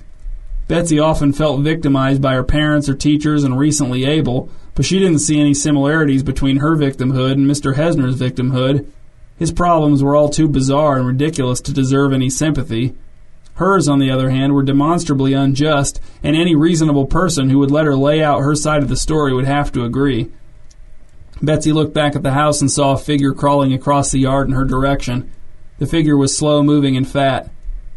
Betsy 0.67 0.99
often 0.99 1.31
felt 1.31 1.61
victimized 1.61 2.21
by 2.21 2.33
her 2.33 2.43
parents 2.43 2.89
or 2.89 2.95
teachers 2.95 3.45
and 3.45 3.57
recently 3.57 4.03
Abel, 4.03 4.49
but 4.75 4.85
she 4.85 4.99
didn't 4.99 5.19
see 5.19 5.39
any 5.39 5.53
similarities 5.53 6.23
between 6.23 6.57
her 6.57 6.75
victimhood 6.75 7.33
and 7.33 7.49
Mr. 7.49 7.75
Hesner's 7.75 8.19
victimhood. 8.19 8.85
His 9.37 9.51
problems 9.51 10.03
were 10.03 10.15
all 10.15 10.29
too 10.29 10.49
bizarre 10.49 10.97
and 10.97 11.07
ridiculous 11.07 11.61
to 11.61 11.73
deserve 11.73 12.11
any 12.11 12.29
sympathy. 12.29 12.95
Hers, 13.57 13.87
on 13.87 13.97
the 13.97 14.11
other 14.11 14.29
hand, 14.29 14.53
were 14.53 14.61
demonstrably 14.61 15.33
unjust, 15.33 15.99
and 16.21 16.35
any 16.35 16.55
reasonable 16.55 17.07
person 17.07 17.49
who 17.49 17.57
would 17.57 17.71
let 17.71 17.87
her 17.87 17.95
lay 17.95 18.21
out 18.21 18.41
her 18.41 18.53
side 18.53 18.83
of 18.83 18.89
the 18.89 18.95
story 18.95 19.33
would 19.33 19.45
have 19.45 19.71
to 19.71 19.83
agree. 19.83 20.31
Betsy 21.41 21.71
looked 21.71 21.93
back 21.93 22.15
at 22.15 22.21
the 22.21 22.33
house 22.33 22.61
and 22.61 22.69
saw 22.69 22.93
a 22.93 22.97
figure 22.97 23.33
crawling 23.33 23.73
across 23.73 24.11
the 24.11 24.19
yard 24.19 24.47
in 24.47 24.53
her 24.53 24.63
direction. 24.63 25.31
The 25.79 25.87
figure 25.87 26.15
was 26.15 26.37
slow 26.37 26.61
moving 26.61 26.95
and 26.95 27.07
fat. 27.07 27.49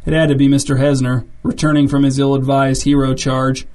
It 0.07 0.15
had 0.15 0.31
to 0.31 0.35
be 0.35 0.49
Mr. 0.49 0.79
Hesner, 0.79 1.27
returning 1.43 1.89
from 1.89 2.05
his 2.05 2.19
ill 2.19 2.35
advised 2.35 2.85
hero 2.85 3.13
charge. 3.13 3.67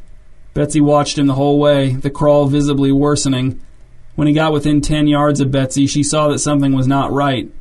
Betsy 0.56 0.82
watched 0.82 1.20
him 1.20 1.28
the 1.28 1.36
whole 1.36 1.60
way, 1.60 1.94
the 1.94 2.10
crawl 2.10 2.48
visibly 2.48 2.92
worsening. 2.92 3.62
When 4.16 4.28
he 4.28 4.34
got 4.34 4.54
within 4.54 4.82
ten 4.82 5.06
yards 5.06 5.40
of 5.40 5.52
Betsy, 5.52 5.86
she 5.86 6.02
saw 6.02 6.30
that 6.30 6.40
something 6.40 6.74
was 6.74 6.88
not 6.88 7.12
right. 7.12 7.52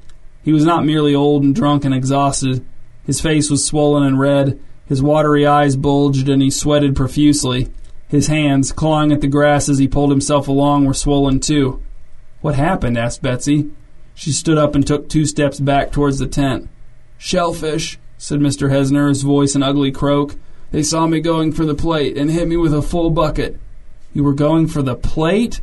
He 0.42 0.52
was 0.54 0.64
not 0.64 0.86
merely 0.86 1.14
old 1.14 1.42
and 1.42 1.54
drunk 1.54 1.84
and 1.84 1.94
exhausted. 1.94 2.64
His 3.04 3.20
face 3.20 3.50
was 3.50 3.64
swollen 3.64 4.02
and 4.02 4.18
red, 4.18 4.58
his 4.86 5.02
watery 5.02 5.46
eyes 5.46 5.76
bulged, 5.76 6.28
and 6.28 6.42
he 6.42 6.50
sweated 6.50 6.96
profusely. 6.96 7.68
His 8.08 8.26
hands, 8.28 8.72
clawing 8.72 9.12
at 9.12 9.20
the 9.20 9.28
grass 9.28 9.68
as 9.68 9.78
he 9.78 9.88
pulled 9.88 10.10
himself 10.10 10.48
along, 10.48 10.84
were 10.84 10.94
swollen 10.94 11.40
too. 11.40 11.82
What 12.40 12.54
happened? 12.54 12.98
asked 12.98 13.22
Betsy. 13.22 13.70
She 14.14 14.30
stood 14.30 14.58
up 14.58 14.74
and 14.74 14.86
took 14.86 15.08
two 15.08 15.26
steps 15.26 15.58
back 15.58 15.90
towards 15.90 16.18
the 16.18 16.26
tent. 16.26 16.68
Shellfish, 17.18 17.98
said 18.18 18.40
Mr. 18.40 18.70
Hesner, 18.70 19.08
his 19.08 19.22
voice 19.22 19.54
an 19.54 19.62
ugly 19.62 19.90
croak. 19.90 20.36
They 20.70 20.82
saw 20.82 21.06
me 21.06 21.20
going 21.20 21.52
for 21.52 21.64
the 21.64 21.74
plate 21.74 22.16
and 22.16 22.30
hit 22.30 22.46
me 22.46 22.56
with 22.56 22.74
a 22.74 22.82
full 22.82 23.10
bucket. 23.10 23.58
You 24.12 24.22
were 24.22 24.34
going 24.34 24.68
for 24.68 24.82
the 24.82 24.94
plate? 24.94 25.60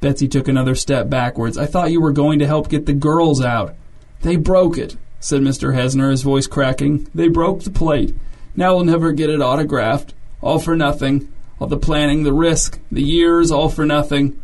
Betsy 0.00 0.26
took 0.26 0.48
another 0.48 0.74
step 0.74 1.08
backwards. 1.08 1.56
I 1.56 1.66
thought 1.66 1.92
you 1.92 2.00
were 2.00 2.12
going 2.12 2.38
to 2.40 2.46
help 2.46 2.68
get 2.68 2.86
the 2.86 2.92
girls 2.92 3.40
out. 3.40 3.76
They 4.22 4.36
broke 4.36 4.78
it 4.78 4.96
said 5.22 5.40
Mr. 5.40 5.72
Hesner, 5.72 6.10
his 6.10 6.22
voice 6.22 6.48
cracking. 6.48 7.08
They 7.14 7.28
broke 7.28 7.62
the 7.62 7.70
plate. 7.70 8.12
Now 8.56 8.74
we'll 8.74 8.84
never 8.84 9.12
get 9.12 9.30
it 9.30 9.40
autographed. 9.40 10.14
All 10.40 10.58
for 10.58 10.76
nothing. 10.76 11.32
All 11.60 11.68
the 11.68 11.78
planning, 11.78 12.24
the 12.24 12.32
risk, 12.32 12.80
the 12.90 13.04
years, 13.04 13.52
all 13.52 13.68
for 13.68 13.86
nothing. 13.86 14.42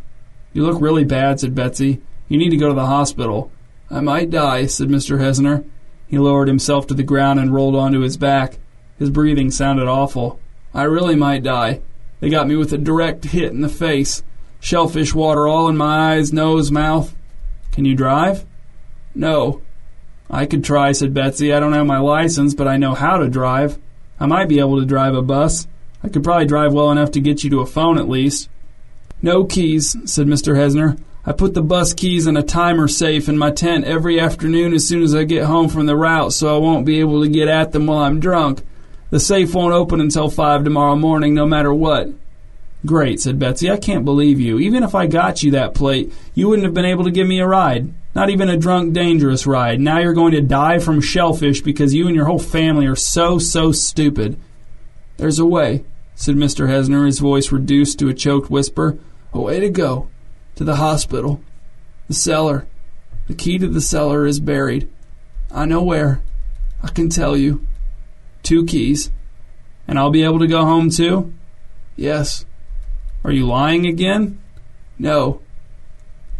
You 0.53 0.65
look 0.65 0.81
really 0.81 1.03
bad, 1.03 1.41
said 1.41 1.53
Betsy. 1.53 1.99
You 2.29 2.37
need 2.37 2.51
to 2.51 2.57
go 2.57 2.69
to 2.69 2.73
the 2.73 2.85
hospital. 2.85 3.51
I 3.91 3.99
might 3.99 4.29
die, 4.29 4.67
said 4.67 4.87
Mr. 4.87 5.19
Hesner. 5.19 5.65
He 6.07 6.17
lowered 6.17 6.47
himself 6.47 6.87
to 6.87 6.93
the 6.93 7.03
ground 7.03 7.41
and 7.41 7.53
rolled 7.53 7.75
onto 7.75 7.99
his 7.99 8.15
back. 8.15 8.57
His 8.97 9.09
breathing 9.09 9.51
sounded 9.51 9.89
awful. 9.89 10.39
I 10.73 10.83
really 10.83 11.15
might 11.15 11.43
die. 11.43 11.81
They 12.21 12.29
got 12.29 12.47
me 12.47 12.55
with 12.55 12.71
a 12.71 12.77
direct 12.77 13.25
hit 13.25 13.51
in 13.51 13.59
the 13.59 13.67
face. 13.67 14.23
Shellfish 14.61 15.13
water 15.13 15.45
all 15.45 15.67
in 15.67 15.75
my 15.75 16.13
eyes, 16.13 16.31
nose, 16.31 16.71
mouth. 16.71 17.13
Can 17.73 17.83
you 17.83 17.95
drive? 17.95 18.45
No. 19.13 19.61
I 20.29 20.45
could 20.45 20.63
try, 20.63 20.91
said 20.91 21.13
Betsy. 21.13 21.53
I 21.53 21.59
don't 21.59 21.73
have 21.73 21.87
my 21.87 21.97
license, 21.97 22.53
but 22.53 22.67
I 22.67 22.77
know 22.77 22.93
how 22.93 23.17
to 23.17 23.29
drive. 23.29 23.79
I 24.19 24.25
might 24.25 24.47
be 24.49 24.59
able 24.59 24.79
to 24.79 24.85
drive 24.85 25.15
a 25.15 25.21
bus. 25.21 25.67
I 26.03 26.09
could 26.09 26.23
probably 26.23 26.45
drive 26.45 26.73
well 26.73 26.91
enough 26.91 27.11
to 27.11 27.19
get 27.19 27.43
you 27.43 27.49
to 27.49 27.61
a 27.61 27.65
phone 27.65 27.97
at 27.97 28.09
least. 28.09 28.49
No 29.21 29.43
keys, 29.43 29.97
said 30.05 30.27
Mr. 30.27 30.55
Hesner. 30.55 30.99
I 31.25 31.33
put 31.33 31.53
the 31.53 31.61
bus 31.61 31.93
keys 31.93 32.27
in 32.27 32.37
a 32.37 32.43
timer 32.43 32.87
safe 32.87 33.27
in 33.27 33.37
my 33.37 33.51
tent 33.51 33.85
every 33.85 34.19
afternoon 34.19 34.73
as 34.73 34.87
soon 34.87 35.03
as 35.03 35.13
I 35.13 35.25
get 35.25 35.45
home 35.45 35.67
from 35.67 35.85
the 35.85 35.95
route 35.95 36.31
so 36.31 36.55
I 36.55 36.59
won't 36.59 36.85
be 36.85 36.99
able 37.01 37.21
to 37.21 37.29
get 37.29 37.47
at 37.47 37.71
them 37.71 37.87
while 37.87 37.99
I'm 37.99 38.19
drunk. 38.19 38.61
The 39.09 39.19
safe 39.19 39.53
won't 39.53 39.73
open 39.73 39.99
until 39.99 40.29
5 40.29 40.63
tomorrow 40.63 40.95
morning, 40.95 41.33
no 41.33 41.45
matter 41.45 41.73
what. 41.73 42.09
Great, 42.85 43.19
said 43.19 43.39
Betsy. 43.39 43.69
I 43.69 43.77
can't 43.77 44.05
believe 44.05 44.39
you. 44.39 44.57
Even 44.59 44.83
if 44.83 44.95
I 44.95 45.05
got 45.05 45.43
you 45.43 45.51
that 45.51 45.73
plate, 45.73 46.13
you 46.33 46.47
wouldn't 46.47 46.65
have 46.65 46.73
been 46.73 46.85
able 46.85 47.03
to 47.03 47.11
give 47.11 47.27
me 47.27 47.39
a 47.39 47.47
ride. 47.47 47.93
Not 48.15 48.29
even 48.29 48.49
a 48.49 48.57
drunk, 48.57 48.93
dangerous 48.93 49.45
ride. 49.45 49.81
Now 49.81 49.99
you're 49.99 50.13
going 50.13 50.31
to 50.31 50.41
die 50.41 50.79
from 50.79 51.01
shellfish 51.01 51.61
because 51.61 51.93
you 51.93 52.07
and 52.07 52.15
your 52.15 52.25
whole 52.25 52.39
family 52.39 52.85
are 52.87 52.95
so, 52.95 53.37
so 53.37 53.71
stupid. 53.71 54.39
There's 55.17 55.39
a 55.39 55.45
way, 55.45 55.83
said 56.15 56.35
Mr. 56.35 56.67
Hesner, 56.67 57.05
his 57.05 57.19
voice 57.19 57.51
reduced 57.51 57.99
to 57.99 58.07
a 58.07 58.13
choked 58.13 58.49
whisper. 58.49 58.97
A 59.33 59.41
way 59.41 59.59
to 59.59 59.69
go. 59.69 60.09
To 60.55 60.63
the 60.63 60.77
hospital. 60.77 61.41
The 62.07 62.13
cellar. 62.13 62.65
The 63.27 63.35
key 63.35 63.57
to 63.57 63.67
the 63.67 63.81
cellar 63.81 64.25
is 64.25 64.39
buried. 64.39 64.89
I 65.51 65.65
know 65.65 65.83
where. 65.83 66.21
I 66.81 66.87
can 66.87 67.09
tell 67.09 67.35
you. 67.35 67.67
Two 68.41 68.65
keys. 68.65 69.11
And 69.87 69.99
I'll 69.99 70.09
be 70.09 70.23
able 70.23 70.39
to 70.39 70.47
go 70.47 70.63
home 70.63 70.89
too? 70.89 71.33
Yes. 71.95 72.45
Are 73.23 73.31
you 73.31 73.45
lying 73.45 73.85
again? 73.85 74.39
No. 74.97 75.41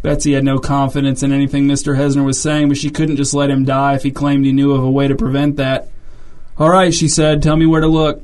Betsy 0.02 0.32
had 0.32 0.44
no 0.44 0.58
confidence 0.58 1.22
in 1.22 1.32
anything 1.32 1.66
Mr. 1.66 1.96
Hesner 1.96 2.24
was 2.24 2.40
saying, 2.40 2.68
but 2.68 2.78
she 2.78 2.90
couldn't 2.90 3.16
just 3.16 3.34
let 3.34 3.50
him 3.50 3.64
die 3.64 3.94
if 3.94 4.02
he 4.02 4.10
claimed 4.10 4.46
he 4.46 4.52
knew 4.52 4.72
of 4.72 4.82
a 4.82 4.90
way 4.90 5.06
to 5.08 5.14
prevent 5.14 5.56
that. 5.56 5.88
All 6.56 6.70
right, 6.70 6.92
she 6.92 7.08
said, 7.08 7.42
tell 7.42 7.56
me 7.56 7.66
where 7.66 7.82
to 7.82 7.86
look. 7.86 8.22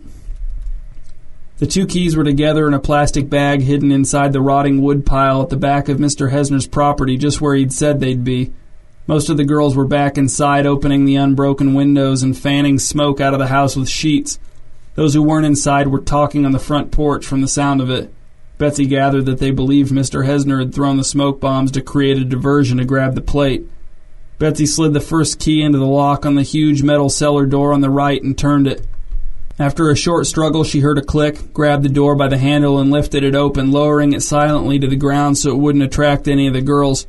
The 1.58 1.66
two 1.66 1.86
keys 1.86 2.16
were 2.16 2.24
together 2.24 2.66
in 2.66 2.74
a 2.74 2.78
plastic 2.78 3.30
bag 3.30 3.62
hidden 3.62 3.90
inside 3.90 4.32
the 4.32 4.42
rotting 4.42 4.82
wood 4.82 5.06
pile 5.06 5.42
at 5.42 5.48
the 5.48 5.56
back 5.56 5.88
of 5.88 5.98
Mr. 5.98 6.30
Hesner's 6.30 6.66
property, 6.66 7.16
just 7.16 7.40
where 7.40 7.54
he'd 7.54 7.72
said 7.72 7.98
they'd 7.98 8.24
be. 8.24 8.52
Most 9.06 9.30
of 9.30 9.36
the 9.36 9.44
girls 9.44 9.76
were 9.76 9.86
back 9.86 10.18
inside, 10.18 10.66
opening 10.66 11.04
the 11.04 11.16
unbroken 11.16 11.72
windows 11.72 12.22
and 12.22 12.36
fanning 12.36 12.78
smoke 12.78 13.20
out 13.20 13.32
of 13.32 13.38
the 13.38 13.46
house 13.46 13.76
with 13.76 13.88
sheets. 13.88 14.38
Those 14.96 15.14
who 15.14 15.22
weren't 15.22 15.46
inside 15.46 15.88
were 15.88 16.00
talking 16.00 16.44
on 16.44 16.52
the 16.52 16.58
front 16.58 16.90
porch 16.90 17.24
from 17.24 17.40
the 17.40 17.48
sound 17.48 17.80
of 17.80 17.88
it. 17.88 18.12
Betsy 18.58 18.86
gathered 18.86 19.26
that 19.26 19.38
they 19.38 19.50
believed 19.50 19.92
Mr. 19.92 20.26
Hesner 20.26 20.60
had 20.60 20.74
thrown 20.74 20.96
the 20.96 21.04
smoke 21.04 21.40
bombs 21.40 21.70
to 21.72 21.82
create 21.82 22.16
a 22.16 22.24
diversion 22.24 22.78
to 22.78 22.84
grab 22.84 23.14
the 23.14 23.20
plate. 23.20 23.66
Betsy 24.38 24.66
slid 24.66 24.92
the 24.92 25.00
first 25.00 25.38
key 25.38 25.62
into 25.62 25.78
the 25.78 25.86
lock 25.86 26.24
on 26.24 26.34
the 26.34 26.42
huge 26.42 26.82
metal 26.82 27.10
cellar 27.10 27.46
door 27.46 27.72
on 27.72 27.80
the 27.80 27.90
right 27.90 28.22
and 28.22 28.36
turned 28.36 28.66
it. 28.66 28.86
After 29.58 29.90
a 29.90 29.96
short 29.96 30.26
struggle, 30.26 30.64
she 30.64 30.80
heard 30.80 30.98
a 30.98 31.02
click, 31.02 31.52
grabbed 31.54 31.82
the 31.82 31.88
door 31.88 32.14
by 32.14 32.28
the 32.28 32.36
handle, 32.36 32.78
and 32.78 32.90
lifted 32.90 33.24
it 33.24 33.34
open, 33.34 33.72
lowering 33.72 34.12
it 34.12 34.22
silently 34.22 34.78
to 34.78 34.86
the 34.86 34.96
ground 34.96 35.38
so 35.38 35.50
it 35.50 35.58
wouldn't 35.58 35.84
attract 35.84 36.28
any 36.28 36.46
of 36.46 36.52
the 36.52 36.60
girls. 36.60 37.06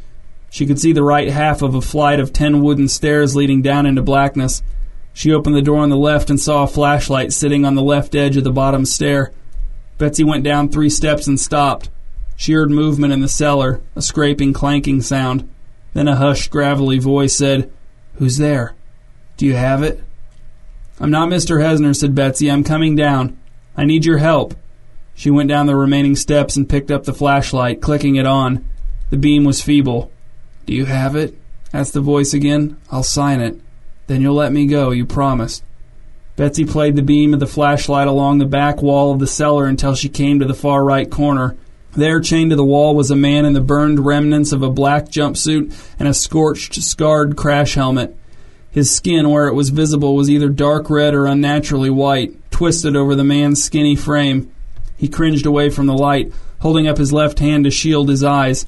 She 0.50 0.66
could 0.66 0.80
see 0.80 0.94
the 0.94 1.04
right 1.04 1.28
half 1.30 1.62
of 1.62 1.76
a 1.76 1.82
flight 1.82 2.22
of 2.22 2.32
ten 2.32 2.62
wooden 2.62 2.88
stairs 2.88 3.36
leading 3.36 3.62
down 3.62 3.86
into 3.86 4.02
blackness. 4.02 4.64
She 5.12 5.34
opened 5.34 5.56
the 5.56 5.62
door 5.62 5.80
on 5.80 5.90
the 5.90 5.98
left 5.98 6.30
and 6.30 6.40
saw 6.40 6.64
a 6.64 6.68
flashlight 6.68 7.34
sitting 7.34 7.66
on 7.66 7.76
the 7.76 7.82
left 7.82 8.16
edge 8.16 8.38
of 8.38 8.46
the 8.46 8.52
bottom 8.52 8.86
stair. 8.86 9.34
Betsy 9.98 10.24
went 10.24 10.44
down 10.44 10.70
three 10.70 10.90
steps 10.90 11.28
and 11.28 11.40
stopped. 11.40 11.90
She 12.36 12.54
heard 12.54 12.70
movement 12.70 13.14
in 13.14 13.22
the 13.22 13.28
cellar, 13.28 13.82
a 13.96 14.02
scraping, 14.02 14.54
clanking 14.54 15.02
sound. 15.02 15.50
Then 15.94 16.08
a 16.08 16.16
hushed, 16.16 16.52
gravelly 16.52 17.00
voice 17.00 17.36
said, 17.36 17.72
Who's 18.16 18.38
there? 18.38 18.76
Do 19.38 19.46
you 19.46 19.56
have 19.56 19.82
it? 19.82 20.04
I'm 21.00 21.12
not 21.12 21.30
Mr. 21.30 21.62
Hesner, 21.62 21.96
said 21.96 22.16
Betsy. 22.16 22.50
I'm 22.50 22.64
coming 22.64 22.96
down. 22.96 23.38
I 23.76 23.86
need 23.86 24.06
your 24.06 24.18
help. 24.18 24.56
She 25.16 25.32
went 25.32 25.50
down 25.50 25.66
the 25.66 25.76
remaining 25.76 26.16
steps 26.16 26.56
and 26.56 26.70
picked 26.70 26.92
up 26.92 27.06
the 27.06 27.14
flashlight, 27.14 27.82
clicking 27.82 28.16
it 28.16 28.28
on. 28.28 28.68
The 29.10 29.18
beam 29.18 29.44
was 29.44 29.62
feeble. 29.62 30.12
Do 30.66 30.74
you 30.74 30.86
have 30.86 31.16
it? 31.16 31.36
asked 31.74 31.94
the 31.94 32.02
voice 32.02 32.34
again. 32.34 32.78
I'll 32.92 33.04
sign 33.04 33.42
it. 33.42 33.60
Then 34.06 34.22
you'll 34.22 34.36
let 34.36 34.54
me 34.54 34.68
go, 34.68 34.92
you 34.92 35.06
promised. 35.06 35.64
Betsy 36.38 36.65
played 36.65 36.95
the 36.95 37.02
beam 37.02 37.34
of 37.34 37.39
the 37.39 37.47
flashlight 37.47 38.08
along 38.08 38.38
the 38.38 38.45
back 38.45 38.84
wall 38.84 39.12
of 39.12 39.17
the 39.17 39.26
cellar 39.26 39.65
until 39.65 39.95
she 39.95 40.08
came 40.08 40.38
to 40.38 40.45
the 40.45 40.54
far 40.54 40.86
right 40.86 41.10
corner. 41.10 41.58
There, 41.93 42.21
chained 42.21 42.52
to 42.52 42.56
the 42.56 42.63
wall, 42.63 42.95
was 42.95 43.10
a 43.10 43.15
man 43.15 43.43
in 43.43 43.54
the 43.54 43.60
burned 43.60 44.06
remnants 44.06 44.52
of 44.52 44.62
a 44.62 44.69
black 44.69 45.10
jumpsuit 45.10 45.73
and 45.97 46.08
a 46.08 46.13
scorched, 46.13 46.76
scarred 46.76 47.36
crash 47.36 47.73
helmet. 47.73 48.15
His 48.69 48.93
skin, 48.95 49.32
where 49.32 49.47
it 49.47 49.56
was 49.56 49.71
visible, 49.71 50.15
was 50.15 50.30
either 50.30 50.47
dark 50.47 50.91
red 50.91 51.15
or 51.15 51.26
unnaturally 51.26 51.89
white, 51.89 52.36
twisted 52.52 52.95
over 52.95 53.15
the 53.15 53.23
man's 53.23 53.63
skinny 53.63 53.95
frame. 53.95 54.54
He 54.95 55.08
cringed 55.08 55.47
away 55.47 55.71
from 55.71 55.88
the 55.88 55.97
light, 55.97 56.32
holding 56.60 56.88
up 56.88 57.00
his 57.00 57.12
left 57.12 57.39
hand 57.39 57.63
to 57.63 57.71
shield 57.71 58.10
his 58.10 58.23
eyes. 58.23 58.67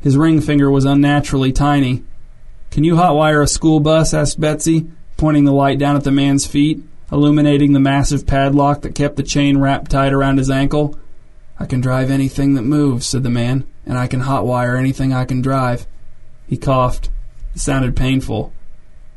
His 0.00 0.16
ring 0.16 0.40
finger 0.40 0.70
was 0.70 0.84
unnaturally 0.84 1.50
tiny. 1.50 2.04
Can 2.70 2.84
you 2.84 2.94
hotwire 2.94 3.42
a 3.42 3.48
school 3.48 3.80
bus? 3.80 4.14
asked 4.14 4.38
Betsy, 4.38 4.86
pointing 5.16 5.46
the 5.46 5.52
light 5.52 5.80
down 5.80 5.96
at 5.96 6.04
the 6.04 6.12
man's 6.12 6.46
feet 6.46 6.80
illuminating 7.10 7.72
the 7.72 7.80
massive 7.80 8.26
padlock 8.26 8.82
that 8.82 8.94
kept 8.94 9.16
the 9.16 9.22
chain 9.22 9.58
wrapped 9.58 9.90
tight 9.90 10.12
around 10.12 10.38
his 10.38 10.50
ankle. 10.50 10.98
I 11.58 11.66
can 11.66 11.80
drive 11.80 12.10
anything 12.10 12.54
that 12.54 12.62
moves, 12.62 13.06
said 13.06 13.22
the 13.22 13.30
man, 13.30 13.66
and 13.86 13.98
I 13.98 14.06
can 14.06 14.22
hotwire 14.22 14.78
anything 14.78 15.12
I 15.12 15.24
can 15.24 15.40
drive. 15.40 15.86
He 16.46 16.56
coughed. 16.56 17.10
It 17.54 17.60
sounded 17.60 17.96
painful. 17.96 18.52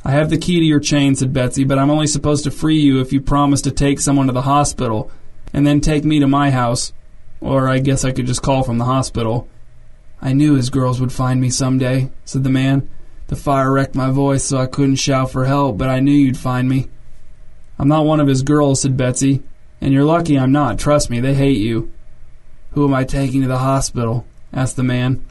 I 0.04 0.12
have 0.12 0.30
the 0.30 0.38
key 0.38 0.60
to 0.60 0.66
your 0.66 0.80
chain, 0.80 1.16
said 1.16 1.34
Betsy, 1.34 1.64
but 1.64 1.78
I'm 1.78 1.92
only 1.92 2.08
supposed 2.08 2.44
to 2.46 2.52
free 2.52 2.80
you 2.80 3.00
if 3.00 3.14
you 3.14 3.22
promise 3.22 3.62
to 3.64 3.72
take 3.72 4.00
someone 4.00 4.28
to 4.28 4.34
the 4.34 4.42
hospital, 4.42 5.12
and 5.54 5.68
then 5.68 5.82
take 5.82 6.04
me 6.04 6.20
to 6.20 6.28
my 6.28 6.50
house. 6.50 6.94
Or 7.40 7.70
I 7.70 7.80
guess 7.80 8.04
I 8.04 8.12
could 8.12 8.26
just 8.26 8.42
call 8.42 8.64
from 8.64 8.78
the 8.78 8.86
hospital. 8.86 9.48
I 10.22 10.34
knew 10.34 10.56
his 10.56 10.70
girls 10.70 11.00
would 11.02 11.12
find 11.12 11.42
me 11.42 11.50
some 11.50 11.78
day, 11.78 12.10
said 12.26 12.44
the 12.44 12.50
man. 12.50 12.90
The 13.28 13.36
fire 13.36 13.72
wrecked 13.72 13.96
my 13.96 14.10
voice 14.12 14.44
so 14.44 14.58
I 14.58 14.66
couldn't 14.68 14.96
shout 14.96 15.32
for 15.32 15.46
help, 15.46 15.78
but 15.78 15.90
I 15.90 16.00
knew 16.00 16.12
you'd 16.12 16.38
find 16.38 16.68
me. 16.68 16.90
I'm 17.82 17.88
not 17.88 18.06
one 18.06 18.20
of 18.20 18.28
his 18.28 18.44
girls, 18.44 18.82
said 18.82 18.96
Betsy. 18.96 19.42
And 19.82 19.92
you're 19.92 20.06
lucky 20.06 20.38
I'm 20.38 20.52
not. 20.52 20.78
Trust 20.78 21.10
me, 21.10 21.20
they 21.20 21.34
hate 21.34 21.58
you. 21.58 21.92
Who 22.74 22.86
am 22.86 22.94
I 22.94 23.04
taking 23.04 23.42
to 23.42 23.48
the 23.48 23.58
hospital? 23.58 24.28
asked 24.54 24.76
the 24.76 24.84
man. 24.84 25.26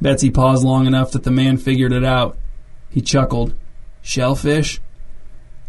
Betsy 0.00 0.30
paused 0.30 0.64
long 0.64 0.86
enough 0.86 1.10
that 1.10 1.24
the 1.24 1.32
man 1.32 1.56
figured 1.56 1.92
it 1.92 2.04
out. 2.04 2.38
He 2.90 3.00
chuckled. 3.00 3.54
Shellfish? 4.02 4.80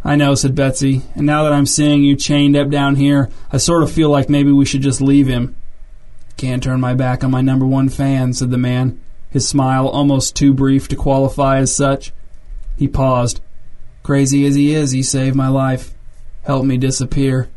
I 0.04 0.16
know, 0.16 0.36
said 0.36 0.54
Betsy, 0.54 1.02
and 1.16 1.26
now 1.26 1.42
that 1.42 1.54
I'm 1.54 1.66
seeing 1.66 2.04
you 2.04 2.16
chained 2.16 2.56
up 2.56 2.70
down 2.70 2.96
here, 2.96 3.32
I 3.52 3.58
sort 3.58 3.82
of 3.82 3.92
feel 3.92 4.10
like 4.10 4.30
maybe 4.30 4.52
we 4.52 4.66
should 4.66 4.82
just 4.82 5.02
leave 5.02 5.26
him. 5.26 5.56
Can't 6.38 6.62
turn 6.62 6.80
my 6.80 6.94
back 6.94 7.24
on 7.24 7.32
my 7.32 7.42
number 7.42 7.66
one 7.66 7.90
fan, 7.90 8.34
said 8.34 8.52
the 8.52 8.60
man, 8.60 9.02
his 9.32 9.48
smile 9.48 9.88
almost 9.88 10.36
too 10.36 10.54
brief 10.54 10.88
to 10.90 10.96
qualify 10.96 11.58
as 11.58 11.76
such. 11.76 12.14
He 12.78 12.88
paused. 12.88 13.42
Crazy 14.10 14.44
as 14.48 14.56
he 14.56 14.74
is, 14.74 14.90
he 14.90 15.04
saved 15.04 15.36
my 15.36 15.50
life, 15.50 15.94
helped 16.42 16.66
me 16.66 16.78
disappear, 16.78 17.48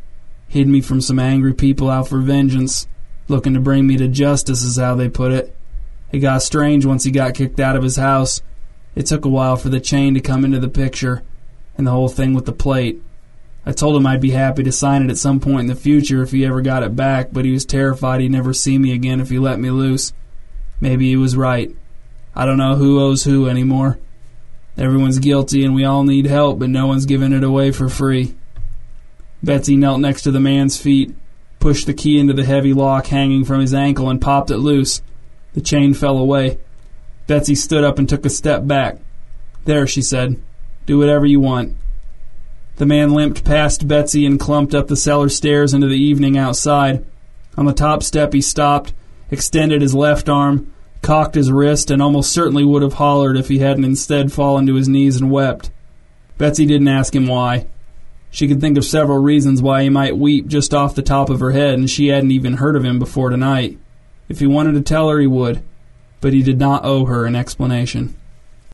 hid 0.48 0.68
me 0.68 0.82
from 0.82 1.00
some 1.00 1.18
angry 1.18 1.54
people 1.54 1.88
out 1.88 2.08
for 2.08 2.18
vengeance, 2.18 2.86
looking 3.26 3.54
to 3.54 3.58
bring 3.60 3.86
me 3.86 3.96
to 3.96 4.06
justice, 4.06 4.62
is 4.62 4.76
how 4.76 4.94
they 4.94 5.08
put 5.08 5.32
it. 5.32 5.56
It 6.12 6.18
got 6.18 6.42
strange 6.42 6.84
once 6.84 7.04
he 7.04 7.10
got 7.10 7.32
kicked 7.34 7.58
out 7.58 7.74
of 7.74 7.82
his 7.82 7.96
house. 7.96 8.42
It 8.94 9.06
took 9.06 9.24
a 9.24 9.30
while 9.30 9.56
for 9.56 9.70
the 9.70 9.80
chain 9.80 10.12
to 10.12 10.20
come 10.20 10.44
into 10.44 10.60
the 10.60 10.68
picture, 10.68 11.22
and 11.78 11.86
the 11.86 11.90
whole 11.90 12.10
thing 12.10 12.34
with 12.34 12.44
the 12.44 12.52
plate. 12.52 13.00
I 13.64 13.72
told 13.72 13.96
him 13.96 14.06
I'd 14.06 14.20
be 14.20 14.32
happy 14.32 14.62
to 14.62 14.72
sign 14.72 15.02
it 15.02 15.10
at 15.10 15.16
some 15.16 15.40
point 15.40 15.60
in 15.60 15.66
the 15.68 15.74
future 15.74 16.22
if 16.22 16.32
he 16.32 16.44
ever 16.44 16.60
got 16.60 16.82
it 16.82 16.94
back, 16.94 17.28
but 17.32 17.46
he 17.46 17.52
was 17.52 17.64
terrified 17.64 18.20
he'd 18.20 18.30
never 18.30 18.52
see 18.52 18.76
me 18.76 18.92
again 18.92 19.20
if 19.20 19.30
he 19.30 19.38
let 19.38 19.58
me 19.58 19.70
loose. 19.70 20.12
Maybe 20.82 21.08
he 21.08 21.16
was 21.16 21.34
right. 21.34 21.74
I 22.34 22.44
don't 22.44 22.58
know 22.58 22.74
who 22.76 23.00
owes 23.00 23.24
who 23.24 23.48
anymore. 23.48 23.98
Everyone's 24.78 25.18
guilty 25.18 25.64
and 25.64 25.74
we 25.74 25.84
all 25.84 26.04
need 26.04 26.26
help, 26.26 26.58
but 26.58 26.70
no 26.70 26.86
one's 26.86 27.06
giving 27.06 27.32
it 27.32 27.44
away 27.44 27.70
for 27.70 27.88
free. 27.88 28.34
Betsy 29.42 29.76
knelt 29.76 30.00
next 30.00 30.22
to 30.22 30.30
the 30.30 30.40
man's 30.40 30.80
feet, 30.80 31.14
pushed 31.58 31.86
the 31.86 31.94
key 31.94 32.18
into 32.18 32.32
the 32.32 32.44
heavy 32.44 32.72
lock 32.72 33.06
hanging 33.06 33.44
from 33.44 33.60
his 33.60 33.74
ankle, 33.74 34.08
and 34.08 34.20
popped 34.20 34.50
it 34.50 34.58
loose. 34.58 35.02
The 35.54 35.60
chain 35.60 35.94
fell 35.94 36.16
away. 36.16 36.58
Betsy 37.26 37.54
stood 37.54 37.84
up 37.84 37.98
and 37.98 38.08
took 38.08 38.24
a 38.24 38.30
step 38.30 38.66
back. 38.66 38.98
There, 39.64 39.86
she 39.86 40.02
said. 40.02 40.40
Do 40.86 40.98
whatever 40.98 41.26
you 41.26 41.40
want. 41.40 41.76
The 42.76 42.86
man 42.86 43.12
limped 43.12 43.44
past 43.44 43.86
Betsy 43.86 44.24
and 44.26 44.40
clumped 44.40 44.74
up 44.74 44.88
the 44.88 44.96
cellar 44.96 45.28
stairs 45.28 45.74
into 45.74 45.86
the 45.86 46.02
evening 46.02 46.38
outside. 46.38 47.04
On 47.56 47.66
the 47.66 47.72
top 47.72 48.02
step, 48.02 48.32
he 48.32 48.40
stopped, 48.40 48.92
extended 49.30 49.82
his 49.82 49.94
left 49.94 50.28
arm, 50.28 50.72
cocked 51.02 51.34
his 51.34 51.52
wrist, 51.52 51.90
and 51.90 52.00
almost 52.00 52.32
certainly 52.32 52.64
would 52.64 52.82
have 52.82 52.94
hollered 52.94 53.36
if 53.36 53.48
he 53.48 53.58
hadn't 53.58 53.84
instead 53.84 54.32
fallen 54.32 54.66
to 54.66 54.74
his 54.74 54.88
knees 54.88 55.20
and 55.20 55.30
wept. 55.30 55.70
Betsy 56.38 56.64
didn't 56.64 56.88
ask 56.88 57.14
him 57.14 57.26
why. 57.26 57.66
She 58.30 58.48
could 58.48 58.60
think 58.60 58.78
of 58.78 58.84
several 58.84 59.18
reasons 59.18 59.60
why 59.60 59.82
he 59.82 59.90
might 59.90 60.16
weep 60.16 60.46
just 60.46 60.72
off 60.72 60.94
the 60.94 61.02
top 61.02 61.28
of 61.28 61.40
her 61.40 61.50
head, 61.50 61.74
and 61.74 61.90
she 61.90 62.08
hadn't 62.08 62.30
even 62.30 62.54
heard 62.54 62.76
of 62.76 62.84
him 62.84 62.98
before 62.98 63.28
tonight. 63.28 63.78
If 64.28 64.40
he 64.40 64.46
wanted 64.46 64.72
to 64.72 64.80
tell 64.80 65.10
her, 65.10 65.20
he 65.20 65.26
would, 65.26 65.62
but 66.22 66.32
he 66.32 66.42
did 66.42 66.58
not 66.58 66.84
owe 66.84 67.04
her 67.04 67.26
an 67.26 67.36
explanation. 67.36 68.14